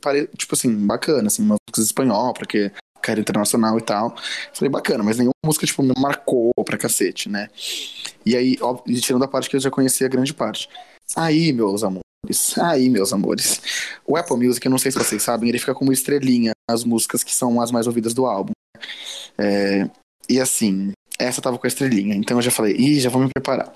[0.01, 0.27] pare...
[0.37, 2.71] tipo assim, bacana, assim, uma música espanhol, porque
[3.01, 4.15] carreira internacional e tal.
[4.53, 7.49] Falei, bacana, mas nenhuma música, tipo, me marcou pra cacete, né?
[8.25, 10.69] E aí, ó, tirando a parte que eu já conhecia grande parte.
[11.15, 12.06] Aí, meus amores,
[12.61, 13.61] aí, meus amores.
[14.05, 17.23] O Apple Music, eu não sei se vocês sabem, ele fica como estrelinha nas músicas
[17.23, 18.53] que são as mais ouvidas do álbum.
[19.37, 19.89] É,
[20.29, 23.29] e assim, essa tava com a estrelinha, então eu já falei, ih, já vou me
[23.29, 23.73] preparar.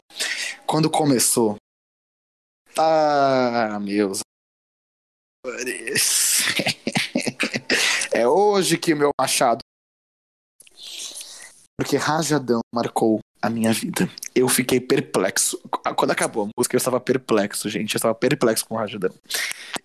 [0.65, 1.55] Quando começou.
[2.77, 4.21] Ah, meus
[5.45, 6.43] amores.
[8.13, 9.59] é hoje que meu machado.
[11.77, 14.09] Porque Rajadão marcou a minha vida.
[14.35, 15.59] Eu fiquei perplexo.
[15.95, 17.95] Quando acabou a música, eu estava perplexo, gente.
[17.95, 19.13] Eu estava perplexo com o Rajadão.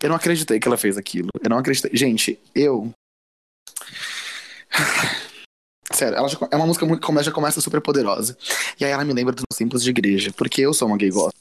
[0.03, 1.29] Eu não acreditei que ela fez aquilo.
[1.43, 1.91] Eu não acreditei.
[1.95, 2.91] Gente, eu.
[5.93, 8.37] Sério, ela já- é uma música muito, como já começa super poderosa.
[8.79, 11.11] E aí ela me lembra dos meus tempos de igreja, porque eu sou uma gay
[11.11, 11.41] gospel.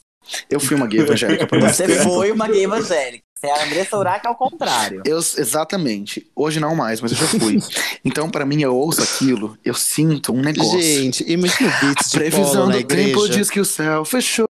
[0.50, 3.25] Eu fui uma gay evangélica por Você foi uma gay evangélica.
[3.38, 5.02] Você é a Andressa Urach ao contrário.
[5.06, 6.30] Eu, exatamente.
[6.36, 7.58] Hoje não mais, mas eu já fui.
[8.06, 10.80] Então, pra mim, eu ouço aquilo, eu sinto um negócio.
[10.80, 14.46] Gente, e muito beats de Previsão do tempo diz que o céu fechou.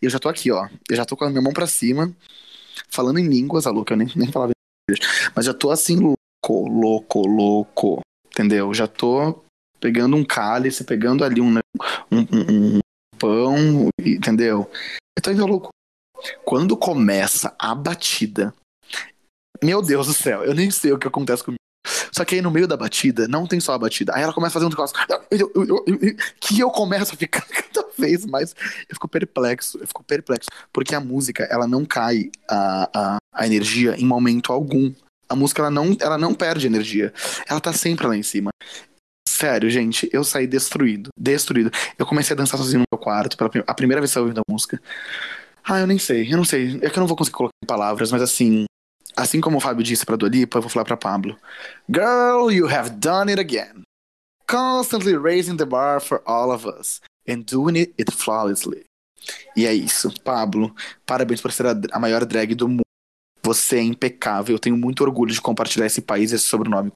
[0.00, 0.68] E eu já tô aqui, ó.
[0.88, 2.14] Eu já tô com a minha mão pra cima,
[2.90, 5.30] falando em línguas, a louca, eu nem, nem falava em inglês.
[5.34, 8.00] Mas já tô assim, louco, louco, louco.
[8.30, 8.72] Entendeu?
[8.74, 9.42] Já tô
[9.80, 11.54] pegando um cálice, pegando ali um,
[12.12, 12.80] um, um- um
[13.18, 14.70] pão, entendeu?
[15.16, 15.70] Eu tô indo louco.
[16.44, 18.54] Quando começa a batida,
[19.62, 21.56] meu Deus do céu, eu nem sei o que acontece comigo.
[22.16, 24.14] Só que aí no meio da batida, não tem só a batida.
[24.14, 24.94] Aí ela começa a fazer um negócio
[26.40, 28.54] que eu começo a ficar cada vez mais.
[28.88, 30.48] Eu fico perplexo, eu fico perplexo.
[30.72, 34.92] Porque a música, ela não cai a, a, a energia em momento algum.
[35.28, 37.12] A música, ela não, ela não perde energia.
[37.46, 38.50] Ela tá sempre lá em cima.
[39.28, 41.10] sério, gente, eu saí destruído.
[41.18, 41.70] Destruído.
[41.98, 44.38] Eu comecei a dançar sozinho no meu quarto, pela a primeira vez que eu ouvi
[44.38, 44.80] a música.
[45.68, 46.76] Ah, eu nem sei, eu não sei.
[46.80, 48.64] É que eu não vou conseguir colocar em palavras, mas assim.
[49.16, 51.36] Assim como o Fábio disse pra Dolipa, eu vou falar pra Pablo.
[51.88, 53.82] Girl, you have done it again.
[54.46, 57.00] Constantly raising the bar for all of us.
[57.26, 58.84] And doing it, it flawlessly.
[59.56, 60.12] E é isso.
[60.22, 60.72] Pablo,
[61.04, 62.82] parabéns por ser a, a maior drag do mundo.
[63.42, 64.54] Você é impecável.
[64.54, 66.92] Eu tenho muito orgulho de compartilhar esse país e esse sobrenome.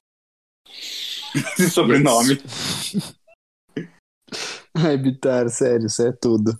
[1.57, 2.41] Esse sobrenome.
[4.75, 6.57] Ai, Bitar, sério, isso é tudo.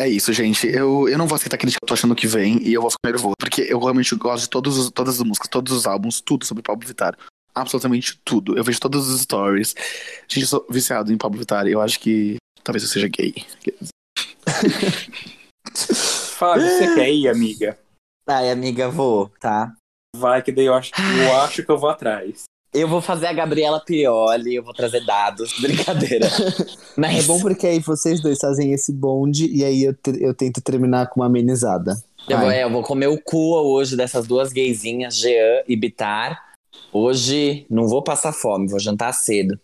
[0.00, 0.66] É isso, gente.
[0.66, 2.90] Eu, eu não vou aceitar crítica que eu tô achando que vem e eu vou
[2.90, 3.34] ficar nervoso.
[3.38, 6.62] Porque eu realmente gosto de todos os- todas as músicas, todos os álbuns, tudo sobre
[6.62, 7.18] Pablo Vittar.
[7.54, 8.56] Absolutamente tudo.
[8.56, 9.74] Eu vejo todos os stories.
[10.26, 11.66] Gente, eu sou viciado em Pablo Vittar.
[11.66, 13.34] Eu acho que talvez eu seja gay.
[16.38, 17.78] Fábio, você quer ir, amiga?
[18.26, 19.74] Ai, amiga, vou, tá?
[20.16, 22.44] Vai, que daí eu acho, eu acho que eu vou atrás.
[22.72, 25.52] Eu vou fazer a Gabriela Pioli, eu vou trazer dados.
[25.60, 26.28] Brincadeira.
[26.96, 30.60] Mas É bom porque aí vocês dois fazem esse bonde e aí eu, eu tento
[30.60, 32.00] terminar com uma amenizada.
[32.28, 36.50] Eu vou, é, eu vou comer o cu hoje dessas duas gaysinhas, Jean e Bitar.
[36.92, 39.58] Hoje não vou passar fome, vou jantar cedo.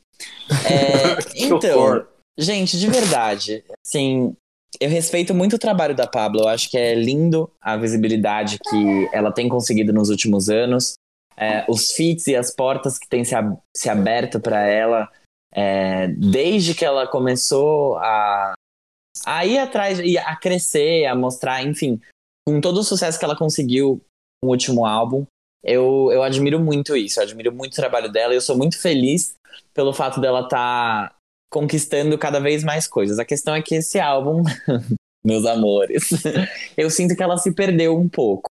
[0.65, 2.05] É, então,
[2.37, 4.35] gente, de verdade, assim,
[4.81, 6.43] eu respeito muito o trabalho da Pablo.
[6.43, 10.95] Eu acho que é lindo a visibilidade que ela tem conseguido nos últimos anos.
[11.39, 15.07] É, os feats e as portas que têm se, ab- se aberto para ela
[15.53, 18.55] é, desde que ela começou a,
[19.25, 22.01] a ir atrás e a crescer, a mostrar, enfim,
[22.47, 24.01] com todo o sucesso que ela conseguiu
[24.43, 25.27] no último álbum.
[25.63, 28.81] Eu, eu admiro muito isso, eu admiro muito o trabalho dela e eu sou muito
[28.81, 29.35] feliz
[29.75, 31.17] pelo fato dela estar
[31.51, 33.19] conquistando cada vez mais coisas.
[33.19, 34.43] A questão é que esse álbum,
[35.25, 36.09] meus amores,
[36.77, 38.49] eu sinto que ela se perdeu um pouco.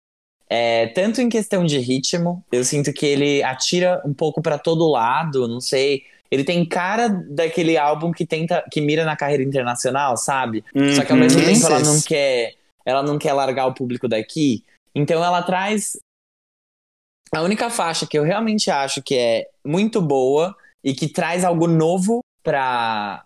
[0.54, 4.86] É, tanto em questão de ritmo, eu sinto que ele atira um pouco pra todo
[4.90, 6.02] lado, não sei.
[6.30, 10.62] Ele tem cara daquele álbum que tenta, que mira na carreira internacional, sabe?
[10.94, 11.46] Só que ao mesmo Uhum.
[11.46, 12.04] tempo ela não Esses.
[12.04, 14.62] quer, ela não quer largar o público daqui.
[14.94, 15.96] Então ela traz
[17.34, 21.66] a única faixa que eu realmente acho que é muito boa e que traz algo
[21.66, 23.24] novo para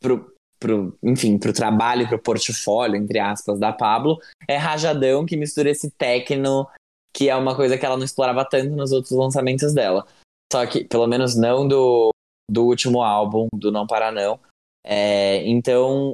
[0.00, 5.70] pro, pro, enfim, pro trabalho, pro portfólio, entre aspas, da Pablo, é Rajadão, que mistura
[5.70, 6.68] esse techno,
[7.12, 10.06] que é uma coisa que ela não explorava tanto nos outros lançamentos dela.
[10.52, 12.10] Só que, pelo menos não do,
[12.50, 14.38] do último álbum, do Não Para Não.
[14.84, 16.12] É, então,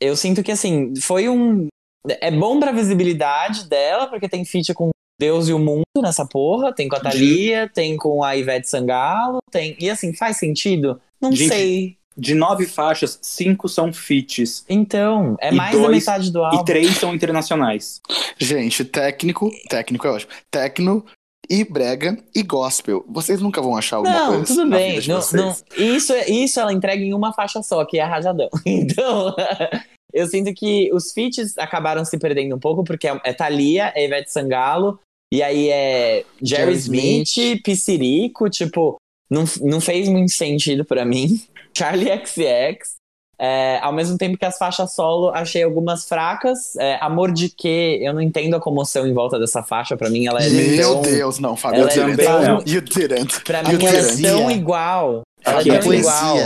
[0.00, 1.66] eu sinto que, assim, foi um...
[2.20, 4.90] É bom pra visibilidade dela, porque tem feat com
[5.20, 9.38] Deus e o Mundo nessa porra, tem com a Thalia, tem com a Ivete Sangalo,
[9.50, 9.76] tem...
[9.80, 11.00] E, assim, faz sentido?
[11.20, 11.97] Não Gente, sei.
[12.18, 14.64] De nove faixas, cinco são feats.
[14.68, 16.60] Então, é mais da dois- metade do álbum.
[16.60, 18.00] E três são internacionais.
[18.36, 20.32] Gente, técnico, técnico é ótimo.
[20.50, 21.04] Tecno
[21.48, 23.04] e brega e gospel.
[23.08, 24.90] Vocês nunca vão achar alguma Não, coisa tudo na bem.
[24.90, 25.42] vida de Não, vocês.
[25.42, 28.48] não- isso, isso ela entrega em uma faixa só, que é a Rajadão.
[28.66, 29.34] Então,
[30.12, 34.04] eu sinto que os feats acabaram se perdendo um pouco, porque é, é Thalia, é
[34.04, 34.98] Ivete Sangalo,
[35.32, 37.62] e aí é Jerry Jerry Smith, Smith.
[37.62, 38.96] Piscirico, tipo,
[39.30, 41.40] não, não fez muito sentido pra mim.
[41.78, 42.98] Charlie XX.
[43.40, 46.74] É, ao mesmo tempo que as faixas solo, achei algumas fracas.
[46.76, 47.98] É, Amor de quê?
[48.02, 49.96] Eu não entendo a comoção em volta dessa faixa.
[49.96, 51.02] Pra mim, ela é Meu tão...
[51.02, 51.82] Deus, não, Fábio.
[51.82, 52.58] Ela é tão- não.
[52.66, 53.40] You didn't.
[53.44, 55.22] Pra mim, ela é tão igual.
[55.44, 56.36] Ela Aqui é é tão igual.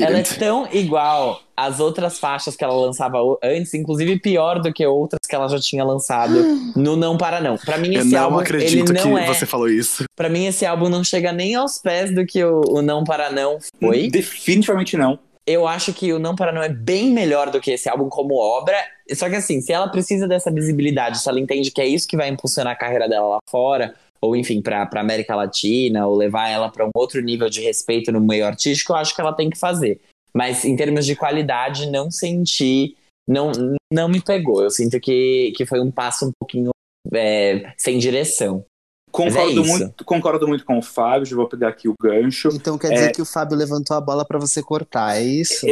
[0.00, 4.86] Ela é tão igual às outras faixas que ela lançava antes, inclusive pior do que
[4.86, 6.34] outras que ela já tinha lançado
[6.76, 7.56] no Não Para Não.
[7.56, 9.26] Pra mim, Eu esse não álbum, acredito ele não que é.
[9.26, 10.04] você falou isso.
[10.16, 13.30] Pra mim, esse álbum não chega nem aos pés do que o, o Não Para
[13.30, 14.08] Não foi.
[14.10, 15.18] Definitivamente não.
[15.44, 18.34] Eu acho que o Não Para Não é bem melhor do que esse álbum como
[18.34, 18.76] obra.
[19.12, 22.16] Só que assim, se ela precisa dessa visibilidade, se ela entende que é isso que
[22.16, 26.48] vai impulsionar a carreira dela lá fora, ou enfim, pra, pra América Latina, ou levar
[26.48, 29.50] ela pra um outro nível de respeito no meio artístico, eu acho que ela tem
[29.50, 30.00] que fazer.
[30.32, 32.96] Mas em termos de qualidade, não senti,
[33.28, 33.50] não,
[33.92, 34.62] não me pegou.
[34.62, 36.70] Eu sinto que, que foi um passo um pouquinho
[37.12, 38.64] é, sem direção.
[39.14, 39.70] Mas é Concordo, isso.
[39.78, 42.48] muito, concordo muito com o Fábio, já vou pegar aqui o gancho.
[42.52, 42.94] Então quer É.
[42.94, 45.66] dizer que o Fábio levantou a bola pra você cortar, é isso?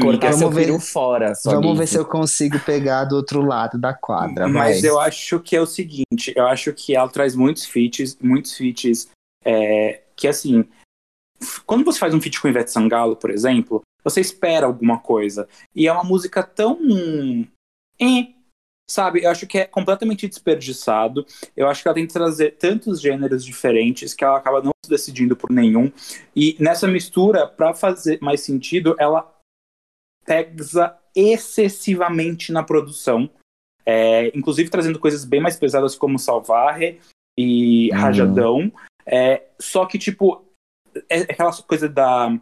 [0.00, 1.32] Cortar vamos seu ver- peru fora.
[1.44, 4.48] Vamos ver se eu consigo pegar do outro lado da quadra.
[4.48, 4.90] Mas vai.
[4.90, 9.08] eu acho que é o seguinte, eu acho que ela traz muitos feats, muitos feats
[9.44, 10.64] é, que assim,
[11.64, 15.46] quando você faz um feat com Ivete Sangalo, por exemplo, você espera alguma coisa.
[15.74, 16.78] E é uma música tão.
[18.00, 18.26] eh,
[18.88, 19.24] sabe?
[19.24, 21.26] Eu acho que é completamente desperdiçado.
[21.56, 24.90] Eu acho que ela tem que trazer tantos gêneros diferentes que ela acaba não se
[24.90, 25.92] decidindo por nenhum.
[26.34, 29.32] E nessa mistura, pra fazer mais sentido, ela
[30.24, 33.30] pesa excessivamente na produção.
[33.84, 37.00] É, inclusive trazendo coisas bem mais pesadas como Salvarre
[37.38, 37.98] e Uhum.
[37.98, 38.72] Rajadão.
[39.04, 40.44] É, só que, tipo,
[41.08, 42.36] é aquela coisa da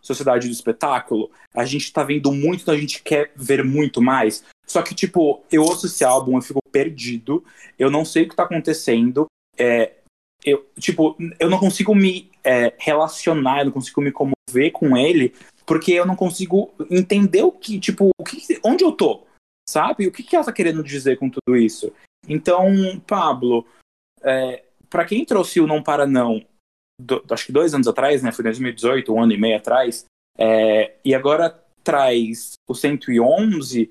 [0.00, 1.30] sociedade do espetáculo.
[1.52, 4.44] A gente tá vendo muito, então a gente quer ver muito mais.
[4.66, 7.44] Só que, tipo, eu ouço esse álbum, eu fico perdido,
[7.78, 9.26] eu não sei o que tá acontecendo.
[9.56, 9.92] É,
[10.44, 15.34] eu, tipo, eu não consigo me é, relacionar, eu não consigo me comover com ele,
[15.66, 19.26] porque eu não consigo entender o que, tipo, o que, onde eu tô,
[19.68, 20.06] sabe?
[20.06, 21.92] O que, que ela tá querendo dizer com tudo isso?
[22.28, 22.66] Então,
[23.06, 23.66] Pablo,
[24.22, 26.44] é, para quem trouxe o Não Para Não,
[27.00, 28.30] do, acho que dois anos atrás, né?
[28.32, 30.04] Foi em 2018, um ano e meio atrás,
[30.38, 33.90] é, e agora traz o 111,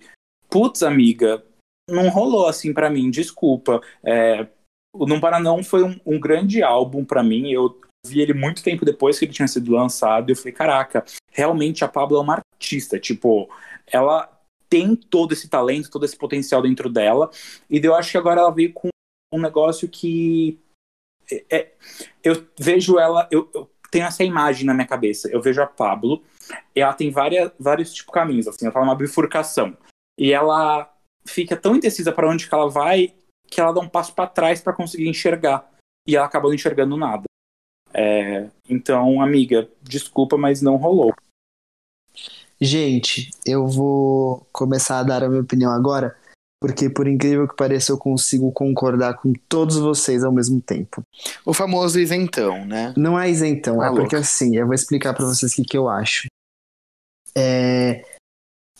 [0.53, 1.43] putz, amiga,
[1.89, 3.81] não rolou assim para mim, desculpa.
[4.05, 4.47] É,
[4.95, 8.61] o Não Para Não foi um, um grande álbum para mim, eu vi ele muito
[8.61, 12.21] tempo depois que ele tinha sido lançado, e eu falei, caraca, realmente a Pablo é
[12.21, 13.49] uma artista, tipo,
[13.87, 14.29] ela
[14.69, 17.31] tem todo esse talento, todo esse potencial dentro dela,
[17.67, 18.89] e eu acho que agora ela veio com
[19.33, 20.59] um negócio que
[21.31, 21.71] é, é,
[22.23, 25.29] eu vejo ela, eu, eu, tenho essa imagem na minha cabeça.
[25.29, 26.23] Eu vejo a Pablo,
[26.75, 29.77] ela tem várias, vários tipo caminhos, assim, ela tá numa bifurcação.
[30.17, 30.91] E ela
[31.25, 33.13] fica tão indecisa para onde que ela vai
[33.47, 35.69] que ela dá um passo para trás para conseguir enxergar.
[36.07, 37.23] E ela acabou não enxergando nada.
[37.93, 41.13] É, então, amiga, desculpa, mas não rolou.
[42.59, 46.17] Gente, eu vou começar a dar a minha opinião agora,
[46.61, 51.03] porque por incrível que pareça, eu consigo concordar com todos vocês ao mesmo tempo.
[51.45, 52.93] O famoso isentão, né?
[52.97, 54.19] Não é isentão, Ah, é porque louca.
[54.19, 56.27] assim, eu vou explicar pra vocês o que, que eu acho.
[57.35, 58.12] É,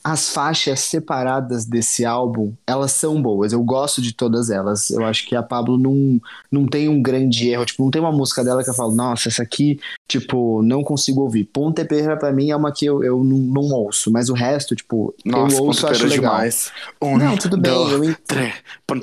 [0.04, 3.54] as faixas separadas desse álbum, elas são boas.
[3.54, 4.90] Eu gosto de todas elas.
[4.90, 6.20] Eu acho que a Pablo não,
[6.52, 7.66] não tem um grande erro.
[7.66, 11.22] Tipo, não tem uma música dela que eu falo, nossa, essa aqui, tipo, não consigo
[11.22, 11.46] ouvir.
[11.46, 14.12] Ponte Perra pra mim é uma que eu, eu não, não ouço.
[14.12, 16.34] Mas o resto, tipo, Nossa, eu ouço acho pera legal.
[16.34, 16.72] demais.
[17.02, 17.72] Um, Não, tudo bem.
[17.72, 18.54] dois, Eu, en- três,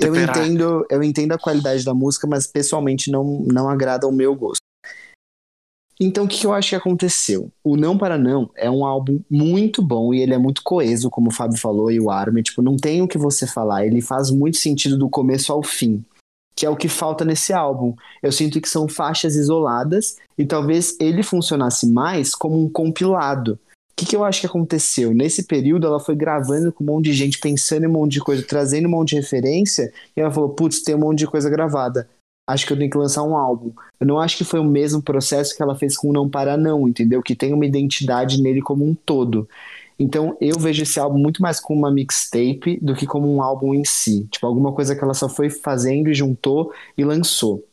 [0.01, 4.35] eu entendo, eu entendo a qualidade da música, mas pessoalmente não, não agrada ao meu
[4.35, 4.60] gosto.
[6.03, 7.51] Então, o que eu acho que aconteceu?
[7.63, 11.29] O Não Para Não é um álbum muito bom e ele é muito coeso, como
[11.29, 12.41] o Fábio falou, e o Armin.
[12.41, 13.85] Tipo, não tem o que você falar.
[13.85, 16.03] Ele faz muito sentido do começo ao fim,
[16.55, 17.93] que é o que falta nesse álbum.
[18.23, 23.59] Eu sinto que são faixas isoladas e talvez ele funcionasse mais como um compilado.
[23.91, 25.13] O que, que eu acho que aconteceu?
[25.13, 28.21] Nesse período, ela foi gravando com um monte de gente, pensando em um monte de
[28.21, 31.47] coisa, trazendo um monte de referência, e ela falou: putz, tem um monte de coisa
[31.47, 32.09] gravada.
[32.51, 33.71] Acho que eu tenho que lançar um álbum.
[33.99, 36.57] Eu não acho que foi o mesmo processo que ela fez com o Não Para
[36.57, 37.21] Não, entendeu?
[37.21, 39.47] Que tem uma identidade nele como um todo.
[39.97, 43.73] Então eu vejo esse álbum muito mais como uma mixtape do que como um álbum
[43.73, 44.27] em si.
[44.31, 47.63] Tipo, alguma coisa que ela só foi fazendo e juntou e lançou.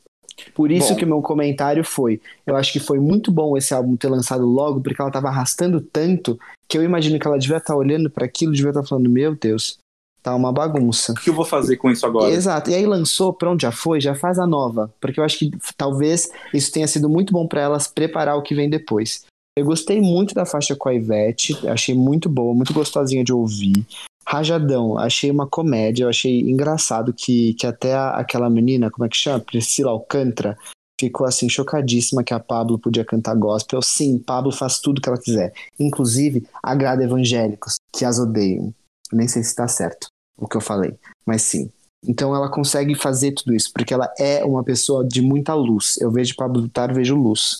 [0.54, 0.96] Por isso Bom.
[0.96, 4.46] que o meu comentário foi: eu acho que foi muito bom esse álbum ter lançado
[4.46, 6.38] logo, porque ela tava arrastando tanto
[6.68, 9.78] que eu imagino que ela devia estar olhando para aquilo, devia estar falando: meu Deus,
[10.22, 11.12] tá uma bagunça.
[11.12, 12.30] O que eu vou fazer com isso agora?
[12.32, 12.70] Exato.
[12.70, 14.92] E aí lançou, pronto, já foi, já faz a nova.
[15.00, 18.54] Porque eu acho que talvez isso tenha sido muito bom pra elas preparar o que
[18.54, 19.24] vem depois.
[19.58, 23.84] Eu gostei muito da faixa com a Ivete, achei muito boa, muito gostosinha de ouvir.
[24.26, 29.08] Rajadão, achei uma comédia, eu achei engraçado que, que até a- aquela menina, como é
[29.08, 29.40] que chama?
[29.40, 30.56] Priscila Alcântara,
[31.00, 33.80] ficou assim chocadíssima que a Pablo podia cantar gospel.
[33.82, 35.52] Sim, Pablo faz tudo que ela quiser.
[35.80, 38.74] Inclusive, agrada evangélicos, que as odeiam.
[39.12, 40.94] Nem sei se tá certo o que eu falei,
[41.26, 41.70] mas sim.
[42.06, 45.96] Então ela consegue fazer tudo isso, porque ela é uma pessoa de muita luz.
[46.00, 47.56] Eu vejo Pablo Vittar, vejo luz.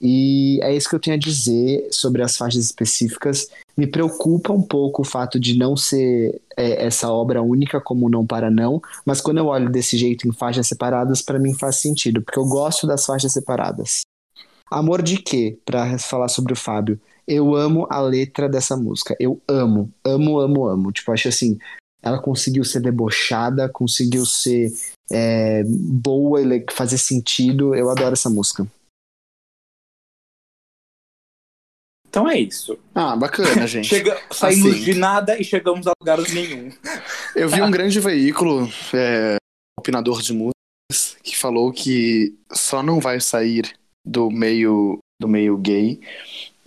[0.00, 3.48] E é isso que eu tenho a dizer sobre as faixas específicas.
[3.76, 8.26] Me preocupa um pouco o fato de não ser é, essa obra única como Não
[8.26, 12.20] Para Não, mas quando eu olho desse jeito em faixas separadas, pra mim faz sentido,
[12.20, 14.00] porque eu gosto das faixas separadas.
[14.70, 15.58] Amor de quê?
[15.64, 17.00] Pra falar sobre o Fábio.
[17.26, 19.16] Eu amo a letra dessa música.
[19.18, 20.92] Eu amo, amo, amo, amo.
[20.92, 21.58] Tipo, acho assim,
[22.02, 24.72] ela conseguiu ser debochada, conseguiu ser
[25.10, 26.40] é, boa,
[26.72, 27.74] fazer sentido.
[27.74, 28.66] Eu adoro essa música.
[32.14, 32.78] Então é isso.
[32.94, 33.88] Ah, bacana, gente.
[33.88, 34.84] Chega, saímos Assim.
[34.84, 36.70] de nada e chegamos a lugar nenhum.
[37.34, 39.36] Eu vi um grande veículo, é,
[39.76, 43.74] opinador de músicas, que falou que só não vai sair
[44.06, 46.00] do meio do meio gay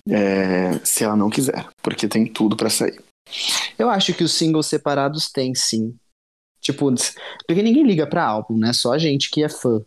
[0.09, 3.01] é, se ela não quiser, porque tem tudo pra sair.
[3.77, 5.95] Eu acho que os singles separados têm, sim.
[6.61, 6.93] Tipo,
[7.47, 8.73] porque ninguém liga pra álbum, né?
[8.73, 9.81] Só a gente que é fã.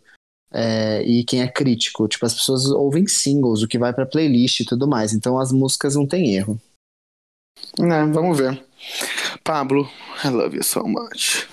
[0.53, 2.07] É, e quem é crítico.
[2.07, 5.13] Tipo, as pessoas ouvem singles, o que vai pra playlist e tudo mais.
[5.13, 6.59] Então as músicas não tem erro.
[7.79, 8.63] Né, vamos ver.
[9.43, 9.89] Pablo,
[10.23, 11.47] I love you so much.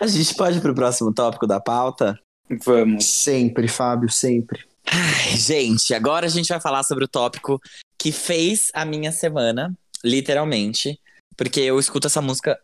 [0.00, 2.18] A gente pode ir pro próximo tópico da pauta?
[2.64, 3.04] Vamos.
[3.06, 4.64] Sempre, Fábio, sempre.
[4.86, 7.60] Ai, Gente, agora a gente vai falar sobre o tópico
[7.98, 11.00] que fez a minha semana, literalmente,
[11.36, 12.58] porque eu escuto essa música,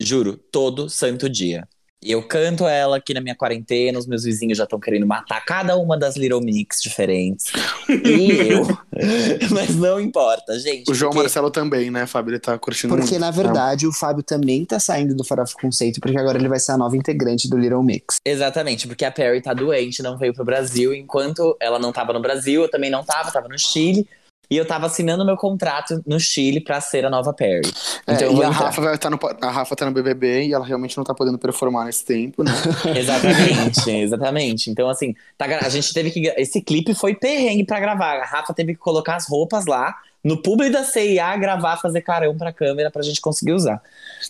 [0.00, 1.68] juro, todo santo dia.
[2.04, 5.76] Eu canto ela aqui na minha quarentena, os meus vizinhos já estão querendo matar cada
[5.76, 7.46] uma das Little Mix diferentes.
[7.88, 8.66] E eu.
[9.50, 10.90] Mas não importa, gente.
[10.90, 12.32] O João porque- Marcelo também, né, Fábio?
[12.32, 13.20] Ele tá curtindo Porque, muito.
[13.20, 16.72] na verdade, o Fábio também tá saindo do Farofa Conceito, porque agora ele vai ser
[16.72, 18.16] a nova integrante do Little Mix.
[18.24, 20.94] Exatamente, porque a Perry tá doente, não veio pro Brasil.
[20.94, 24.06] Enquanto ela não tava no Brasil, eu também não tava, tava no Chile.
[24.48, 27.68] E eu tava assinando meu contrato no Chile pra ser a nova Perry.
[28.06, 28.50] É, Então eu e a.
[28.50, 31.38] Rafa, vai estar no, a Rafa tá no BBB e ela realmente não tá podendo
[31.38, 32.52] performar nesse tempo, né?
[32.96, 34.70] Exatamente, exatamente.
[34.70, 36.28] Então, assim, tá a gente teve que.
[36.36, 38.20] Esse clipe foi perrengue pra gravar.
[38.20, 42.36] A Rafa teve que colocar as roupas lá no publi da CIA, gravar, fazer carão
[42.36, 43.80] pra câmera pra gente conseguir usar.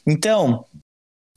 [0.07, 0.65] Então,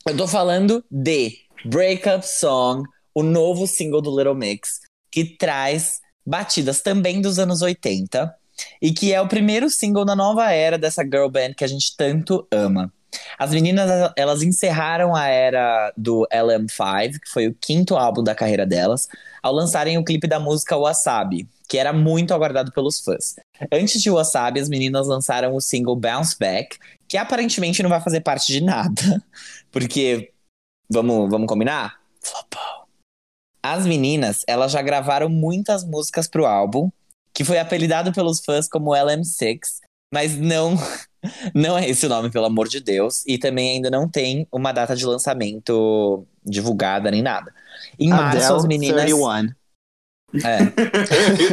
[0.06, 2.84] eu tô falando de Breakup Song,
[3.14, 4.82] o novo single do Little Mix,
[5.12, 8.36] que traz batidas também dos anos 80
[8.82, 11.96] e que é o primeiro single da nova era dessa girl band que a gente
[11.96, 12.92] tanto ama.
[13.38, 18.66] As meninas, elas encerraram a era do LM5, que foi o quinto álbum da carreira
[18.66, 19.08] delas,
[19.42, 23.36] ao lançarem o clipe da música Wasabi, que era muito aguardado pelos fãs.
[23.72, 26.78] Antes de Wasabi, as meninas lançaram o single Bounce Back,
[27.08, 29.24] que aparentemente não vai fazer parte de nada,
[29.72, 30.32] porque,
[30.90, 32.00] vamos, vamos combinar?
[32.22, 32.88] Flopou.
[33.62, 36.90] As meninas, elas já gravaram muitas músicas pro álbum,
[37.40, 39.60] que foi apelidado pelos fãs como LM6,
[40.14, 40.76] mas não
[41.56, 43.24] não é esse o nome, pelo amor de Deus.
[43.26, 47.54] E também ainda não tem uma data de lançamento divulgada nem nada.
[47.98, 49.04] Em março, as meninas.
[49.04, 49.46] 31.
[50.44, 50.60] É.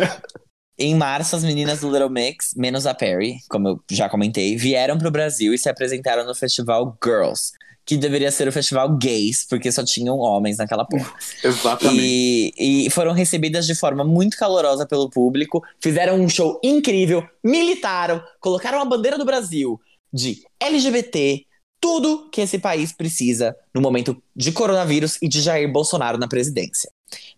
[0.77, 4.99] em março, as meninas do Little Mix, menos a Perry, como eu já comentei, vieram
[4.99, 7.53] pro Brasil e se apresentaram no festival Girls,
[7.87, 11.15] que deveria ser o festival gays, porque só tinham homens naquela porra.
[11.43, 12.53] Exatamente.
[12.59, 18.21] E, e foram recebidas de forma muito calorosa pelo público, fizeram um show incrível, militaram,
[18.41, 19.81] colocaram a bandeira do Brasil
[20.13, 21.45] de LGBT,
[21.81, 26.91] tudo que esse país precisa no momento de coronavírus e de Jair Bolsonaro na presidência.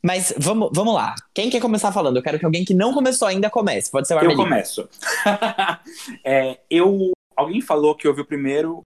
[0.02, 1.14] Mas vamos, vamos lá.
[1.34, 2.16] Quem quer começar falando?
[2.16, 3.90] Eu quero que alguém que não começou ainda comece.
[3.90, 4.44] Pode ser o Eu Armelino.
[4.44, 4.88] começo.
[6.24, 7.10] É, eu.
[7.36, 8.82] Alguém falou que ouviu primeiro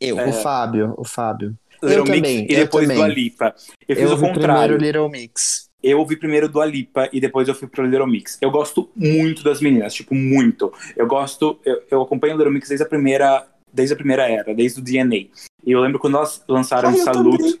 [0.00, 0.16] Eu.
[0.28, 1.56] O Fábio, o Fábio.
[1.82, 3.54] Little Mix também, e eu depois do Alipa.
[3.86, 4.76] Eu fiz Eu o ouvi contrário.
[4.76, 5.68] primeiro Little Mix.
[5.82, 8.38] Eu ouvi primeiro do Alipa e depois eu fui pro Little Mix.
[8.40, 10.72] Eu gosto muito das meninas, tipo, muito.
[10.96, 14.54] Eu gosto, eu, eu acompanho o Little Mix desde a primeira, desde a primeira era,
[14.54, 15.26] desde o DNA.
[15.66, 17.36] E eu lembro quando elas lançaram Ai, eu Saluto.
[17.36, 17.60] também.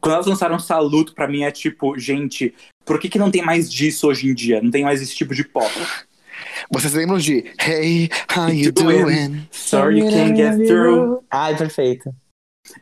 [0.00, 3.70] Quando elas lançaram Saluto, pra mim é tipo, gente, por que, que não tem mais
[3.70, 4.62] disso hoje em dia?
[4.62, 5.70] Não tem mais esse tipo de pop.
[6.72, 9.02] Vocês lembram de Hey, how you Doing?
[9.04, 9.48] doing?
[9.50, 11.24] Sorry you can't get through.
[11.30, 12.14] Ai, perfeito.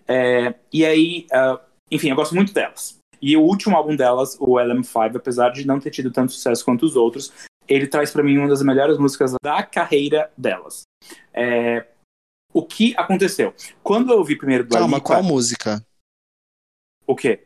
[0.06, 1.60] É, e aí, ah,
[1.90, 2.98] enfim, eu gosto muito delas.
[3.20, 6.84] E o último álbum delas, o LM5, apesar de não ter tido tanto sucesso quanto
[6.84, 7.32] os outros,
[7.66, 10.82] ele traz pra mim uma das melhores músicas da carreira delas.
[11.34, 11.86] É,
[12.52, 13.54] o que aconteceu?
[13.82, 15.84] Quando eu ouvi primeiro do Calma, Alipa, qual música?
[17.06, 17.44] o quê?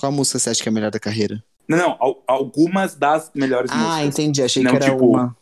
[0.00, 1.42] Qual música você acha que é a melhor da carreira?
[1.68, 4.04] Não, não, al- algumas das melhores Ah, músicas.
[4.06, 4.42] entendi.
[4.42, 5.36] Achei Não, que era tipo, uma.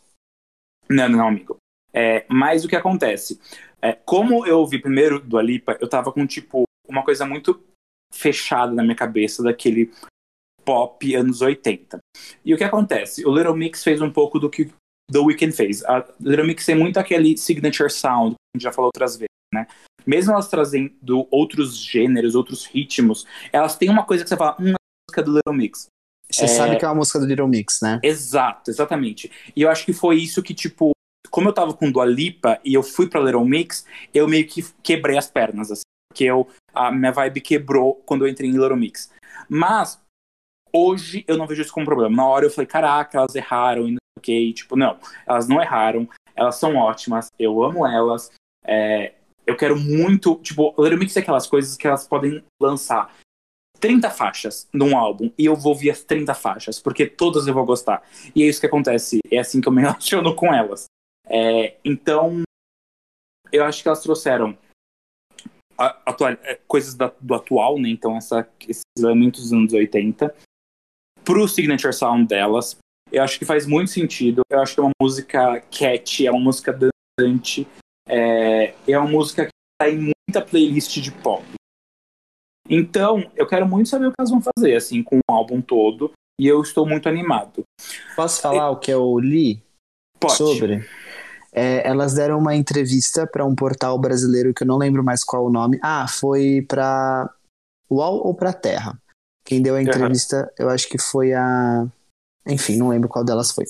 [0.91, 1.57] Não, não, amigo.
[1.93, 3.39] É, mas o que acontece?
[3.81, 7.63] É, como eu ouvi primeiro do Alipa, eu tava com, tipo, uma coisa muito
[8.13, 9.91] fechada na minha cabeça daquele
[10.63, 11.99] pop anos 80.
[12.45, 13.25] E o que acontece?
[13.25, 14.65] O Little Mix fez um pouco do que
[15.11, 15.83] The Weeknd fez.
[15.85, 19.29] A Little Mix tem muito aquele signature sound, que a gente já falou outras vezes,
[19.53, 19.67] né?
[20.05, 24.73] Mesmo elas trazendo outros gêneros, outros ritmos, elas têm uma coisa que você fala, hum,
[25.07, 25.87] música do Little Mix.
[26.31, 26.47] Você É.
[26.47, 27.99] sabe que é uma música do Little Mix, né?
[28.03, 29.31] Exato, exatamente.
[29.55, 30.91] E eu acho que foi isso que, tipo,
[31.29, 34.63] como eu tava com Dua Lipa e eu fui pra Little Mix, eu meio que
[34.81, 35.81] quebrei as pernas, assim.
[36.09, 39.11] Porque eu, a minha vibe quebrou quando eu entrei em Little Mix.
[39.47, 40.01] Mas,
[40.73, 42.15] hoje eu não vejo isso como problema.
[42.15, 44.53] Na hora eu falei, caraca, elas erraram e não sei o que.
[44.53, 46.07] Tipo, não, elas não erraram.
[46.35, 48.31] Elas são ótimas, eu amo elas.
[48.65, 49.13] É,
[49.45, 53.13] eu quero muito, tipo, Little Mix é aquelas coisas que elas podem lançar
[53.81, 57.65] 30 faixas num álbum e eu vou ouvir as 30 faixas, porque todas eu vou
[57.65, 58.01] gostar.
[58.35, 60.85] E é isso que acontece, é assim que eu me relaciono com elas.
[61.27, 62.41] É, então,
[63.51, 64.57] eu acho que elas trouxeram
[65.77, 67.89] a- atua- é, coisas da- do atual, né?
[67.89, 70.33] Então, essa, esses elementos dos anos 80
[71.23, 72.77] pro signature sound delas.
[73.11, 74.41] Eu acho que faz muito sentido.
[74.49, 77.67] Eu acho que é uma música catchy, é uma música dançante.
[78.07, 79.97] É, é uma música que tá em
[80.27, 81.43] muita playlist de pop.
[82.73, 86.13] Então, eu quero muito saber o que elas vão fazer, assim, com o álbum todo.
[86.39, 87.63] E eu estou muito animado.
[88.15, 89.61] Posso falar o que eu li
[90.17, 90.37] Pode.
[90.37, 90.87] sobre?
[91.51, 95.45] É, elas deram uma entrevista para um portal brasileiro que eu não lembro mais qual
[95.45, 95.77] o nome.
[95.83, 97.29] Ah, foi para
[97.89, 98.97] UOL ou para Terra?
[99.43, 101.85] Quem deu a entrevista, eu acho que foi a.
[102.47, 103.65] Enfim, não lembro qual delas foi.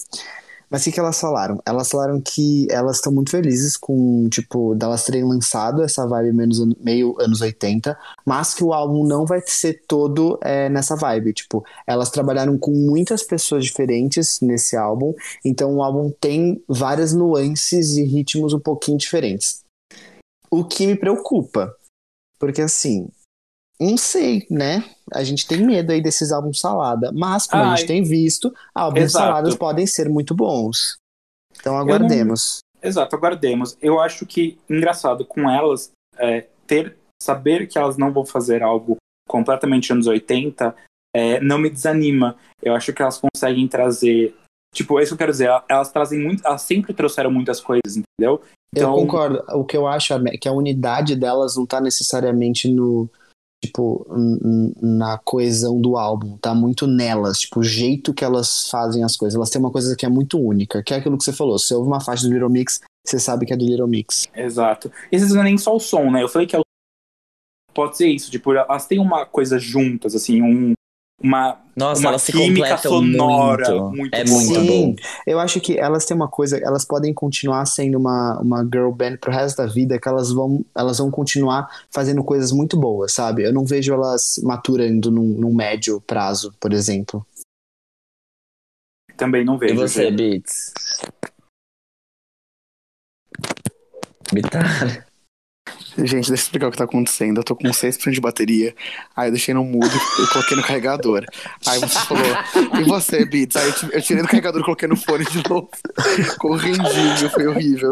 [0.71, 1.61] Mas o que, que elas falaram?
[1.65, 6.65] Elas falaram que elas estão muito felizes com, tipo, delas terem lançado essa vibe menos,
[6.79, 11.33] meio anos 80, mas que o álbum não vai ser todo é, nessa vibe.
[11.33, 17.97] Tipo, elas trabalharam com muitas pessoas diferentes nesse álbum, então o álbum tem várias nuances
[17.97, 19.59] e ritmos um pouquinho diferentes.
[20.49, 21.75] O que me preocupa,
[22.39, 23.09] porque assim,
[23.81, 24.83] não sei, né?
[25.11, 27.77] A gente tem medo aí desses álbuns salada, mas como a Ai.
[27.77, 29.25] gente tem visto, álbuns Exato.
[29.25, 30.97] saladas podem ser muito bons.
[31.59, 32.59] Então aguardemos.
[32.81, 33.77] Exato, aguardemos.
[33.81, 38.97] Eu acho que engraçado com elas é, ter saber que elas não vão fazer algo
[39.27, 40.75] completamente anos 80
[41.13, 42.37] é, não me desanima.
[42.61, 44.35] Eu acho que elas conseguem trazer
[44.73, 47.97] tipo, é isso que eu quero dizer, elas trazem muito, elas sempre trouxeram muitas coisas,
[47.97, 48.41] entendeu?
[48.73, 49.43] Eu concordo.
[49.49, 53.09] O que eu acho é que a unidade delas não tá necessariamente no.
[53.63, 54.07] Tipo,
[54.81, 56.35] na coesão do álbum.
[56.37, 57.41] Tá muito nelas.
[57.41, 59.35] Tipo, o jeito que elas fazem as coisas.
[59.35, 61.59] Elas têm uma coisa que é muito única, que é aquilo que você falou.
[61.59, 64.27] Se ouve uma faixa do Little Mix, você sabe que é do Little Mix.
[64.35, 64.91] Exato.
[65.11, 66.23] E não é nem só o som, né?
[66.23, 66.63] Eu falei que é o...
[67.73, 70.73] pode ser isso, tipo, elas têm uma coisa juntas, assim, um,
[71.23, 73.95] uma, Nossa, uma elas se química completam sonora muito.
[73.97, 74.39] muito é boa.
[74.41, 74.67] muito Sim.
[74.67, 74.95] bom.
[75.27, 79.17] Eu acho que elas têm uma coisa, elas podem continuar sendo uma, uma girl band
[79.17, 83.43] pro resto da vida, que elas vão, elas vão continuar fazendo coisas muito boas, sabe?
[83.43, 87.25] Eu não vejo elas maturando num, num médio prazo, por exemplo.
[89.17, 89.75] Também não E vejo.
[89.75, 90.11] você, Gê.
[90.11, 90.73] Beats?
[94.33, 95.05] Bitar.
[95.97, 97.37] Gente, deixa eu explicar o que tá acontecendo.
[97.39, 98.73] Eu tô com 6% de bateria.
[99.15, 101.23] Aí eu deixei no mudo e coloquei no carregador.
[101.67, 102.23] Aí você falou,
[102.79, 103.55] e você, Beats?
[103.57, 105.69] Aí eu ti- eu tirei do carregador e coloquei no fone de novo.
[106.39, 107.91] Correndinho, foi horrível.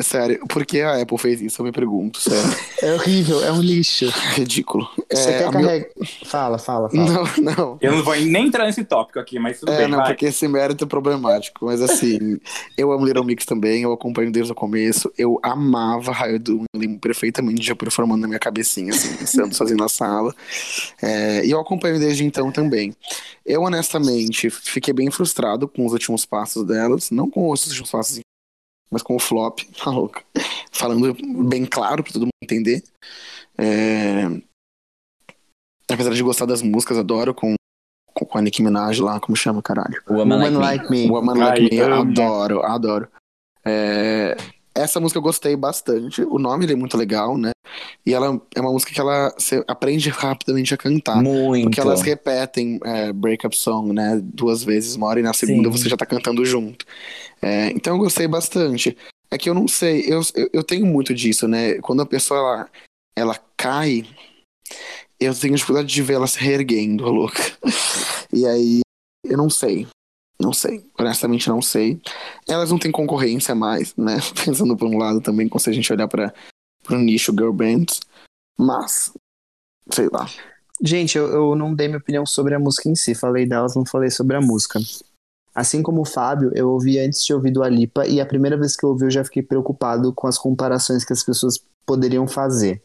[0.00, 1.60] Sério, por que a Apple fez isso?
[1.60, 2.56] Eu me pergunto, sério.
[2.82, 4.06] É horrível, é um lixo.
[4.34, 4.88] Ridículo.
[5.12, 5.88] Você É, quer a meu- carregar.
[6.26, 7.04] Fala, fala, fala.
[7.04, 7.78] Não, não.
[7.80, 10.08] Eu não vou nem entrar nesse tópico aqui, mas tudo É, bem, não, vai.
[10.08, 11.66] porque esse mérito é problemático.
[11.66, 12.38] Mas assim,
[12.76, 15.10] eu amo Little Mix também, eu acompanho desde o começo.
[15.16, 19.88] Eu amava Raio do lembro perfeitamente, já performando na minha cabecinha, assim, pensando sozinho na
[19.88, 20.34] sala.
[21.02, 22.94] É, e eu acompanho desde então também.
[23.44, 27.10] Eu, honestamente, fiquei bem frustrado com os últimos passos delas.
[27.10, 28.20] Não com os últimos passos,
[28.90, 30.22] mas com o flop, tá louca.
[30.70, 31.14] Falando
[31.48, 32.82] bem claro pra todo mundo entender.
[33.58, 34.28] É,
[35.90, 37.54] Apesar de gostar das músicas, adoro com,
[38.12, 40.02] com com a Nicki Minaj lá, como chama, caralho?
[40.08, 40.96] Woman Woman Like Me.
[40.98, 41.10] Like Me.
[41.10, 42.10] Woman Like Ai, Me, amo.
[42.10, 43.08] adoro, adoro.
[43.64, 44.36] É,
[44.76, 46.22] essa música eu gostei bastante.
[46.22, 47.50] O nome ele é muito legal, né?
[48.04, 51.22] E ela é uma música que ela você aprende rapidamente a cantar.
[51.22, 51.64] Muito.
[51.64, 54.20] Porque elas repetem é, breakup song, né?
[54.22, 55.78] Duas vezes, uma hora e na segunda Sim.
[55.78, 56.84] você já tá cantando junto.
[57.42, 58.96] É, então eu gostei bastante.
[59.30, 61.74] É que eu não sei, eu, eu, eu tenho muito disso, né?
[61.80, 62.70] Quando a pessoa ela,
[63.16, 64.06] ela cai,
[65.18, 67.42] eu tenho dificuldade de ver ela se reerguendo, louca.
[68.32, 68.80] E aí,
[69.24, 69.86] eu não sei.
[70.40, 70.84] Não sei.
[70.98, 72.00] Honestamente, não sei.
[72.46, 74.18] Elas não têm concorrência mais, né?
[74.44, 76.32] Pensando por um lado também, se a gente olhar para
[76.90, 78.00] o nicho girl bands.
[78.58, 79.12] Mas,
[79.90, 80.28] sei lá.
[80.82, 83.14] Gente, eu, eu não dei minha opinião sobre a música em si.
[83.14, 84.78] Falei delas, não falei sobre a música.
[85.54, 88.76] Assim como o Fábio, eu ouvi antes de ouvir do Alipa, e a primeira vez
[88.76, 92.82] que eu ouvi eu já fiquei preocupado com as comparações que as pessoas poderiam fazer.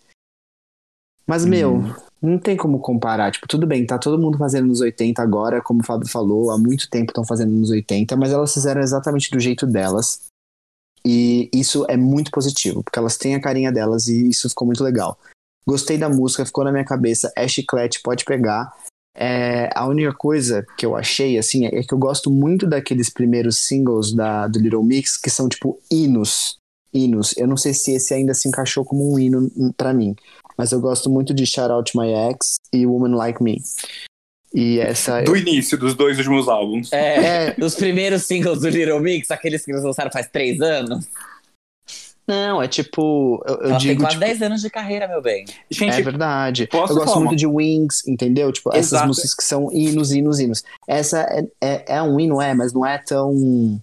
[1.27, 1.83] Mas, meu,
[2.21, 3.31] não tem como comparar.
[3.31, 6.57] Tipo, tudo bem, tá todo mundo fazendo nos 80 agora, como o Fábio falou, há
[6.57, 10.23] muito tempo estão fazendo nos 80, mas elas fizeram exatamente do jeito delas.
[11.03, 14.83] E isso é muito positivo, porque elas têm a carinha delas e isso ficou muito
[14.83, 15.17] legal.
[15.67, 17.31] Gostei da música, ficou na minha cabeça.
[17.35, 18.71] É chiclete, pode pegar.
[19.15, 23.57] É, a única coisa que eu achei, assim, é que eu gosto muito daqueles primeiros
[23.57, 26.57] singles da, do Little Mix, que são, tipo, hinos.
[26.93, 27.33] Hinos.
[27.37, 30.15] Eu não sei se esse ainda se encaixou como um hino pra mim.
[30.61, 33.59] Mas eu gosto muito de Shout Out My Ex e Woman Like Me.
[34.53, 35.23] E essa.
[35.23, 36.93] Do início dos dois últimos álbuns.
[36.93, 41.07] É, os primeiros singles do Little Mix, aqueles que eles lançaram faz três anos.
[42.27, 43.43] Não, é tipo.
[43.47, 44.01] Eu, eu Ela tem digo.
[44.01, 45.45] quase Tipo, 10 anos de carreira, meu bem.
[45.71, 46.67] Gente, É verdade.
[46.67, 48.51] posso eu gosto falar muito de Wings, entendeu?
[48.51, 49.07] Tipo, essas Exato.
[49.07, 50.63] músicas que são hinos, hinos, hinos.
[50.87, 53.81] Essa é, é, é um hino, é, mas não é tão.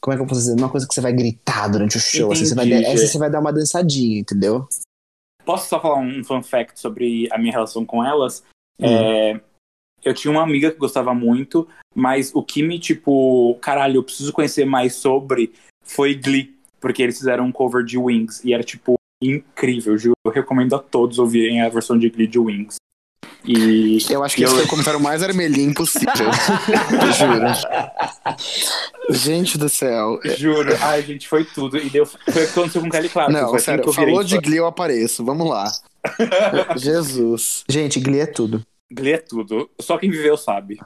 [0.00, 0.54] Como é que eu posso dizer?
[0.54, 2.32] É uma coisa que você vai gritar durante o show.
[2.32, 4.68] Assim, você vai, Entendi, essa você vai dar uma dançadinha, entendeu?
[5.46, 8.42] Posso só falar um fun fact sobre a minha relação com elas?
[8.80, 8.84] Hum.
[8.84, 9.40] É,
[10.04, 14.32] eu tinha uma amiga que gostava muito, mas o que me, tipo, caralho, eu preciso
[14.32, 15.52] conhecer mais sobre
[15.84, 20.16] foi Glee, porque eles fizeram um cover de Wings e era, tipo, incrível, juro.
[20.24, 22.76] Eu recomendo a todos ouvirem a versão de Glee de Wings.
[23.46, 26.08] E Eu acho que Eu- esse foi o comentário mais armelhinho possível.
[27.16, 27.46] Juro.
[29.10, 30.18] Gente do céu.
[30.36, 31.78] juro, ai, gente, foi tudo.
[31.78, 33.32] E deu, foi o que aconteceu com Kelly Clarkson.
[33.38, 34.38] Não, foi assim sério, que eu virei falou de.
[34.38, 35.24] Glee, eu apareço.
[35.24, 35.70] Vamos lá.
[36.76, 37.64] Jesus.
[37.68, 38.62] Gente, Glee é tudo.
[38.92, 39.70] Glee é tudo.
[39.80, 40.78] Só quem viveu sabe.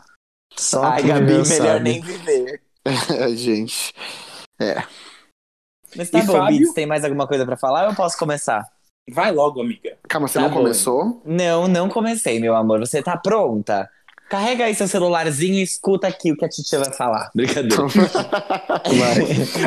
[0.57, 1.81] Só Ai, quem Gabi, viveu melhor sabe.
[1.85, 2.61] nem viver.
[3.37, 3.95] gente.
[5.97, 6.59] Mas tá E bom, Fábio?
[6.59, 8.65] Beats, tem mais alguma coisa pra falar ou eu posso começar?
[9.13, 9.97] Vai logo, amiga.
[10.09, 10.57] Calma, você Tá não bom.
[10.63, 11.23] começou?
[11.25, 12.81] Não, não comecei, meu amor.
[12.81, 13.89] Você tá pronta?
[14.29, 17.31] Carrega aí seu celularzinho e escuta aqui o que a Titia vai falar.
[17.35, 17.83] Brincadeira.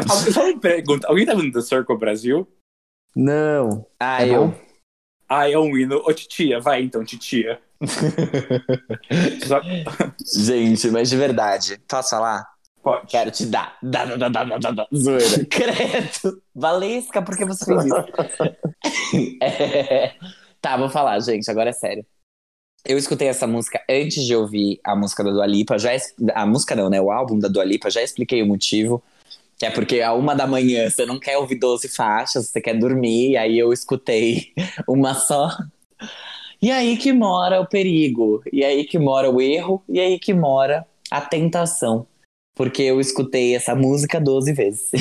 [0.10, 1.08] Al- Só uma pergunta.
[1.08, 2.48] Alguém tá vendo The Circle Brasil?
[3.16, 3.86] Não.
[4.00, 4.48] Ah, É eu.
[4.48, 4.54] bom?
[5.28, 5.98] Ah, é um hino.
[6.06, 7.60] Ô, titia, vai então, titia.
[10.36, 12.46] Gente, mas de verdade, posso falar?
[12.84, 13.08] Pode.
[13.08, 13.78] Quero te dar.
[13.82, 14.88] Dá, dá, dá, dá, dá, dá.
[14.94, 15.46] Zoeira.
[15.50, 16.42] Credo.
[16.54, 17.96] Valesca, por que você fez isso?
[19.42, 20.14] É.
[20.62, 22.06] Tá, vou falar, gente, agora é sério.
[22.86, 25.78] Eu escutei essa música antes de ouvir a música da Dua Lipa.
[25.80, 27.00] Já es- A música não, né?
[27.00, 27.90] O álbum da Dua Lipa.
[27.90, 29.02] Já expliquei o motivo.
[29.58, 32.78] Que é porque a uma da manhã você não quer ouvir 12 faixas, você quer
[32.78, 33.32] dormir.
[33.32, 34.52] E aí eu escutei
[34.88, 35.50] uma só.
[36.62, 38.44] E aí que mora o perigo.
[38.52, 39.82] E aí que mora o erro.
[39.88, 42.06] E aí que mora a tentação.
[42.56, 44.92] Porque eu escutei essa música 12 vezes.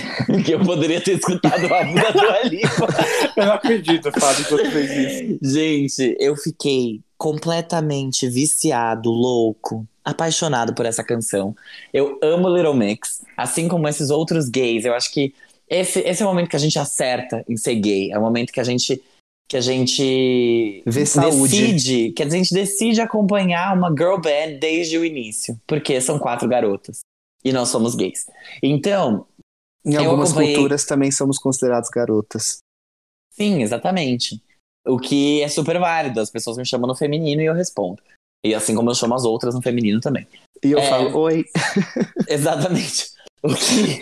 [0.44, 2.88] que eu poderia ter escutado o álbum da Dua Lipa.
[3.36, 5.38] Eu não acredito, Fábio, que você fez isso.
[5.42, 11.54] Gente, eu fiquei completamente viciado, louco, apaixonado por essa canção.
[11.92, 14.84] Eu amo Little Mix, assim como esses outros gays.
[14.84, 15.34] Eu acho que
[15.68, 18.10] esse, esse é o momento que a gente acerta em ser gay.
[18.12, 19.00] É o momento que a gente
[19.48, 21.60] que a gente Vê saúde.
[21.60, 26.48] decide, que a gente decide acompanhar uma girl band desde o início, porque são quatro
[26.48, 27.00] garotas
[27.44, 28.26] e nós somos gays.
[28.62, 29.26] Então,
[29.84, 32.58] Em algumas acompanhei- culturas também somos considerados garotas.
[33.32, 34.42] Sim, exatamente.
[34.86, 36.20] O que é super válido.
[36.20, 38.02] As pessoas me chamam no feminino e eu respondo.
[38.44, 40.26] E assim como eu chamo as outras no feminino também.
[40.62, 40.88] E eu É.
[40.88, 41.44] falo, oi.
[42.28, 43.10] Exatamente.
[43.42, 44.00] O que,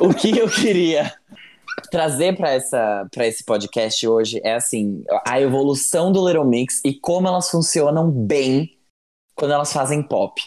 [0.00, 1.14] o que eu queria
[1.90, 6.94] trazer para essa para esse podcast hoje é assim, a evolução do Little Mix e
[6.94, 8.76] como elas funcionam bem
[9.34, 10.40] quando elas fazem pop.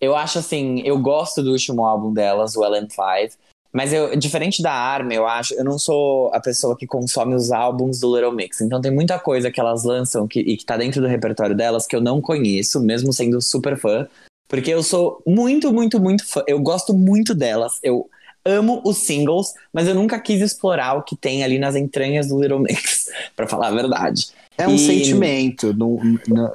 [0.00, 3.32] Eu acho assim, eu gosto do último álbum delas, o LM5,
[3.72, 7.50] mas eu, diferente da Arma, eu acho, eu não sou a pessoa que consome os
[7.52, 8.60] álbuns do Little Mix.
[8.60, 11.86] Então tem muita coisa que elas lançam que, e que tá dentro do repertório delas
[11.86, 14.06] que eu não conheço, mesmo sendo super fã.
[14.48, 16.42] Porque eu sou muito, muito, muito fã.
[16.46, 17.78] Eu gosto muito delas.
[17.82, 18.08] Eu
[18.44, 22.40] amo os singles, mas eu nunca quis explorar o que tem ali nas entranhas do
[22.40, 23.06] Little Mix,
[23.36, 24.28] pra falar a verdade.
[24.56, 25.74] É um E- sentimento.
[25.74, 25.98] Não-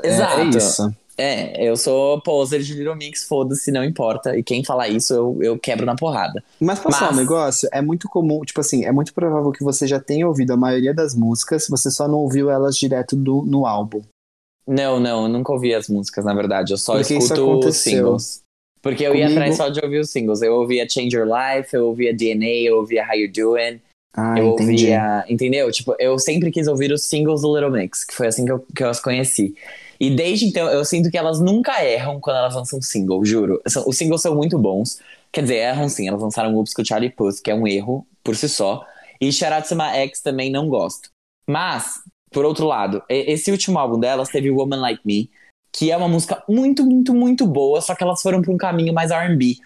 [0.02, 0.40] é- Exato.
[0.40, 0.96] É, isso.
[1.22, 4.36] É, eu sou poser de Little Mix, foda-se, não importa.
[4.36, 6.44] E quem falar isso, eu, eu quebro na porrada.
[6.60, 9.86] Mas passar Mas- um negócio, é muito comum, tipo assim, é muito provável que você
[9.86, 13.68] já tenha ouvido a maioria das músicas, você só não ouviu elas direto do, no
[13.68, 14.02] álbum.
[14.68, 16.74] Não, não, eu nunca ouvi as músicas, na verdade.
[16.74, 18.42] Eu só Porque escuto os singles.
[18.82, 20.42] Porque eu ia Comigo- atrás só de ouvir os singles.
[20.42, 23.80] Eu ouvia Change Your Life, eu ouvia DNA, eu ouvia How You Doing.
[24.16, 24.72] Ah, eu entendi.
[24.86, 25.24] ouvia.
[25.30, 25.72] Entendeu?
[25.72, 28.60] Tipo, eu sempre quis ouvir os singles do Little Mix, que foi assim que eu,
[28.76, 29.56] que eu as conheci.
[30.02, 33.62] E desde então, eu sinto que elas nunca erram quando elas lançam single, juro.
[33.86, 35.00] Os singles são muito bons.
[35.32, 36.08] Quer dizer, erram sim.
[36.08, 38.84] Elas lançaram Oops com Charlie Puth, que é um erro por si só.
[39.22, 41.12] E My Ex também não gosto.
[41.48, 42.00] Mas,
[42.32, 45.30] por outro lado, esse último álbum delas teve Woman Like Me,
[45.72, 48.96] que é uma música muito, muito, muito boa, só que elas foram para um caminho
[48.96, 49.58] mais R&B.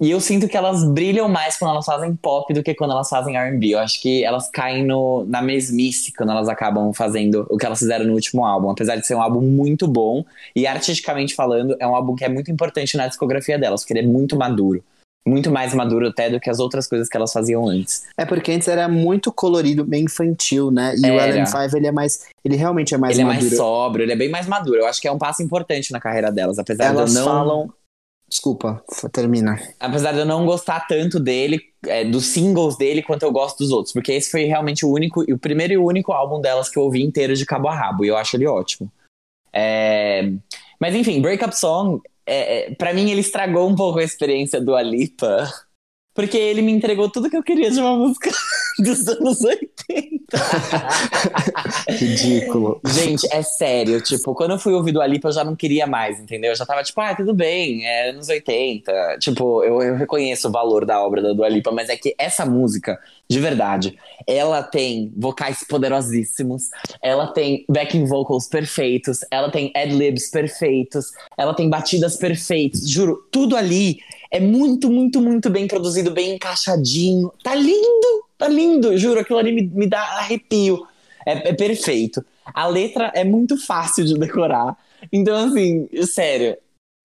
[0.00, 3.08] E eu sinto que elas brilham mais quando elas fazem pop do que quando elas
[3.08, 3.74] fazem R&B.
[3.74, 7.78] Eu acho que elas caem no, na mesmice quando elas acabam fazendo o que elas
[7.78, 8.70] fizeram no último álbum.
[8.70, 12.28] Apesar de ser um álbum muito bom, e artisticamente falando, é um álbum que é
[12.28, 14.82] muito importante na discografia delas, porque ele é muito maduro.
[15.26, 18.02] Muito mais maduro até do que as outras coisas que elas faziam antes.
[18.18, 20.94] É porque antes era muito colorido, meio infantil, né?
[20.98, 21.40] E Era.
[21.40, 22.26] o LM5, ele é mais.
[22.44, 23.46] Ele realmente é mais ele é maduro.
[23.46, 24.80] mais sóbrio, ele é bem mais maduro.
[24.80, 27.32] Eu acho que é um passo importante na carreira delas, apesar Elas de eu não
[27.32, 27.72] falam.
[28.34, 28.82] Desculpa,
[29.12, 29.56] termina.
[29.78, 33.70] apesar de eu não gostar tanto dele, é, dos singles dele, quanto eu gosto dos
[33.70, 33.92] outros.
[33.92, 37.00] Porque esse foi realmente o único, o primeiro e único álbum delas que eu ouvi
[37.00, 38.04] inteiro de cabo a rabo.
[38.04, 38.90] E eu acho ele ótimo.
[39.52, 40.32] É,
[40.80, 44.74] Mas enfim, Breakup Song, é, é, pra mim ele estragou um pouco a experiência do
[44.74, 45.48] Alipa.
[46.14, 48.30] Porque ele me entregou tudo que eu queria de uma música
[48.78, 50.14] dos anos 80.
[51.90, 52.80] Ridículo.
[52.86, 56.20] Gente, é sério, tipo, quando eu fui ouvir do Alipa, eu já não queria mais,
[56.20, 56.52] entendeu?
[56.52, 59.18] Eu já tava tipo, ah, tudo bem, é anos 80.
[59.18, 62.46] Tipo, eu, eu reconheço o valor da obra da Dua Lipa, mas é que essa
[62.46, 66.70] música, de verdade, ela tem vocais poderosíssimos,
[67.02, 73.56] ela tem backing vocals perfeitos, ela tem ad-libs perfeitos, ela tem batidas perfeitas, juro, tudo
[73.56, 73.98] ali
[74.34, 77.32] é muito, muito, muito bem produzido, bem encaixadinho.
[77.40, 80.84] Tá lindo, tá lindo, juro, aquilo ali me, me dá arrepio.
[81.24, 82.24] É, é perfeito.
[82.44, 84.76] A letra é muito fácil de decorar.
[85.12, 86.56] Então, assim, sério.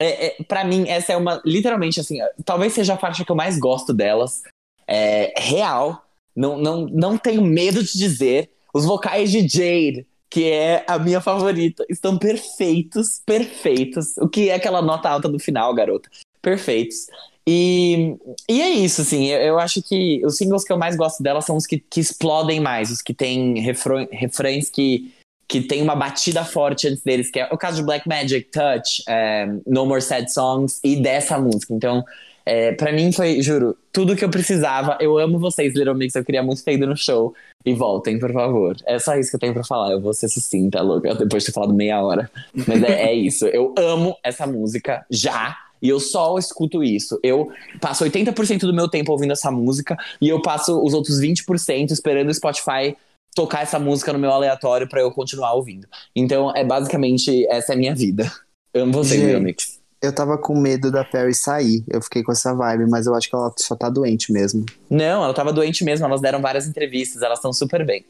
[0.02, 1.40] É, é, para mim, essa é uma.
[1.46, 4.42] Literalmente, assim, talvez seja a faixa que eu mais gosto delas.
[4.88, 6.04] É real.
[6.36, 8.50] Não, não, não tenho medo de dizer.
[8.74, 14.18] Os vocais de Jade, que é a minha favorita, estão perfeitos, perfeitos.
[14.18, 16.10] O que é aquela nota alta do final, garota?
[16.42, 17.08] Perfeitos.
[17.48, 18.16] E,
[18.48, 21.42] e é isso, assim, eu, eu acho que os singles que eu mais gosto dela
[21.42, 25.12] são os que, que explodem mais, os que têm refrão, refrões que,
[25.48, 29.04] que tem uma batida forte antes deles, que é o caso de Black Magic, Touch,
[29.08, 31.74] é, No More Sad Songs e dessa música.
[31.74, 32.06] Então,
[32.46, 34.98] é, para mim foi, juro, tudo que eu precisava.
[35.00, 37.34] Eu amo vocês, Little Mix, eu queria muito ter ido no show.
[37.66, 38.76] E voltem, por favor.
[38.86, 39.92] É só isso que eu tenho pra falar.
[39.92, 42.30] Eu vou ser sucinta, louca, depois de ter falado meia hora.
[42.68, 43.46] Mas é, é isso.
[43.48, 45.58] Eu amo essa música já.
[45.82, 47.20] E eu só escuto isso.
[47.24, 47.50] Eu
[47.80, 52.30] passo 80% do meu tempo ouvindo essa música e eu passo os outros 20% esperando
[52.30, 52.96] o Spotify
[53.36, 55.88] tocar essa música no meu aleatório pra eu continuar ouvindo.
[56.16, 58.32] Então, é basicamente essa é a minha vida.
[58.74, 59.26] Amo você, Gente.
[59.26, 59.80] Little Mix.
[60.02, 61.84] Eu tava com medo da Perry sair.
[61.90, 64.66] Eu fiquei com essa vibe, mas eu acho que ela só tá doente mesmo.
[64.90, 66.06] Não, ela tava doente mesmo.
[66.06, 68.06] Elas deram várias entrevistas, elas estão super bem.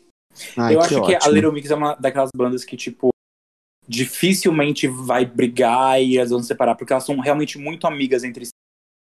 [0.55, 1.33] Ai, eu que acho que a ótimo.
[1.33, 3.09] Little Mix é uma daquelas bandas que, tipo,
[3.89, 8.45] dificilmente vai brigar e elas vão se separar, porque elas são realmente muito amigas entre
[8.45, 8.51] si.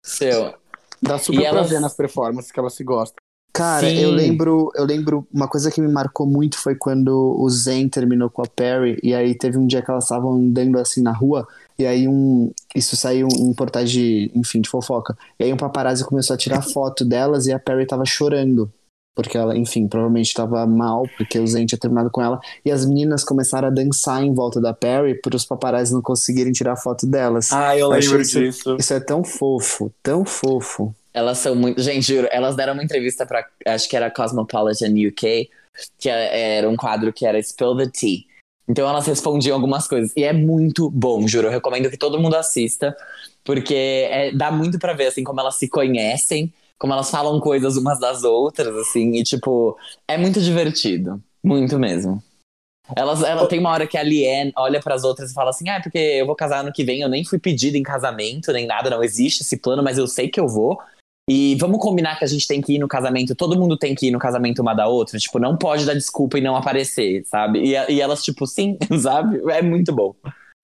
[0.06, 0.54] Seu.
[1.02, 3.18] Dá super E pra elas- ver nas performances que elas se gostam.
[3.52, 3.98] Cara, Sim.
[3.98, 8.30] eu lembro, eu lembro, uma coisa que me marcou muito foi quando o Zen terminou
[8.30, 11.48] com a Perry, e aí teve um dia que elas estavam andando assim na rua,
[11.78, 12.52] e aí um.
[12.76, 15.18] Isso saiu em portais de, enfim, de fofoca.
[15.40, 18.72] E aí um paparazzi começou a tirar foto delas e a Perry tava chorando.
[19.22, 22.40] Porque ela, enfim, provavelmente tava mal, porque o Zen tinha terminado com ela.
[22.64, 26.54] E as meninas começaram a dançar em volta da Perry para os paparazzi não conseguirem
[26.54, 27.52] tirar foto delas.
[27.52, 28.76] Ah, eu achei lembro isso- disso.
[28.80, 30.96] Isso é tão fofo, tão fofo.
[31.14, 31.82] Elas são muito.
[31.82, 33.46] Gente, juro, elas deram uma entrevista pra.
[33.68, 35.50] Acho que era Cosmopolitan UK,
[35.98, 38.20] que é- era um quadro que era Spill the Tea.
[38.70, 40.14] Então elas respondiam algumas coisas.
[40.16, 41.48] E é muito bom, juro.
[41.48, 42.96] Eu recomendo que todo mundo assista,
[43.44, 47.78] porque é- dá muito pra ver, assim, como elas se conhecem, como elas falam coisas
[47.78, 49.78] umas das outras, assim, e, tipo,
[50.08, 51.22] é muito divertido.
[51.44, 52.24] Muito mesmo.
[52.96, 55.76] Elas, ela tem uma hora que a Liane olha pras outras e fala assim: Ah,
[55.76, 58.66] é porque eu vou casar ano que vem, eu nem fui pedida em casamento, nem
[58.66, 60.80] nada, não existe esse plano, mas eu sei que eu vou.
[61.30, 64.08] E vamos combinar que a gente tem que ir no casamento, todo mundo tem que
[64.08, 67.60] ir no casamento uma da outra, tipo, não pode dar desculpa e não aparecer, sabe?
[67.60, 69.40] E, e elas, tipo, sim, sabe?
[69.52, 70.16] É muito bom.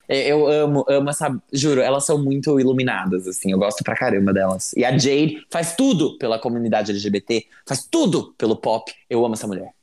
[0.08, 1.36] É, Eu amo, amo essa.
[1.52, 4.74] Juro, elas são muito iluminadas, assim, eu gosto pra caramba delas.
[4.74, 8.92] E a Jade faz tudo pela comunidade LGBT, faz tudo pelo pop.
[9.10, 9.74] Eu amo essa mulher.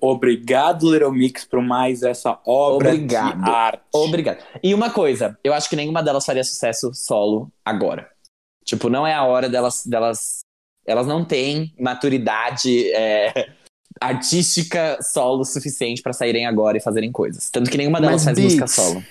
[0.00, 3.42] Obrigado, Little Mix, por mais essa obra Obrigado.
[3.42, 3.82] de arte.
[3.92, 4.44] Obrigado.
[4.62, 8.08] E uma coisa, eu acho que nenhuma delas faria sucesso solo agora.
[8.64, 9.84] Tipo, não é a hora delas.
[9.84, 10.40] delas
[10.86, 13.50] elas não têm maturidade é,
[14.00, 17.50] artística solo suficiente pra saírem agora e fazerem coisas.
[17.50, 19.04] Tanto que nenhuma delas Mas faz Beats, música solo.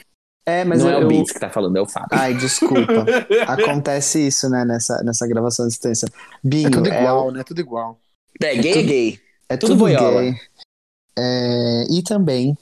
[0.46, 2.08] É, mas não eu, é o eu- Beats que tá falando, é o Fábio.
[2.12, 3.06] Ai, desculpa.
[3.48, 6.08] Acontece isso, né, nessa, nessa gravação à distância.
[6.44, 7.44] Binho, É tudo é, igual, né?
[7.44, 8.00] Tudo igual.
[8.42, 9.20] É, gay é tudo- gay.
[9.50, 10.22] é tudo tudo, boiola.
[10.22, 10.36] gay.
[11.20, 12.58] É, e também,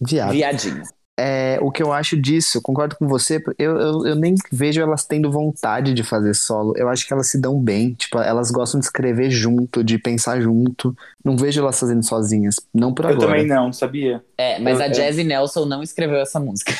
[0.00, 0.32] viado.
[0.32, 0.82] Viadinho.
[1.20, 5.04] É, o que eu acho disso, concordo com você, eu, eu, eu nem vejo elas
[5.04, 6.72] tendo vontade de fazer solo.
[6.76, 7.94] Eu acho que elas se dão bem.
[7.94, 10.94] Tipo, elas gostam de escrever junto, de pensar junto.
[11.24, 12.54] Não vejo elas fazendo sozinhas.
[12.72, 13.26] Não por Eu agora.
[13.26, 14.22] também não, sabia?
[14.38, 16.72] É, mas Eu- a eu- Jazzy Nelson não escreveu essa música.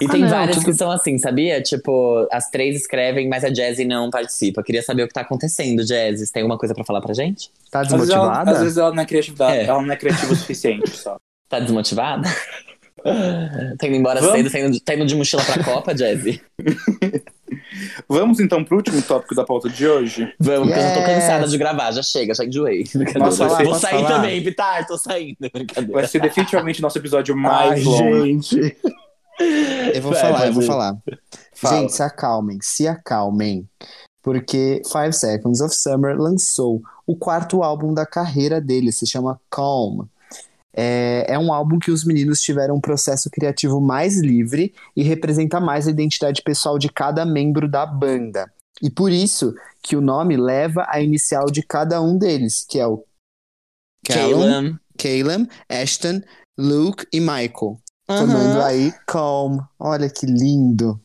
[0.00, 1.60] E Ah, tem não, várias tudo- que são assim, sabia?
[1.62, 4.62] Tipo, as três escrevem, mas a Jazzy não participa.
[4.62, 6.26] Queria saber o que tá acontecendo, Jazzy.
[6.26, 7.50] Você tem alguma coisa pra falar pra gente?
[7.70, 8.50] Tá Às vezes, ela, desmotivada?
[8.52, 9.64] às vezes ela não é criativa, É.
[9.66, 11.16] ela não é criativa o suficiente só.
[11.50, 12.26] Tá desmotivada?
[13.78, 14.36] tá indo embora Vamos.
[14.36, 16.40] cedo, tá indo, tá indo de mochila pra Copa, Jazzy?
[18.08, 20.32] Vamos então pro último tópico da pauta de hoje.
[20.38, 21.06] Vamos, porque eu já tô Yes.
[21.08, 22.84] cansada de gravar, já chega, já enjoei.
[23.16, 24.08] Nossa, Vou vai, posso sair falar?
[24.16, 25.36] também, Vitar, tô saindo.
[25.52, 25.92] Brincadeira.
[25.92, 28.24] Vai ser definitivamente nosso episódio mais Ai, longo.
[28.26, 28.76] gente.
[29.94, 30.96] Eu vou Vai, falar, eu vou falar.
[31.54, 31.76] Fala.
[31.80, 33.66] Gente, se acalmem, se acalmem.
[34.22, 40.02] Porque Five Seconds of Summer lançou o quarto álbum da carreira dele, se chama Calm.
[40.74, 45.60] É, é um álbum que os meninos tiveram um processo criativo mais livre e representa
[45.60, 48.52] mais a identidade pessoal de cada membro da banda.
[48.82, 52.86] E por isso que o nome leva a inicial de cada um deles, que é
[52.86, 53.04] o
[54.06, 54.78] Callum, Caleb.
[54.96, 56.22] Caleb, Ashton,
[56.58, 57.78] Luke e Michael
[58.18, 58.64] formando Aham.
[58.64, 59.58] aí Calm.
[59.78, 61.00] Olha que lindo.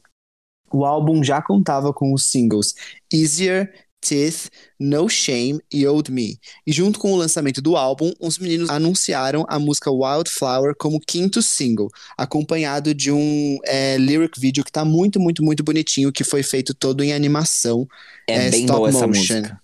[0.72, 2.74] O álbum já contava com os singles
[3.12, 4.50] Easier, Teeth,
[4.80, 6.40] No Shame e Old Me.
[6.66, 11.42] E junto com o lançamento do álbum, os meninos anunciaram a música Wildflower como quinto
[11.42, 16.44] single, acompanhado de um é, lyric video que tá muito, muito, muito bonitinho, que foi
[16.44, 17.88] feito todo em animação.
[18.28, 19.36] É, É, bem stop boa essa motion.
[19.36, 19.62] música.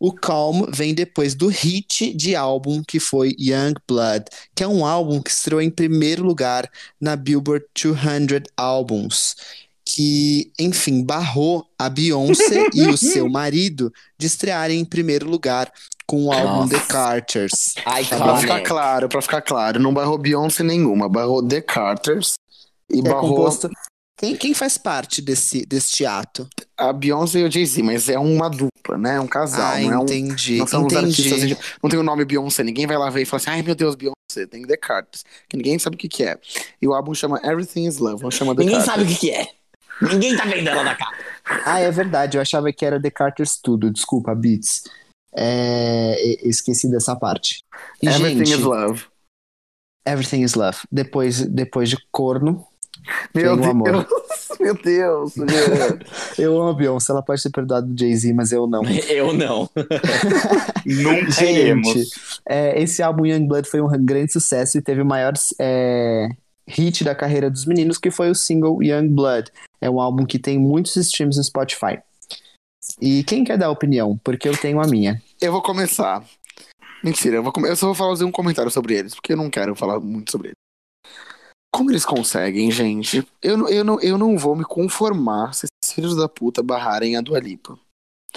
[0.00, 4.86] O Calm vem depois do hit de álbum que foi Young Blood, que é um
[4.86, 6.70] álbum que estreou em primeiro lugar
[7.00, 9.34] na Billboard 200 Albums,
[9.90, 15.72] que, enfim, barrou a Beyoncé e o seu marido de estrearem em primeiro lugar
[16.06, 16.74] com o álbum Nossa.
[16.78, 17.74] The Carters.
[17.86, 18.68] Ai, Pra ficar Iconic.
[18.68, 22.34] claro, pra ficar claro, não barrou Beyoncé nenhuma, barrou The Carters
[22.90, 23.70] e Que é barrou composto,
[24.18, 26.46] Quem, quem faz parte desse, desse ato?
[26.76, 29.16] A Beyoncé e o Jay-Z, mas é uma dupla, né?
[29.16, 30.02] É um casal, ah, não é um.
[30.02, 30.58] entendi.
[30.58, 31.06] Não são entendi.
[31.32, 31.58] artistas.
[31.82, 32.62] Não tem o nome Beyoncé.
[32.62, 34.46] Ninguém vai lá ver e fala assim, ai meu Deus, Beyoncé.
[34.50, 35.24] Tem The Carters.
[35.48, 36.38] Que ninguém sabe o que, que é.
[36.80, 38.22] E o álbum chama Everything is Love.
[38.22, 38.96] Não chama The Ninguém Carters.
[38.98, 39.48] sabe o que, que é.
[40.00, 41.16] Ninguém tá vendo ela na cara.
[41.64, 42.36] Ah, é verdade.
[42.36, 43.90] Eu achava que era The Carter Studio.
[43.90, 44.84] Desculpa, Beats.
[45.34, 46.16] É,
[46.46, 47.62] esqueci dessa parte.
[48.02, 49.04] E, Everything gente, is Love.
[50.06, 50.78] Everything is Love.
[50.90, 52.66] Depois, depois de corno,
[53.34, 54.06] Meu o amor.
[54.58, 54.58] Deus.
[54.58, 55.34] Meu Deus.
[56.38, 57.12] Eu amo a Beyoncé.
[57.12, 58.82] Ela pode ter perdoado o Jay-Z, mas eu não.
[59.08, 59.70] Eu não.
[60.84, 62.10] Nunca Gente, iremos.
[62.48, 66.28] é, esse álbum Youngblood foi um grande sucesso e teve o maior é,
[66.68, 69.50] hit da carreira dos meninos, que foi o single Youngblood.
[69.80, 71.98] É um álbum que tem muitos streams no Spotify.
[73.00, 74.18] E quem quer dar a opinião?
[74.24, 75.22] Porque eu tenho a minha.
[75.40, 76.24] Eu vou começar.
[77.04, 77.68] Mentira, eu, vou come...
[77.68, 80.48] eu só vou fazer um comentário sobre eles, porque eu não quero falar muito sobre
[80.48, 80.56] eles.
[81.72, 83.26] Como eles conseguem, gente?
[83.42, 87.14] Eu, não- eu, não, eu não vou me conformar se esses filhos da puta barrarem
[87.16, 87.78] a Dua Lipa.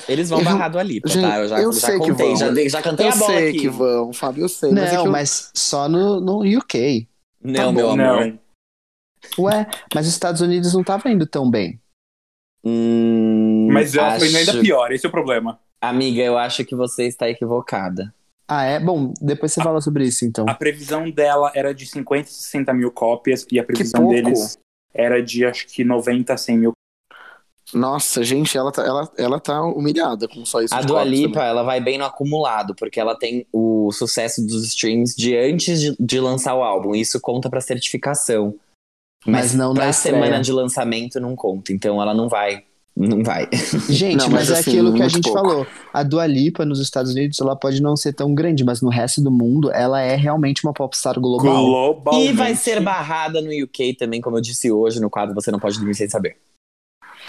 [0.08, 1.40] Eles vão Eu- barrar do Alipa, Gente, tá?
[1.40, 2.36] Eu já, eu já sei que contei, vão.
[2.38, 3.60] já, já cantei Eu a bola sei aqui.
[3.60, 4.72] que vão, Fábio, eu sei.
[4.72, 7.08] mas é não, que eu- mas só no, no UK.
[7.44, 8.26] Não, Tá meu amor.
[8.28, 8.40] Não.
[9.40, 11.80] Ué, mas os Estados Unidos não estavam indo tão bem.
[12.64, 15.60] Hum, Mas ela foi ainda acho- pior, esse é o problema.
[15.82, 18.14] Amiga, eu acho que você está equivocada.
[18.48, 18.80] Ah, é?
[18.80, 20.46] Bom, depois você fala sobre isso, então.
[20.48, 24.58] A previsão dela era de 50 a 60 mil cópias e a previsão deles
[24.94, 26.74] era de acho que 90 a 100 mil.
[27.73, 30.73] Nossa, gente, ela tá, ela, ela tá humilhada com só isso.
[30.73, 31.49] A Dua Lipa, também.
[31.49, 35.95] ela vai bem no acumulado, porque ela tem o sucesso dos streams de antes de,
[35.99, 36.93] de lançar o álbum.
[36.93, 38.56] Isso conta pra certificação.
[39.26, 40.18] Mas não pra na estreia.
[40.18, 41.72] semana de lançamento não conta.
[41.72, 42.64] Então ela não vai.
[42.98, 43.48] Não vai.
[43.88, 45.39] Gente, Não, mas, mas é assim, aquilo que a gente pouco.
[45.49, 45.68] falou.
[45.93, 49.22] A Dua Lipa nos Estados Unidos, ela pode não ser tão grande, mas no resto
[49.22, 51.65] do mundo, ela é realmente uma popstar global.
[51.65, 52.30] Globalmente.
[52.30, 55.60] E vai ser barrada no UK também, como eu disse hoje no quadro Você Não
[55.60, 56.35] Pode Dormir Sem Saber.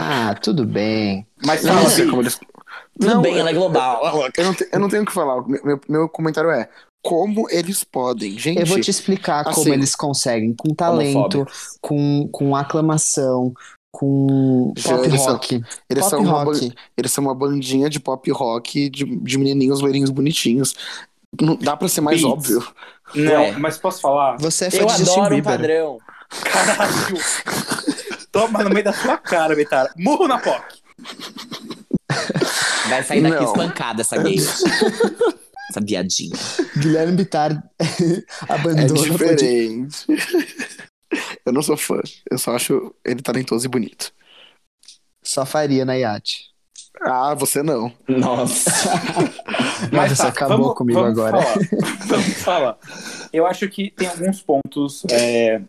[0.04, 1.26] Ah, tudo bem.
[1.46, 2.36] Mas Não, Bi, como eles.
[2.98, 4.02] Tudo Não, bem, ela é global.
[4.36, 5.42] Eu não, te- eu não tenho o que falar.
[5.46, 6.68] Meu, meu- comentário é:
[7.02, 8.38] como eles podem?
[8.38, 10.54] Gente, Eu vou te explicar como assim, eles conseguem.
[10.58, 11.46] Com talento,
[11.80, 13.52] com, com aclamação,
[13.92, 15.54] com Já, pop eles são- rock.
[15.90, 16.68] eles, pop são uma, rock.
[16.68, 20.74] ban- eles são uma bandinha de pop rock de, de menininhos loirinhos bonitinhos.
[21.40, 22.32] Não dá pra ser mais Beats.
[22.32, 22.66] óbvio.
[23.14, 23.52] Não, Ué.
[23.58, 24.36] mas posso falar?
[24.38, 25.42] Você é fã Eu de adoro Bieber.
[25.44, 25.98] padrão.
[26.44, 27.16] Caralho!
[28.32, 29.92] Toma no meio da sua cara, Betara.
[29.96, 30.80] Murro na POC.
[32.88, 33.44] Vai sair daqui Não.
[33.44, 34.36] espancada essa gay.
[34.38, 36.34] essa viadinha.
[36.78, 37.52] Guilherme Bittar
[38.48, 39.46] É abandona o podcast.
[40.06, 40.06] diferente.
[41.44, 42.00] eu não sou fã.
[42.30, 44.12] Eu só acho ele talentoso e bonito.
[45.22, 46.50] Só faria na iate.
[47.02, 47.92] Ah, você não.
[48.08, 48.70] Nossa.
[49.92, 51.42] Mas você tá, acabou vamos- comigo vamos agora.
[51.42, 51.58] falar.
[52.06, 52.78] Vamos falar.
[53.32, 55.62] Eu acho que tem alguns pontos é,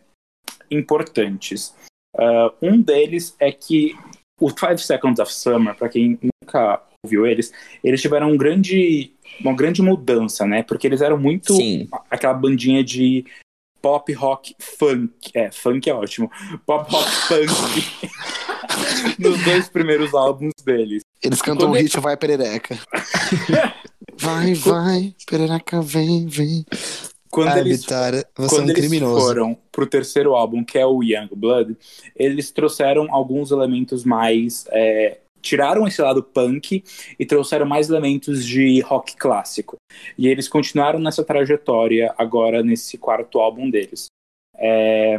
[0.70, 1.74] importantes.
[2.18, 3.96] Ah, um deles é que
[4.40, 7.52] o Five Seconds of Summer, para quem nunca ouviu eles,
[7.84, 9.12] eles tiveram um grande,
[9.42, 10.64] uma grande mudança, né?
[10.64, 11.88] Porque eles eram muito Sim.
[12.10, 13.26] aquela bandinha de
[13.82, 15.32] pop rock funk.
[15.34, 16.32] É, funk é ótimo.
[16.66, 17.84] Pop rock funk.
[19.20, 21.04] Nos dois primeiros álbuns deles.
[21.22, 22.78] Eles cantam Quando o ele- hit Vai Perereca.
[24.20, 26.66] vai, vai, perereca, vem, vem.
[27.34, 29.26] Quando Ah, eles Bittar, você é quando um eles criminoso.
[29.26, 31.76] foram pro terceiro álbum, que é o Young Blood,
[32.16, 34.66] eles trouxeram alguns elementos mais.
[34.70, 36.84] é, tiraram esse lado punk
[37.20, 39.78] e trouxeram mais elementos de rock clássico.
[40.16, 44.06] E eles continuaram nessa trajetória agora nesse quarto álbum deles.
[44.56, 45.18] É,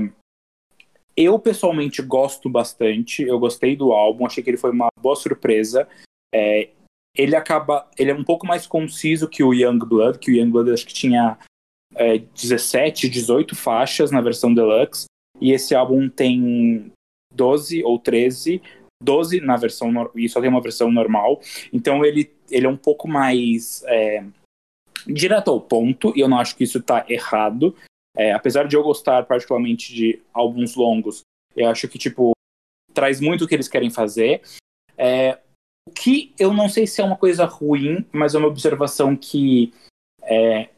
[1.16, 5.86] eu pessoalmente gosto bastante, eu gostei do álbum, achei que ele foi uma boa surpresa.
[6.32, 6.70] É,
[7.16, 7.88] ele acaba.
[7.98, 10.86] Ele é um pouco mais conciso que o Young Blood, que o Young Blood acho
[10.86, 11.36] que tinha
[11.94, 15.06] é, 17, 18 faixas na versão deluxe,
[15.40, 16.92] e esse álbum tem
[17.34, 18.62] 12 ou 13,
[19.02, 21.40] 12 na versão e só tem uma versão normal.
[21.72, 24.24] Então ele, ele é um pouco mais é,
[25.06, 27.74] direto ao ponto, e eu não acho que isso tá errado.
[28.16, 31.22] É, apesar de eu gostar particularmente de álbuns longos,
[31.56, 32.32] eu acho que, tipo,
[32.92, 34.40] traz muito o que eles querem fazer.
[34.96, 35.38] É,
[35.86, 39.72] o que eu não sei se é uma coisa ruim, mas é uma observação que
[40.22, 40.70] é,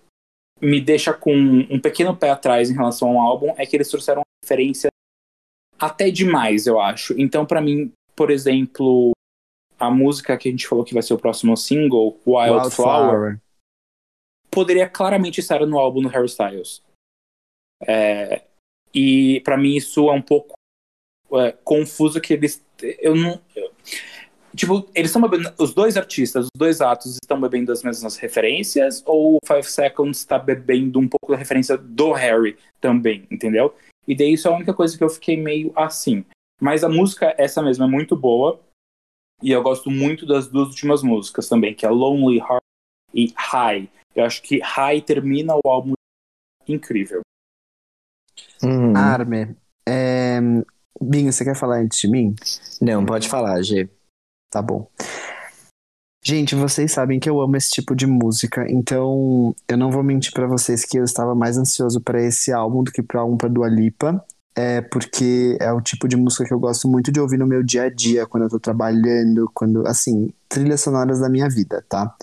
[0.61, 4.23] me deixa com um pequeno pé atrás em relação ao álbum é que eles trouxeram
[4.43, 4.91] referências
[5.79, 7.15] até demais, eu acho.
[7.21, 9.13] Então, pra mim, por exemplo,
[9.79, 13.39] a música que a gente falou que vai ser o próximo single, Wildflower,
[14.51, 16.83] poderia claramente estar no álbum do Harry Styles.
[17.87, 18.45] É,
[18.95, 20.55] e pra mim isso é um pouco
[21.35, 22.65] é, confuso que eles
[22.99, 23.41] eu não
[24.57, 29.03] tipo eles estão bebendo os dois artistas os dois atos estão bebendo as mesmas referências
[29.07, 33.75] ou o Five Seconds está bebendo um pouco da referência do Harry também entendeu
[34.09, 36.25] e daí isso é a única coisa que eu fiquei meio assim
[36.61, 38.61] Mas a música, essa mesma, é muito boa.
[39.43, 42.63] E eu gosto muito das duas últimas músicas também, que é Lonely Heart
[43.13, 43.89] e High.
[44.15, 45.93] Eu acho que High termina o álbum
[46.67, 47.21] incrível.
[48.63, 48.97] Uhum.
[48.97, 49.55] Arme,
[49.87, 50.41] é...
[50.99, 52.35] Binho, você quer falar antes de mim?
[52.81, 53.87] Não, pode falar, G.
[54.51, 54.89] Tá bom.
[56.25, 60.33] Gente, vocês sabem que eu amo esse tipo de música, então eu não vou mentir
[60.33, 63.49] pra vocês que eu estava mais ansioso pra esse álbum do que pra álbum pra
[63.49, 64.25] Dua Lipa,
[64.57, 67.63] é porque é o tipo de música que eu gosto muito de ouvir no meu
[67.63, 72.17] dia a dia, quando eu tô trabalhando, quando, assim, trilhas sonoras da minha vida, tá?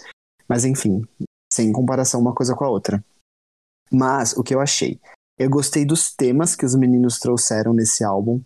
[0.49, 1.07] Mas enfim,
[1.53, 3.01] sem comparação uma coisa com a outra.
[3.89, 4.99] Mas o que eu achei?
[5.39, 8.41] Eu gostei dos temas que os meninos trouxeram nesse álbum.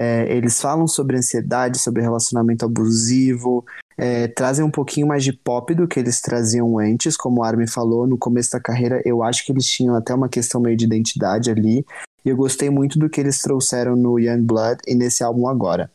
[0.00, 3.64] É, eles falam sobre ansiedade, sobre relacionamento abusivo,
[3.96, 7.66] é, trazem um pouquinho mais de pop do que eles traziam antes, como a Armin
[7.66, 10.84] falou, no começo da carreira eu acho que eles tinham até uma questão meio de
[10.84, 11.84] identidade ali,
[12.24, 15.90] e eu gostei muito do que eles trouxeram no Young Blood e nesse álbum agora.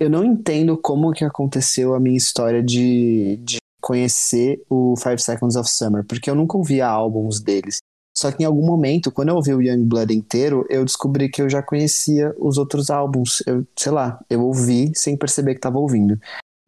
[0.00, 5.54] Eu não entendo como que aconteceu a minha história de, de conhecer o Five Seconds
[5.54, 7.78] of Summer, porque eu nunca ouvia álbuns deles.
[8.16, 11.42] Só que em algum momento, quando eu ouvi o Young Blood inteiro, eu descobri que
[11.42, 13.42] eu já conhecia os outros álbuns.
[13.46, 16.18] Eu, sei lá, eu ouvi sem perceber que estava ouvindo.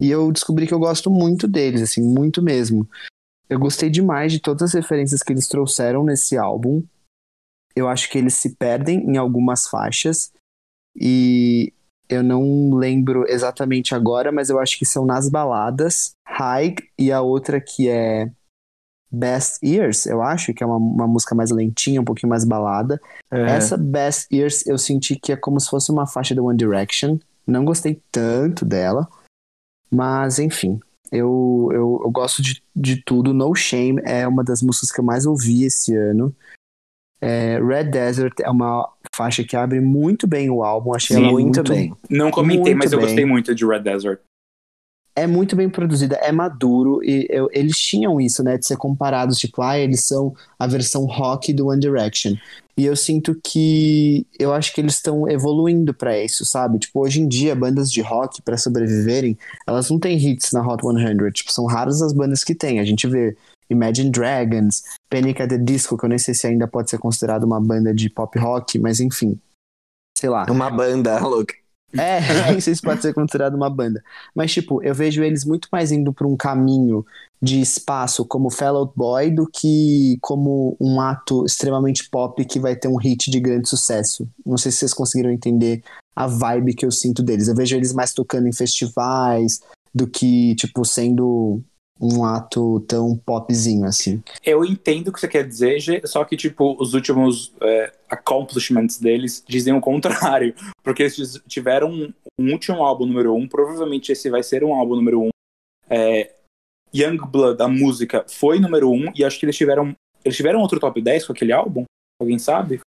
[0.00, 2.86] E eu descobri que eu gosto muito deles, assim, muito mesmo.
[3.48, 6.82] Eu gostei demais de todas as referências que eles trouxeram nesse álbum.
[7.74, 10.30] Eu acho que eles se perdem em algumas faixas.
[10.94, 11.72] E
[12.10, 16.10] eu não lembro exatamente agora, mas eu acho que são nas baladas.
[16.26, 18.30] High e a outra que é
[19.10, 23.00] Best Years, eu acho, que é uma, uma música mais lentinha, um pouquinho mais balada.
[23.30, 23.56] É.
[23.56, 27.18] Essa Best Years eu senti que é como se fosse uma faixa do One Direction.
[27.46, 29.08] Não gostei tanto dela.
[29.90, 30.78] Mas, enfim,
[31.10, 33.32] eu, eu, eu gosto de, de tudo.
[33.32, 36.34] No Shame é uma das músicas que eu mais ouvi esse ano.
[37.20, 40.94] É, Red Desert é uma faixa que abre muito bem o álbum.
[40.94, 41.92] Achei Sim, ela muito bem.
[42.08, 43.06] Não comentei, Muito mas eu bem.
[43.06, 44.20] gostei muito de Red Desert.
[45.22, 49.38] É muito bem produzida, é maduro, e eu- eles tinham isso, né, de ser comparados,
[49.38, 52.34] tipo, ah, eles são a versão rock do One Direction.
[52.76, 56.78] E eu sinto que eu acho que eles estão evoluindo pra isso, sabe?
[56.78, 59.36] Tipo, hoje em dia, bandas de rock, pra sobreviverem,
[59.66, 61.32] elas não têm hits na Hot 100.
[61.32, 62.78] Tipo, são raras as bandas que têm.
[62.78, 63.36] A gente vê
[63.68, 67.42] Imagine Dragons, Panic at the Disco, que eu nem sei se ainda pode ser considerado
[67.42, 69.36] uma banda de pop rock, mas enfim.
[70.16, 70.46] Sei lá.
[70.48, 71.54] Uma banda, louca.
[71.96, 72.20] É,
[72.50, 74.02] nem sei se pode ser considerado uma banda.
[74.34, 77.04] Mas, tipo, eu vejo eles muito mais indo pra um caminho
[77.40, 82.74] de espaço como Fall Out Boy do que como um ato extremamente pop que vai
[82.74, 84.28] ter um hit de grande sucesso.
[84.44, 85.82] Não sei se vocês conseguiram entender
[86.14, 87.48] a vibe que eu sinto deles.
[87.48, 89.60] Eu vejo eles mais tocando em festivais
[89.94, 91.62] do que, tipo, sendo
[92.00, 94.22] um ato tão popzinho assim.
[94.44, 99.42] Eu entendo o que você quer dizer, só que, tipo, os últimos é, accomplishments deles
[99.46, 100.54] dizem o contrário.
[100.82, 104.96] Porque eles tiveram um, um último álbum número um, provavelmente esse vai ser um álbum
[104.96, 105.28] número um.
[105.90, 106.32] É,
[106.94, 109.94] Young Blood, a música, foi número um, e acho que eles tiveram.
[110.24, 111.84] Eles tiveram outro top 10 com aquele álbum?
[112.20, 112.80] Alguém sabe?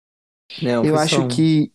[0.62, 1.28] Não, Eu acho um.
[1.28, 1.70] que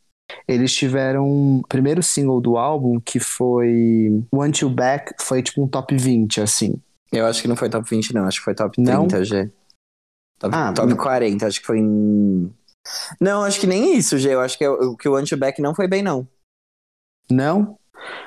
[0.48, 5.68] eles tiveram o primeiro single do álbum que foi One You Back, foi tipo um
[5.68, 6.82] top 20, assim.
[7.14, 8.26] Eu acho que não foi top 20, não.
[8.26, 9.08] Acho que foi top Não?
[9.08, 9.52] 30, G.
[10.40, 10.98] Top, Ah, top não.
[10.98, 12.52] 40, acho que foi em.
[13.22, 14.34] Não, acho que nem isso, G.
[14.34, 16.28] Eu acho que, o- que o Antiback não foi bem, não.
[17.32, 17.78] Não?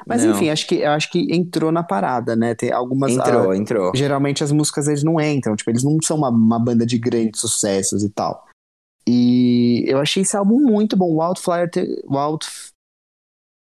[0.06, 0.30] Mas Não.
[0.32, 2.54] enfim, acho que, eu acho que entrou na parada, né?
[2.54, 3.12] Tem algumas.
[3.12, 3.92] Entrou, ah, entrou.
[3.94, 7.40] geralmente as músicas eles não entram, tipo, eles não são uma, uma banda de grandes
[7.40, 8.46] sucessos e tal.
[9.06, 11.20] E eu achei esse álbum muito bom.
[11.22, 11.70] Wildflower.
[12.08, 12.46] Wild...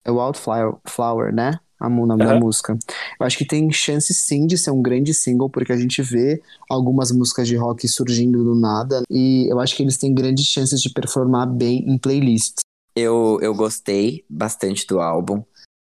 [0.05, 1.59] É Wildflower, Flower, né?
[1.79, 2.39] A- nome da Aham.
[2.39, 2.77] música.
[3.19, 6.41] Eu acho que tem chance sim de ser um grande single, porque a gente vê
[6.69, 9.03] algumas músicas de rock surgindo do nada.
[9.09, 12.63] E eu acho que eles têm grandes chances de performar bem em playlists.
[12.95, 15.43] Eu, eu gostei bastante do álbum.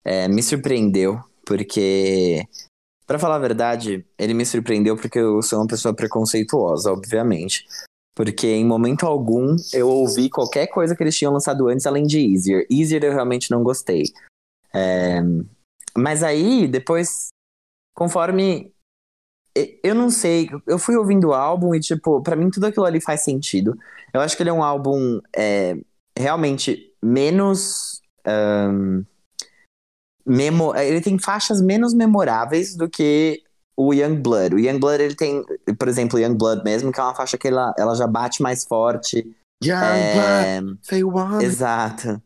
[0.05, 2.45] É, me surpreendeu, porque.
[3.07, 7.65] Pra falar a verdade, ele me surpreendeu porque eu sou uma pessoa preconceituosa, obviamente.
[8.15, 12.19] Porque em momento algum eu ouvi qualquer coisa que eles tinham lançado antes além de
[12.19, 12.67] Easier.
[12.71, 14.03] Easier eu realmente não gostei.
[14.75, 15.23] É,
[15.97, 17.29] Mas aí, depois,
[17.95, 18.73] conforme.
[19.83, 23.01] Eu não sei, eu fui ouvindo o álbum e, tipo, pra mim tudo aquilo ali
[23.01, 23.77] faz sentido.
[24.15, 25.77] Eu acho que ele é um álbum é,
[26.17, 28.01] realmente menos.
[28.25, 29.03] ahn,
[30.25, 30.77] memo...
[30.77, 33.43] Ele tem faixas menos memoráveis do que
[33.77, 34.55] o Young Blood.
[34.55, 35.43] O Young Blood, ele tem,
[35.77, 38.43] por exemplo, o Young Blood mesmo, que é uma faixa que ela, ela já bate
[38.43, 39.35] mais forte.
[39.65, 41.45] Young É, Blood, say one.
[41.45, 42.23] Exato.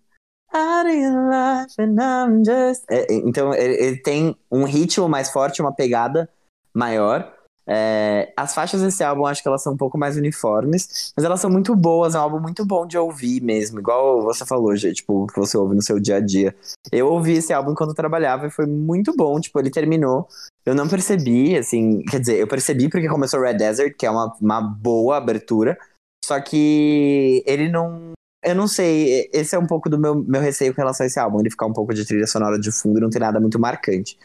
[0.55, 2.85] Out your life and I'm just...
[2.91, 6.29] É, então, ele, ele tem um ritmo mais forte, uma pegada
[6.75, 7.33] maior.
[7.67, 11.41] É, as faixas desse álbum, acho que elas são um pouco mais uniformes, mas elas
[11.41, 15.27] são muito boas, é um álbum muito bom de ouvir mesmo, igual você falou, tipo,
[15.29, 16.55] que você ouve no seu dia a dia.
[16.91, 20.27] Eu ouvi esse álbum enquanto eu trabalhava e foi muito bom, tipo, ele terminou.
[20.67, 24.35] Eu não percebi, assim, quer dizer, eu percebi porque começou Red Desert, que é uma,
[24.41, 25.79] uma boa abertura,
[26.25, 28.13] só que ele não.
[28.43, 31.19] Eu não sei, esse é um pouco do meu, meu receio com relação a esse
[31.19, 33.59] álbum, ele ficar um pouco de trilha sonora de fundo e não ter nada muito
[33.59, 34.19] marcante.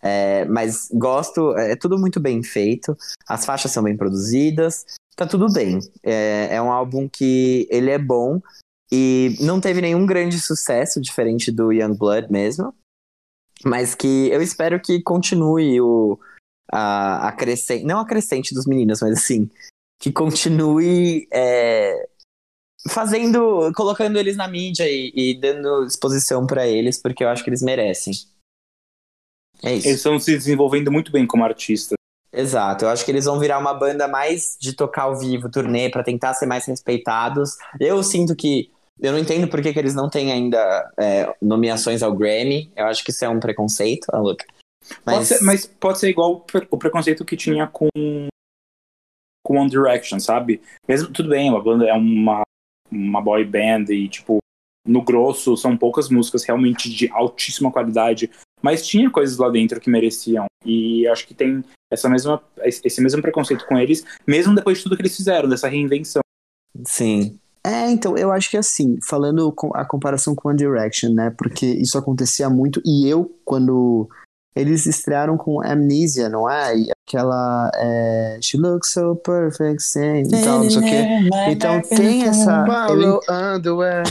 [0.00, 2.96] É, mas gosto, é tudo muito bem feito,
[3.26, 4.84] as faixas são bem produzidas,
[5.16, 5.80] tá tudo bem.
[6.02, 8.40] É, é um álbum que ele é bom
[8.92, 12.72] e não teve nenhum grande sucesso, diferente do Young Blood mesmo,
[13.64, 16.18] mas que eu espero que continue o,
[16.70, 19.50] a, a crescente, não a crescente dos meninos, mas assim,
[19.98, 22.08] que continue é,
[22.88, 27.50] fazendo, colocando eles na mídia e, e dando exposição para eles, porque eu acho que
[27.50, 28.12] eles merecem.
[29.62, 29.88] É isso.
[29.88, 31.96] Eles estão se desenvolvendo muito bem como artistas.
[32.32, 35.88] Exato, eu acho que eles vão virar uma banda mais de tocar ao vivo, turnê,
[35.88, 37.56] para tentar ser mais respeitados.
[37.80, 38.70] Eu sinto que.
[39.00, 42.72] Eu não entendo por que, que eles não têm ainda é, nomeações ao Grammy.
[42.76, 44.44] Eu acho que isso é um preconceito, ah, Luca.
[45.04, 47.88] Pode Mas, ser, mas pode ser igual o preconceito que tinha com
[49.42, 50.62] com One Direction, sabe?
[50.88, 52.42] Mesmo tudo bem, uma banda é uma
[52.94, 54.38] uma boy band e tipo
[54.86, 58.30] no grosso são poucas músicas realmente de altíssima qualidade,
[58.62, 60.46] mas tinha coisas lá dentro que mereciam.
[60.64, 64.96] E acho que tem essa mesma esse mesmo preconceito com eles, mesmo depois de tudo
[64.96, 66.22] que eles fizeram dessa reinvenção.
[66.84, 67.38] sim.
[67.66, 71.30] É, então, eu acho que assim, falando com a comparação com One Direction, né?
[71.30, 74.06] Porque isso acontecia muito, e eu, quando
[74.54, 76.76] eles estrearam com Amnesia, não é?
[76.76, 77.70] E aquela.
[77.74, 81.04] É, She looks so perfect, same, e tal, não sei o quê.
[81.48, 82.60] Então tem essa.
[82.60, 84.04] Eu, Paulo Underwear.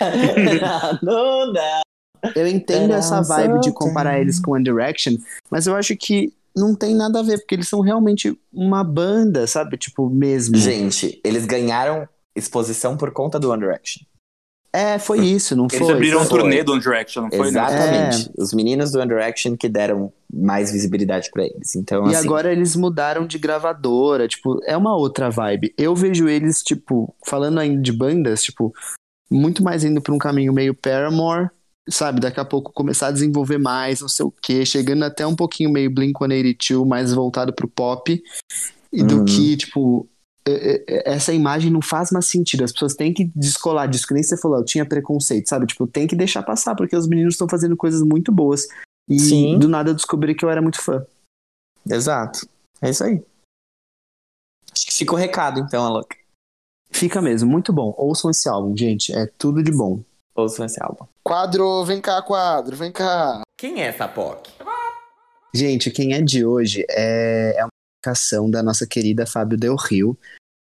[1.02, 1.82] não dá.
[2.34, 4.22] eu entendo essa vibe de comparar Solta.
[4.22, 5.16] eles com One Direction,
[5.50, 9.46] mas eu acho que não tem nada a ver, porque eles são realmente uma banda,
[9.46, 9.76] sabe?
[9.76, 10.56] Tipo, mesmo.
[10.56, 14.02] Gente, eles ganharam exposição por conta do One Direction.
[14.72, 15.92] É, foi isso, não Eles foi?
[15.94, 16.38] abriram um foi.
[16.40, 17.50] turnê do One Direction, não foi?
[17.50, 17.60] né?
[17.66, 18.30] Exatamente.
[18.38, 21.74] Os meninos do One Direction que deram mais visibilidade pra eles.
[21.74, 25.74] Então, E assim, agora eles mudaram de gravadora, tipo, é uma outra vibe.
[25.76, 28.72] Eu vejo eles, tipo, falando ainda de bandas, tipo,
[29.28, 31.48] muito mais indo pra um caminho meio Paramore,
[31.88, 32.20] sabe?
[32.20, 35.70] Daqui a pouco começar a desenvolver mais, não sei o quê, chegando até um pouquinho
[35.72, 38.22] meio Blink-182, mais voltado pro pop,
[38.92, 39.24] e do Uhum.
[39.24, 40.09] que, tipo, é- é-
[41.04, 42.64] essa imagem não faz mais sentido.
[42.64, 45.66] As pessoas têm que descolar disso, que nem você falou, eu tinha preconceito, sabe?
[45.66, 48.66] Tipo, tem que deixar passar, porque os meninos estão fazendo coisas muito boas.
[49.08, 49.58] E Sim.
[49.58, 51.04] do nada eu descobri que eu era muito fã.
[51.88, 52.48] exato.
[52.80, 53.22] É isso aí.
[54.72, 56.16] Acho que fica o recado, então, Alok.
[56.90, 57.94] Fica mesmo, muito bom.
[57.96, 59.12] Ouçam esse álbum, gente.
[59.12, 60.02] É tudo de bom.
[60.34, 61.06] Ouçam esse álbum.
[61.22, 63.42] Quadro, vem cá, quadro, vem cá.
[63.58, 64.50] Quem é essa POC?
[65.54, 67.70] Gente, quem é de hoje é, é uma
[68.00, 70.18] indicação da nossa querida Fábio Del Rio.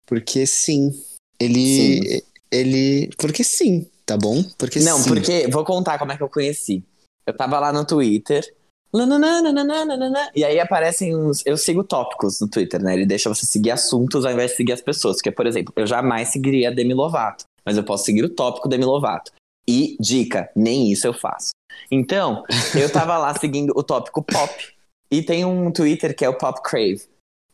[0.07, 0.91] Porque sim,
[1.39, 2.25] ele.
[2.51, 3.11] Ele.
[3.19, 4.43] Porque sim, tá bom?
[4.57, 5.09] Porque Não, sim.
[5.09, 6.83] porque vou contar como é que eu conheci.
[7.27, 8.55] Eu tava lá no Twitter.
[8.95, 11.45] nananana, E aí aparecem uns.
[11.45, 12.95] Eu sigo tópicos no Twitter, né?
[12.95, 15.17] Ele deixa você seguir assuntos ao invés de seguir as pessoas.
[15.17, 17.45] Porque, por exemplo, eu jamais seguiria Demi Lovato.
[17.65, 19.33] Mas eu posso seguir o tópico Demi Lovato.
[19.69, 21.51] E, dica, nem isso eu faço.
[21.91, 22.45] Então,
[22.81, 24.77] eu tava lá seguindo o tópico pop.
[25.11, 27.03] E tem um Twitter que é o Pop Crave.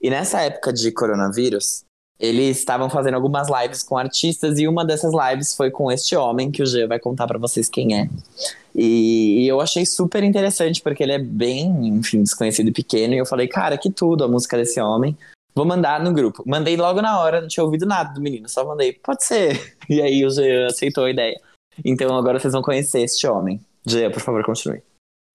[0.03, 1.85] E nessa época de coronavírus,
[2.19, 6.51] eles estavam fazendo algumas lives com artistas e uma dessas lives foi com este homem
[6.51, 8.09] que o G vai contar pra vocês quem é.
[8.75, 13.19] E, e eu achei super interessante porque ele é bem, enfim, desconhecido e pequeno e
[13.19, 15.17] eu falei, cara, que tudo a música desse homem.
[15.55, 16.43] Vou mandar no grupo.
[16.47, 19.77] Mandei logo na hora, não tinha ouvido nada do menino, só mandei, pode ser.
[19.91, 21.39] E aí o G aceitou a ideia.
[21.85, 23.61] Então agora vocês vão conhecer este homem.
[23.85, 24.81] G, por favor, continue.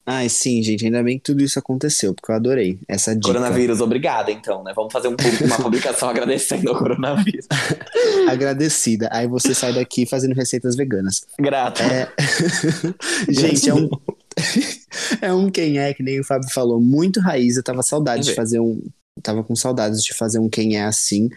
[0.09, 0.85] Ai, sim, gente.
[0.85, 3.27] Ainda bem que tudo isso aconteceu, porque eu adorei essa dica.
[3.27, 4.71] Coronavírus, obrigada então, né?
[4.73, 7.45] Vamos fazer um uma publicação agradecendo ao coronavírus.
[8.29, 9.09] Agradecida.
[9.11, 11.25] Aí você sai daqui fazendo receitas veganas.
[11.37, 11.83] Grata.
[11.83, 12.09] É...
[13.27, 13.89] gente, é um.
[15.21, 17.57] é um quem é, que nem o Fábio falou, muito raiz.
[17.57, 18.81] Eu tava saudade de fazer um.
[19.21, 21.27] Tava com saudades de fazer um quem é assim.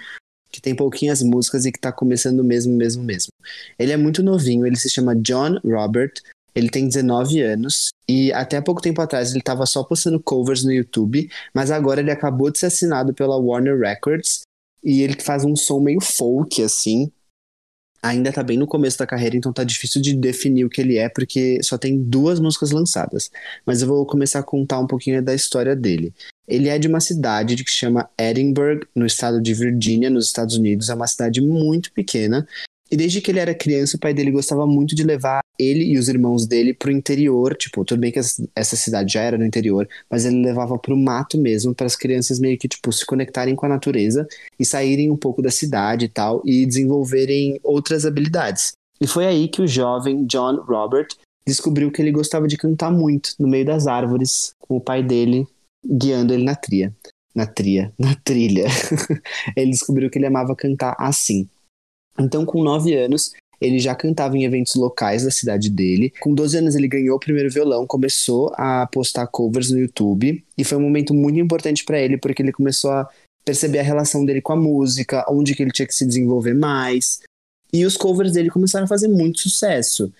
[0.52, 3.32] Que tem pouquinhas músicas e que tá começando mesmo, mesmo, mesmo.
[3.76, 6.12] Ele é muito novinho, ele se chama John Robert.
[6.54, 10.72] Ele tem 19 anos e até pouco tempo atrás ele tava só postando covers no
[10.72, 14.42] YouTube, mas agora ele acabou de ser assinado pela Warner Records
[14.82, 17.10] e ele faz um som meio folk assim.
[18.02, 20.96] Ainda tá bem no começo da carreira, então tá difícil de definir o que ele
[20.96, 23.30] é, porque só tem duas músicas lançadas.
[23.66, 26.14] Mas eu vou começar a contar um pouquinho da história dele.
[26.48, 30.88] Ele é de uma cidade que chama Edinburgh, no estado de Virgínia, nos Estados Unidos.
[30.88, 32.48] É uma cidade muito pequena
[32.90, 35.98] E desde que ele era criança, o pai dele gostava muito de levar ele e
[35.98, 37.54] os irmãos dele pro interior.
[37.54, 41.38] Tipo, tudo bem que essa cidade já era no interior, mas ele levava pro mato
[41.38, 44.26] mesmo, para as crianças meio que, tipo, se conectarem com a natureza
[44.58, 48.72] e saírem um pouco da cidade e tal, e desenvolverem outras habilidades.
[49.00, 51.08] E foi aí que o jovem John Robert
[51.46, 55.46] descobriu que ele gostava de cantar muito no meio das árvores, com o pai dele
[55.84, 56.94] guiando ele na tria.
[57.34, 58.66] Na tria, na trilha.
[59.56, 61.48] ele descobriu que ele amava cantar assim.
[62.20, 66.12] Então, com 9 anos, ele já cantava em eventos locais da cidade dele.
[66.20, 70.42] Com 12 anos, ele ganhou o primeiro violão, começou a postar covers no YouTube.
[70.56, 73.08] E foi um momento muito importante para ele, porque ele começou a
[73.44, 77.20] perceber a relação dele com a música, onde que ele tinha que se desenvolver mais.
[77.72, 80.12] E os covers dele começaram a fazer muito sucesso.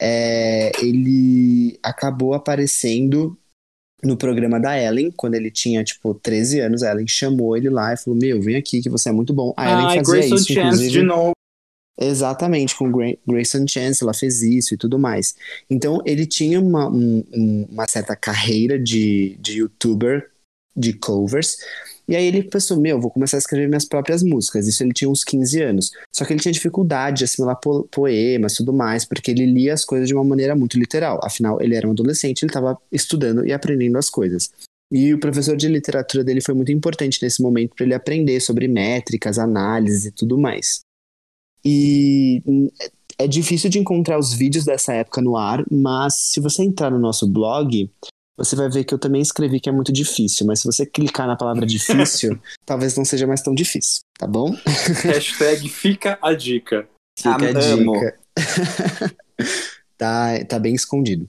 [0.00, 3.36] É, ele acabou aparecendo
[4.02, 7.94] no programa da Ellen, quando ele tinha, tipo, 13 anos, a Ellen chamou ele lá
[7.94, 9.52] e falou, meu, vem aqui que você é muito bom.
[9.56, 10.90] A Ellen fazia Grayson isso, Chance inclusive...
[10.90, 11.35] de novo.
[11.98, 15.34] Exatamente, com Gra Grayson Chance, ela fez isso e tudo mais.
[15.68, 20.30] Então, ele tinha uma, um, uma certa carreira de, de youtuber
[20.76, 21.56] de covers,
[22.08, 24.68] e aí ele pensou, meu, vou começar a escrever minhas próprias músicas.
[24.68, 25.90] Isso ele tinha uns 15 anos.
[26.14, 29.84] Só que ele tinha dificuldade de assimilar po poemas tudo mais, porque ele lia as
[29.84, 31.18] coisas de uma maneira muito literal.
[31.24, 34.50] Afinal, ele era um adolescente, ele estava estudando e aprendendo as coisas.
[34.92, 38.68] E o professor de literatura dele foi muito importante nesse momento para ele aprender sobre
[38.68, 40.85] métricas, análises e tudo mais.
[41.64, 42.42] E
[43.18, 46.98] é difícil de encontrar os vídeos dessa época no ar, mas se você entrar no
[46.98, 47.90] nosso blog,
[48.36, 51.26] você vai ver que eu também escrevi que é muito difícil, mas se você clicar
[51.26, 54.54] na palavra difícil, talvez não seja mais tão difícil, tá bom?
[55.02, 56.86] Hashtag fica a dica.
[57.18, 58.18] Fica a dica.
[59.96, 61.28] tá, tá bem escondido.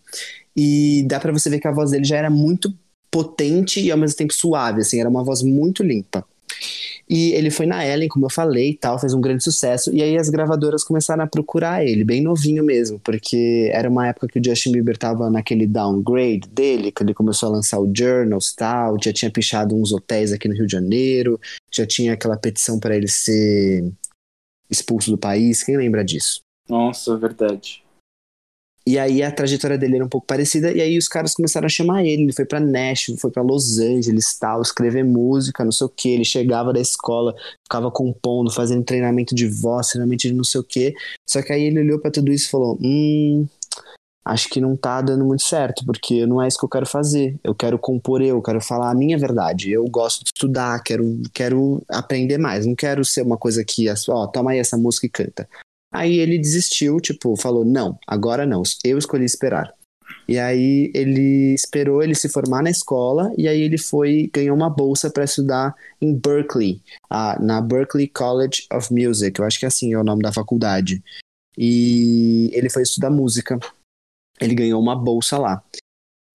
[0.56, 2.74] E dá pra você ver que a voz dele já era muito
[3.10, 6.26] potente e ao mesmo tempo suave, assim, era uma voz muito limpa.
[7.10, 9.94] E ele foi na Ellen, como eu falei tal, fez um grande sucesso.
[9.94, 14.28] E aí as gravadoras começaram a procurar ele, bem novinho mesmo, porque era uma época
[14.28, 18.54] que o Justin Bieber tava naquele downgrade dele, que ele começou a lançar o Journals
[18.54, 21.40] tal, já tinha pichado uns hotéis aqui no Rio de Janeiro,
[21.72, 23.90] já tinha aquela petição para ele ser
[24.70, 25.64] expulso do país.
[25.64, 26.42] Quem lembra disso?
[26.70, 27.87] Nossa, verdade.
[28.88, 31.70] E aí a trajetória dele era um pouco parecida, e aí os caras começaram a
[31.70, 32.24] chamar ele.
[32.24, 36.08] Ele foi pra Nashville, foi pra Los Angeles, tal, escrever música, não sei o que.
[36.08, 37.36] Ele chegava da escola,
[37.66, 40.96] ficava compondo, fazendo treinamento de voz, treinamento de não sei o que.
[41.28, 43.46] Só que aí ele olhou para tudo isso e falou: Hum,
[44.24, 47.36] acho que não tá dando muito certo, porque não é isso que eu quero fazer.
[47.44, 49.70] Eu quero compor eu, quero falar a minha verdade.
[49.70, 52.66] Eu gosto de estudar, quero, quero aprender mais.
[52.66, 55.46] Não quero ser uma coisa que, ó, toma aí essa música e canta.
[55.92, 59.74] Aí ele desistiu, tipo, falou: não, agora não, eu escolhi esperar.
[60.28, 64.70] E aí ele esperou ele se formar na escola e aí ele foi ganhou uma
[64.70, 69.68] bolsa para estudar em Berkeley, ah, na Berkeley College of Music, eu acho que é
[69.68, 71.02] assim é o nome da faculdade.
[71.58, 73.58] E ele foi estudar música.
[74.40, 75.64] Ele ganhou uma bolsa lá.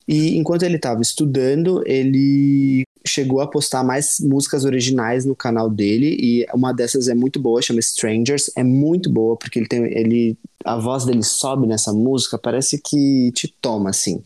[0.08, 6.16] E enquanto ele estava estudando, ele chegou a postar mais músicas originais no canal dele
[6.20, 10.36] e uma dessas é muito boa, chama Strangers, é muito boa porque ele tem ele
[10.64, 14.22] a voz dele sobe nessa música, parece que te toma assim.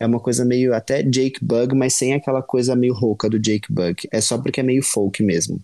[0.00, 3.72] É uma coisa meio até Jake Bug, mas sem aquela coisa meio rouca do Jake
[3.72, 4.08] Bug.
[4.10, 5.60] É só porque é meio folk mesmo.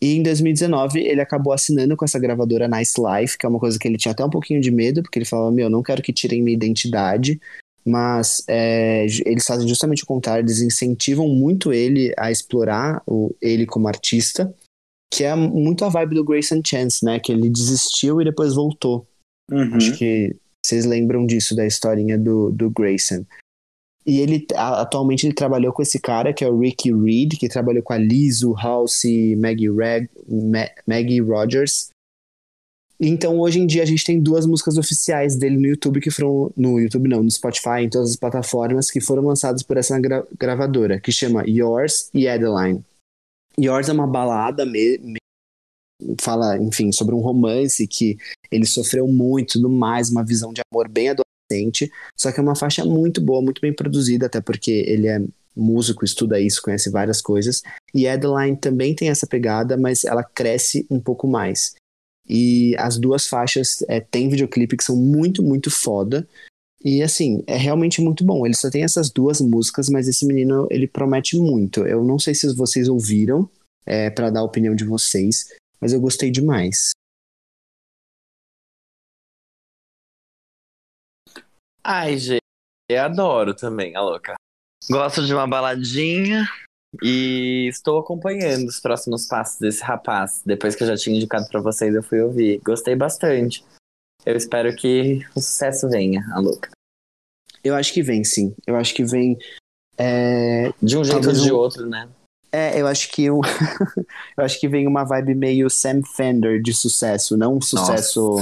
[0.00, 3.78] E em 2019 ele acabou assinando com essa gravadora Nice Life, que é uma coisa
[3.78, 6.12] que ele tinha até um pouquinho de medo, porque ele falava: Meu, não quero que
[6.12, 7.40] tirem minha identidade
[7.84, 13.66] mas é, eles fazem justamente o contrário, eles incentivam muito ele a explorar o, ele
[13.66, 14.52] como artista,
[15.12, 17.20] que é muito a vibe do Grayson Chance, né?
[17.20, 19.06] Que ele desistiu e depois voltou.
[19.50, 19.74] Uhum.
[19.74, 20.34] Acho que
[20.64, 23.26] vocês lembram disso, da historinha do, do Grayson.
[24.06, 27.82] E ele atualmente ele trabalhou com esse cara, que é o Ricky Reed, que trabalhou
[27.82, 31.90] com a Lizzo, Halsey, Maggie, Reg, Ma Maggie Rogers.
[33.04, 36.52] Então, hoje em dia, a gente tem duas músicas oficiais dele no YouTube que foram.
[36.56, 40.24] No YouTube não, no Spotify, em todas as plataformas, que foram lançadas por essa gra
[40.38, 42.80] gravadora, que chama Yours e Adeline.
[43.58, 45.18] Yours é uma balada, me,
[46.20, 48.16] fala, enfim, sobre um romance que
[48.52, 51.90] ele sofreu muito tudo mais, uma visão de amor bem adolescente.
[52.16, 55.20] Só que é uma faixa muito boa, muito bem produzida, até porque ele é
[55.56, 57.62] músico, estuda isso, conhece várias coisas.
[57.92, 61.74] E Adeline também tem essa pegada, mas ela cresce um pouco mais.
[62.34, 66.26] E as duas faixas é, tem videoclipe que são muito, muito foda.
[66.82, 68.46] E assim, é realmente muito bom.
[68.46, 71.86] Ele só tem essas duas músicas, mas esse menino, ele promete muito.
[71.86, 73.46] Eu não sei se vocês ouviram,
[73.84, 76.92] é, para dar a opinião de vocês, mas eu gostei demais.
[81.84, 82.40] Ai, gente,
[82.88, 84.36] eu adoro também, a louca.
[84.90, 86.48] Gosto de uma baladinha,
[87.02, 90.42] E estou acompanhando os próximos passos desse rapaz.
[90.44, 92.60] Depois que eu já tinha indicado pra vocês, eu fui ouvir.
[92.64, 93.64] Gostei bastante.
[94.26, 96.70] Eu espero que o sucesso venha, a Luca.
[97.64, 98.54] Eu acho que vem, sim.
[98.66, 99.38] Eu acho que vem.
[99.96, 102.08] é, De um jeito ou de um- outro, né?
[102.54, 103.40] É, eu acho que eu,
[104.36, 108.36] eu acho que vem uma vibe meio Sam Fender de sucesso, não um sucesso,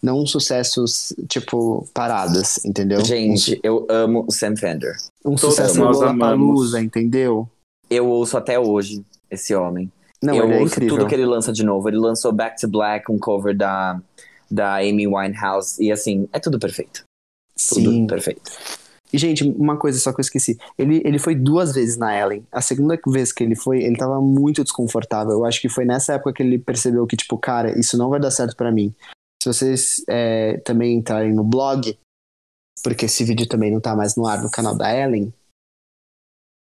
[0.00, 0.84] não um sucesso
[1.28, 3.04] tipo paradas, entendeu?
[3.04, 4.94] Gente, eu amo o Sam Fender.
[5.24, 7.48] um, um todos sucesso Lollapalooza, entendeu?
[7.88, 9.90] Eu ouço até hoje esse homem.
[10.22, 10.96] Não, eu ele é ouço incrível.
[10.96, 11.88] tudo que ele lança de novo.
[11.88, 14.00] Ele lançou Back to Black, um cover da,
[14.50, 15.82] da Amy Winehouse.
[15.82, 17.04] E assim, é tudo perfeito.
[17.68, 18.06] Tudo Sim.
[18.06, 18.50] perfeito.
[19.12, 20.58] E gente, uma coisa só que eu esqueci.
[20.76, 22.44] Ele, ele foi duas vezes na Ellen.
[22.50, 25.32] A segunda vez que ele foi, ele tava muito desconfortável.
[25.32, 28.20] Eu acho que foi nessa época que ele percebeu que tipo, cara, isso não vai
[28.20, 28.94] dar certo pra mim.
[29.42, 31.96] Se vocês é, também entrarem no blog,
[32.82, 35.32] porque esse vídeo também não tá mais no ar no canal da Ellen,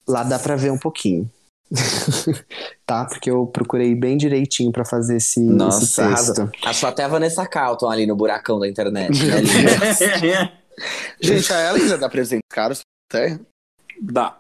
[0.09, 1.31] lá dá pra ver um pouquinho.
[2.87, 3.05] tá?
[3.05, 6.01] Porque eu procurei bem direitinho pra fazer esse, esse Nossa, texto.
[6.01, 6.51] arrasou.
[6.65, 9.13] Achou até a Vanessa Carlton ali no buracão da internet.
[9.23, 9.43] Né?
[11.21, 12.81] Gente, a ela ainda dá presente caros.
[13.11, 13.39] Até.
[14.01, 14.39] Dá.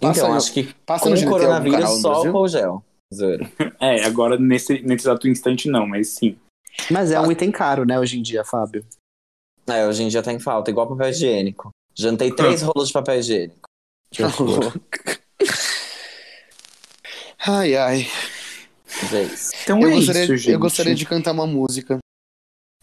[0.00, 2.84] Passa então, no- acho que Passa no o coronavírus no só o gel.
[3.80, 6.36] É, agora nesse, nesse exato instante não, mas sim.
[6.90, 8.84] Mas é um item caro, né, hoje em dia, Fábio?
[9.66, 11.70] É, hoje em dia tá em falta, igual papel higiênico.
[11.94, 13.67] Jantei três rolos de papel higiênico.
[17.46, 18.06] ai, ai.
[19.10, 20.50] Gente, Então Eu é gostaria, isso, gente.
[20.52, 21.98] eu gostaria de cantar uma música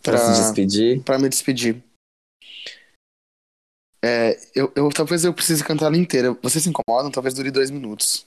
[0.02, 1.04] pra se pra, despedir.
[1.04, 1.84] pra me despedir.
[4.04, 6.38] É, eu, eu, talvez eu precise cantar ela inteira.
[6.44, 7.10] Vocês se incomodam?
[7.12, 8.26] Talvez dure dois minutos.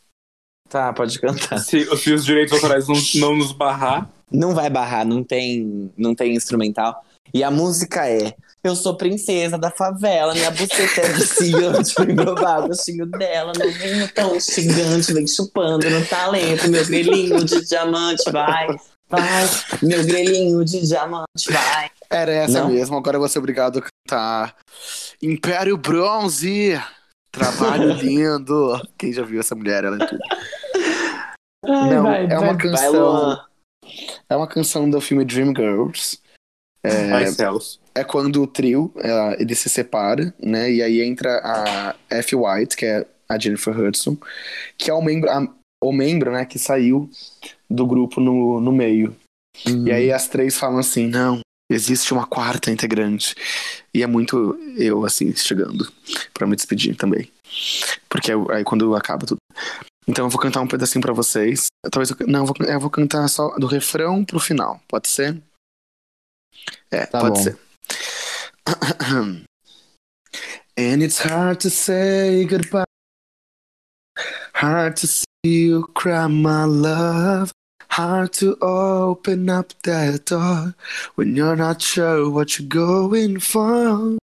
[0.68, 1.58] Tá, pode cantar.
[1.60, 6.14] Se, se os direitos autorais não, não nos barrar, Não vai barrar, não tem, não
[6.14, 7.02] tem instrumental.
[7.32, 12.64] E a música é Eu sou princesa da favela, minha buceta é viciante, vem provar
[12.64, 18.30] o gostinho dela, não vem tão instigante, vem chupando no talento, meu grelhinho de diamante,
[18.32, 18.66] vai,
[19.08, 19.48] vai,
[19.80, 21.90] meu grelhinho de diamante, vai.
[22.10, 22.70] Era essa Não?
[22.70, 24.56] mesmo, agora eu vou ser obrigado a cantar
[25.22, 26.80] Império Bronze,
[27.30, 28.80] trabalho lindo.
[28.98, 29.84] Quem já viu essa mulher?
[29.84, 30.20] Ela é tudo.
[31.64, 33.44] Ai, Não, vai, é vai, uma vai, canção- Luan.
[34.28, 36.18] É uma canção do filme Dreamgirls.
[36.82, 37.24] É, ai
[37.94, 40.70] é quando o trio ela- ele se separa, né?
[40.70, 42.36] E aí entra a F.
[42.36, 44.16] White, que é a Jennifer Hudson,
[44.76, 45.48] que é o membro, a-
[45.82, 47.10] o membro, né, que saiu
[47.68, 49.14] do grupo no, no meio.
[49.66, 51.40] E aí as três falam assim: não,
[51.70, 53.34] existe uma quarta integrante.
[53.92, 55.90] E é muito eu, assim, chegando
[56.32, 57.28] pra me despedir também.
[58.08, 59.38] Porque aí- quando acaba tudo.
[60.06, 61.66] Então eu vou cantar um pedacinho pra vocês.
[61.90, 64.80] Talvez eu, não, eu vou, eu vou cantar só do refrão pro final.
[64.88, 65.36] Pode ser?
[66.90, 67.42] É, Tá pode bom.
[67.42, 67.58] ser.
[70.76, 72.84] And it's hard to say goodbye.
[74.54, 77.50] Hard to see you cry, my love.
[77.90, 80.74] Hard to open up that door
[81.16, 84.18] when you're not sure what you're going for.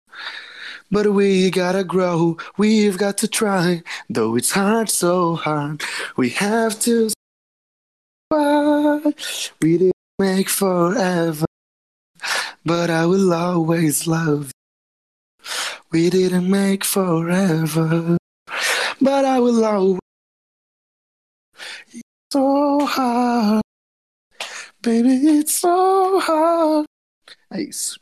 [0.92, 3.82] But we gotta grow, we've got to try.
[4.10, 5.84] Though it's hard, so hard,
[6.18, 7.12] we have to.
[9.62, 11.46] We didn't make forever,
[12.66, 14.52] but I will always love you.
[15.92, 18.18] We didn't make forever,
[19.02, 20.00] but I will always.
[21.94, 22.02] It's
[22.32, 23.62] so hard,
[24.82, 26.86] baby, it's so hard.
[27.54, 28.00] É isso.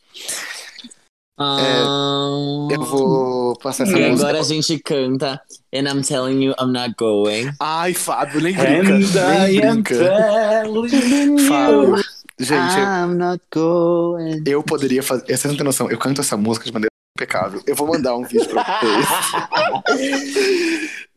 [1.42, 4.28] Ah, Eu vou passar essa E música.
[4.28, 5.42] agora a gente canta
[5.74, 7.52] And I'm telling you I'm not going.
[7.62, 8.94] Ai, Fábio, nem brinca.
[8.94, 9.96] And Nem I am brinca.
[9.98, 12.04] telling you.
[12.40, 14.44] Gente, eu- I'm not going.
[14.48, 15.26] eu poderia fazer.
[15.26, 17.62] Vocês não têm noção, eu canto essa música de maneira impecável.
[17.68, 20.30] Eu vou mandar um vídeo pra vocês.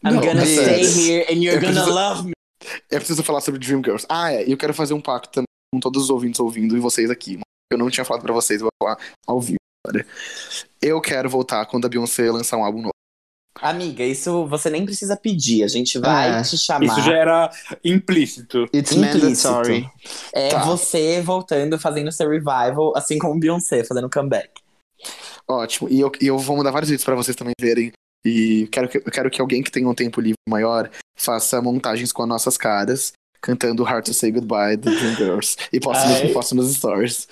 [0.04, 1.10] I'm Não, gonna é stay sério.
[1.10, 2.32] here and you're Eu gonna preciso- love me.
[2.90, 4.04] Eu preciso falar sobre Dreamgirls.
[4.08, 4.46] Ah, é.
[4.46, 7.38] E eu quero fazer um pacto também com todos os ouvintes ouvindo e vocês aqui.
[7.72, 10.04] Eu não tinha falado pra vocês, eu vou falar ao vivo agora.
[10.80, 12.92] Eu quero voltar quando a Beyoncé lançar um álbum novo.
[13.62, 15.62] Amiga, isso você nem precisa pedir.
[15.62, 16.84] A gente vai É, te chamar.
[16.84, 17.50] Isso já era
[17.84, 18.64] implícito.
[18.74, 19.48] It's Implícito.
[19.52, 19.88] mandatory.
[20.32, 20.64] É Tá.
[20.64, 24.50] você voltando, fazendo seu revival, assim como Beyoncé, fazendo comeback.
[25.48, 25.88] Ótimo.
[25.88, 27.92] E eu, e eu vou mandar vários vídeos pra vocês também verem.
[28.24, 32.12] E quero que, eu quero que alguém que tenha um tempo livre maior faça montagens
[32.12, 35.56] com as nossas caras, cantando Hard to Say Goodbye do Dreamgirls.
[35.72, 36.22] E posto, Ai.
[36.24, 37.26] nos, posto nos stories.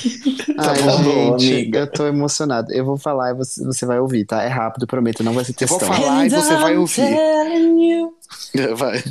[0.58, 1.78] Ai, Tá bom, gente, amiga.
[1.80, 2.72] eu tô emocionado.
[2.72, 4.42] Eu vou falar e você, você vai ouvir, tá?
[4.42, 5.96] É rápido, prometo, não vai ser Eu vou textão.
[5.96, 6.96] falar e você vai I'm ouvir.
[6.96, 8.14] telling you.
[8.76, 9.04] Vai.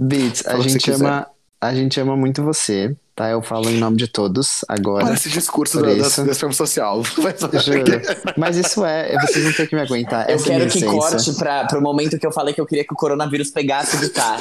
[0.00, 1.26] Beats, a gente você ama
[1.60, 3.28] a gente ama muito você, tá?
[3.30, 5.04] Eu falo em nome de todos agora.
[5.04, 6.24] Parece discurso da, da, isso.
[6.24, 7.02] da social.
[7.04, 8.00] Juro.
[8.36, 10.28] Mas isso é, vocês não têm que me aguentar.
[10.28, 12.84] Eu Essa é quero que corte pra, pro momento que eu falei que eu queria
[12.84, 14.40] que o coronavírus pegasse o Bitar.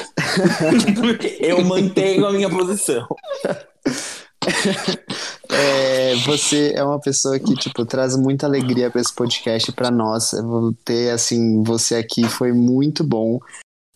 [1.41, 3.07] eu mantenho a minha posição.
[5.49, 10.33] É, você é uma pessoa que, tipo, traz muita alegria pra esse podcast pra nós.
[10.33, 13.39] Eu vou ter, assim, você aqui foi muito bom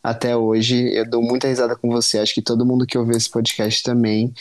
[0.04, 0.94] até hoje.
[0.94, 2.20] Eu dou muita risada com você.
[2.20, 4.34] Acho que todo mundo que ouviu esse podcast também.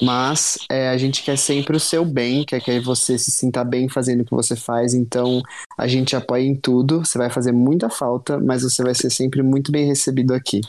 [0.00, 3.88] Mas é, a gente quer sempre o seu bem, quer que você se sinta bem
[3.88, 4.94] fazendo o que você faz.
[4.94, 5.42] Então
[5.76, 7.04] a gente apoia em tudo.
[7.04, 10.60] Você vai fazer muita falta, mas você vai ser sempre muito bem recebido aqui.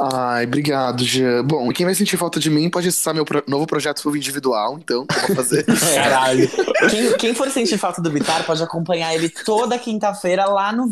[0.00, 1.44] Ai, obrigado, Jean.
[1.44, 5.06] Bom, quem vai sentir falta de mim pode acessar meu pro- novo projeto individual, então,
[5.10, 5.64] eu vou fazer.
[5.94, 6.48] Caralho.
[6.90, 10.88] Quem, quem for sentir falta do Bitar pode acompanhar ele toda quinta-feira lá no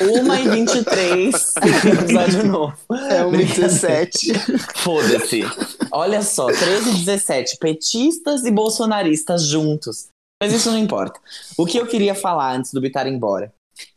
[0.00, 0.22] Wanda.
[0.22, 1.32] 1h23,
[2.02, 2.76] episódio novo.
[3.10, 4.32] É o 17.
[4.76, 5.42] Foda-se.
[5.90, 10.08] Olha só, 13 e 17, petistas e bolsonaristas juntos.
[10.42, 11.20] Mas isso não importa.
[11.56, 13.52] O que eu queria falar antes do Bitar ir embora,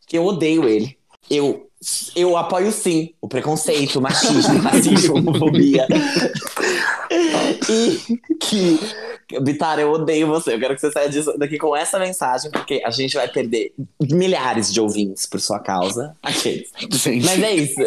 [0.06, 0.96] que eu odeio ele.
[1.28, 1.68] Eu,
[2.14, 5.86] eu apoio sim o preconceito, o machismo, o racismo, a homofobia.
[7.68, 8.78] e que,
[9.40, 10.54] Bitar, eu odeio você.
[10.54, 13.72] Eu quero que você saia disso- daqui com essa mensagem, porque a gente vai perder
[14.00, 16.14] milhares de ouvintes por sua causa.
[16.22, 16.70] Aqueles.
[16.92, 17.80] Gente, Mas é isso.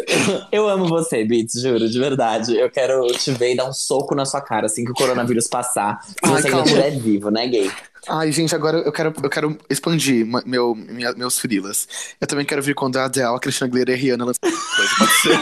[0.52, 2.54] Eu amo você, Beats, juro, de verdade.
[2.56, 5.46] Eu quero te ver e dar um soco na sua cara assim que o coronavírus
[5.48, 6.02] passar.
[6.04, 7.70] Se Ai, você ainda estiver vivo, né, gay?
[8.08, 11.86] Ai, gente, agora eu quero, eu quero expandir meu, minha- meus frilas.
[12.20, 14.90] Eu também quero vir quando a Adele, a Cristina Aguilera e a Rihanna lançam coisa.
[14.98, 15.40] Pode ser.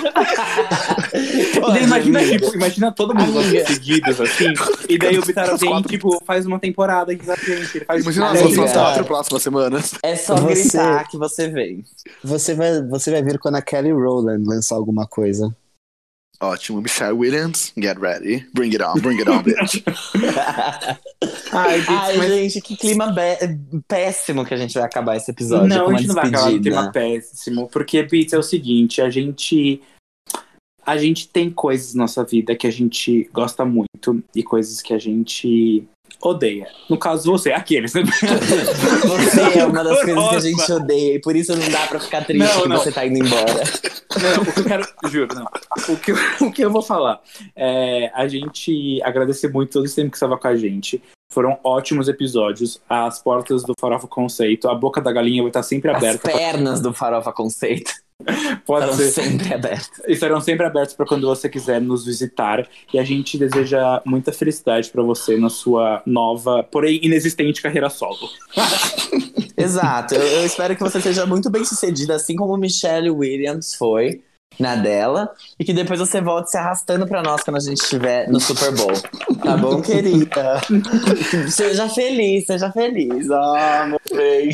[1.83, 2.39] Imagina, amiga.
[2.39, 3.67] tipo, imagina todo mundo Amiga.
[3.67, 4.53] seguidos, assim,
[4.89, 5.89] e daí o Bitar As vem, quatro.
[5.89, 7.77] tipo, faz uma temporada aqui com a gente.
[7.79, 9.93] Ele faz Imagina as próximas quatro próximas semanas.
[10.03, 11.85] É só Você- gritar que você vem.
[12.23, 15.55] Você vai, você vai ver quando a Kelly Rowland lançar alguma coisa.
[16.41, 18.47] Ótimo, Michelle Williams, get ready.
[18.55, 19.83] Bring it on, bring it on, bitch.
[21.53, 23.13] Ai, Beats, Ai, mas- gente, que clima
[23.89, 25.67] péssimo que a gente vai acabar esse episódio.
[25.69, 26.71] Não, com a gente não vai acabar despedida.
[26.77, 29.83] tema péssimo, porque, Beats, é o seguinte, a gente.
[30.87, 34.95] A gente tem coisas na nossa vida que a gente gosta muito e coisas que
[34.95, 35.87] a gente
[36.21, 36.67] odeia.
[36.89, 37.95] No caso, você, aqueles.
[37.95, 38.03] né?
[39.03, 42.01] Você é uma das coisas que a gente odeia e por isso não dá pra
[42.01, 42.77] ficar triste Não, que não.
[42.79, 43.45] você tá indo embora.
[43.55, 44.87] Não, o que eu quero.
[45.11, 45.47] Juro, não.
[45.95, 46.17] O que, eu-
[46.49, 47.21] o que eu vou falar
[47.55, 51.03] é a gente agradecer muito todo esse tempo que estava com a gente.
[51.33, 52.81] Foram ótimos episódios.
[52.89, 56.31] As portas do Farofa Conceito, a boca da galinha vai estar sempre As aberta.
[56.31, 57.93] pernas do Farofa Conceito
[58.67, 59.11] Pode estão ser.
[59.13, 60.01] sempre abertas.
[60.09, 62.69] estarão sempre abertos para quando você quiser nos visitar.
[62.93, 68.29] E a gente deseja muita felicidade para você na sua nova, porém inexistente carreira solo.
[69.57, 70.15] Exato.
[70.15, 74.23] Eu, eu espero que você seja muito bem sucedida, assim como Michelle Williams foi
[74.59, 78.29] na dela, e que depois você volte se arrastando pra nós quando a gente estiver
[78.29, 78.93] no Super Bowl.
[79.43, 80.61] Tá bom, querida?
[81.49, 83.31] seja feliz, seja feliz.
[83.31, 84.51] Ah, meu bem.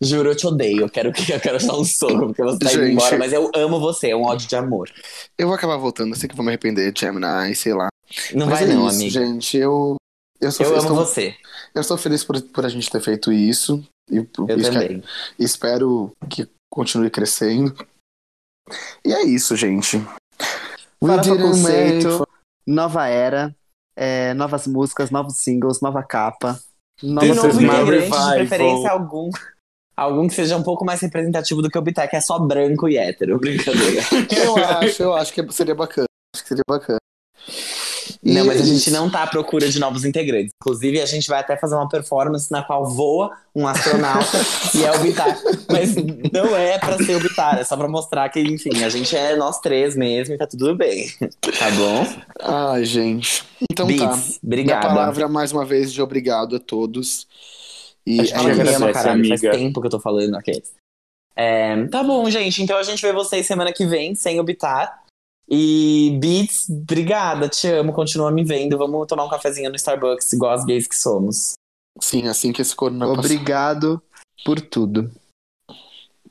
[0.00, 0.82] Juro, eu te odeio.
[0.82, 2.92] Eu quero, que- eu quero dar um soco, porque você tá indo Gente.
[2.92, 4.88] embora, mas eu amo você, é um ódio de amor.
[5.36, 7.88] Eu vou acabar voltando, eu sei que vou me arrepender, Gemini, sei lá.
[8.34, 9.10] Não Mas vai é não, isso, amiga.
[9.26, 9.56] gente.
[9.58, 9.96] Eu,
[10.40, 11.34] eu, sou, Eu eu amo estou, você.
[11.74, 13.82] eu estou feliz por, por a gente ter feito isso.
[14.10, 14.22] E, Eu
[14.56, 15.02] espero- também.
[15.38, 17.74] espero que continue crescendo.
[19.04, 19.96] E é isso, gente.
[21.02, 22.28] We Farofa didn't Conceito,
[22.66, 23.54] nova era,
[23.96, 26.58] é, novas músicas, novos singles, nova capa.
[26.98, 29.30] This novo integrante, de preferência algum.
[29.96, 32.88] Algum que seja um pouco mais representativo do que o Bitar, que é só branco
[32.88, 33.38] e hétero.
[33.38, 34.02] Brincadeira.
[34.36, 36.06] Eu acho, eu acho que seria bacana.
[36.34, 36.98] Acho que seria bacana.
[38.22, 40.52] Não, mas a gente não tá à procura de novos integrantes.
[40.60, 44.38] Inclusive, a gente vai até fazer uma performance na qual voa um astronauta
[44.74, 45.38] e é o Bitar.
[45.70, 45.94] Mas
[46.32, 49.36] não é pra ser o Bitar, é só pra mostrar que, enfim, a gente é
[49.36, 51.08] nós três mesmo e tá tudo bem.
[51.40, 52.06] Tá bom?
[52.42, 53.44] Ai, gente.
[53.70, 53.92] Então tá.
[53.92, 54.88] Beats, Minha obrigada.
[54.88, 57.26] palavra, mais uma vez, de obrigado a todos.
[58.06, 59.26] E A gente é me ama, caralho.
[59.28, 60.72] Faz tempo que eu tô falando aqueles.
[61.34, 62.62] É, tá bom, gente.
[62.62, 65.02] Então a gente vê vocês semana que vem, sem o Bitar.
[65.48, 68.76] E Beats, obrigada, te amo, continua me vendo.
[68.76, 71.52] Vamos tomar um cafezinho no Starbucks, igual as gays que somos.
[72.00, 73.20] Sim, assim que esse corona passar.
[73.20, 74.02] Obrigado
[74.44, 75.10] por tudo.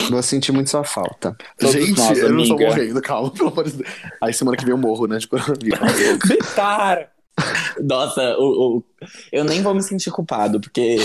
[0.10, 1.36] Vou sentir muito sua falta.
[1.58, 3.90] Todos Gente, nós, eu não tô morrendo, calma, pelo amor de Deus.
[4.22, 5.80] Aí semana que vem eu morro, né, de coronavírus.
[6.28, 7.12] Bitar!
[7.82, 8.84] Nossa, o, o-
[9.32, 10.98] eu nem vou me sentir culpado, porque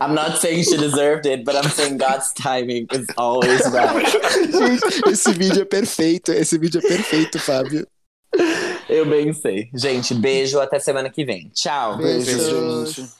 [0.00, 4.06] I'm not saying she deserved it, but I'm saying God's timing is always right.
[4.52, 6.32] Gente, esse vídeo é perfeito.
[6.32, 7.86] Esse vídeo é perfeito, Fábio.
[8.88, 9.68] Eu bem sei.
[9.74, 11.50] Gente, beijo, até semana que vem.
[11.54, 11.96] Tchau.
[11.96, 12.94] Beijo, Beijos.
[12.94, 13.10] gente.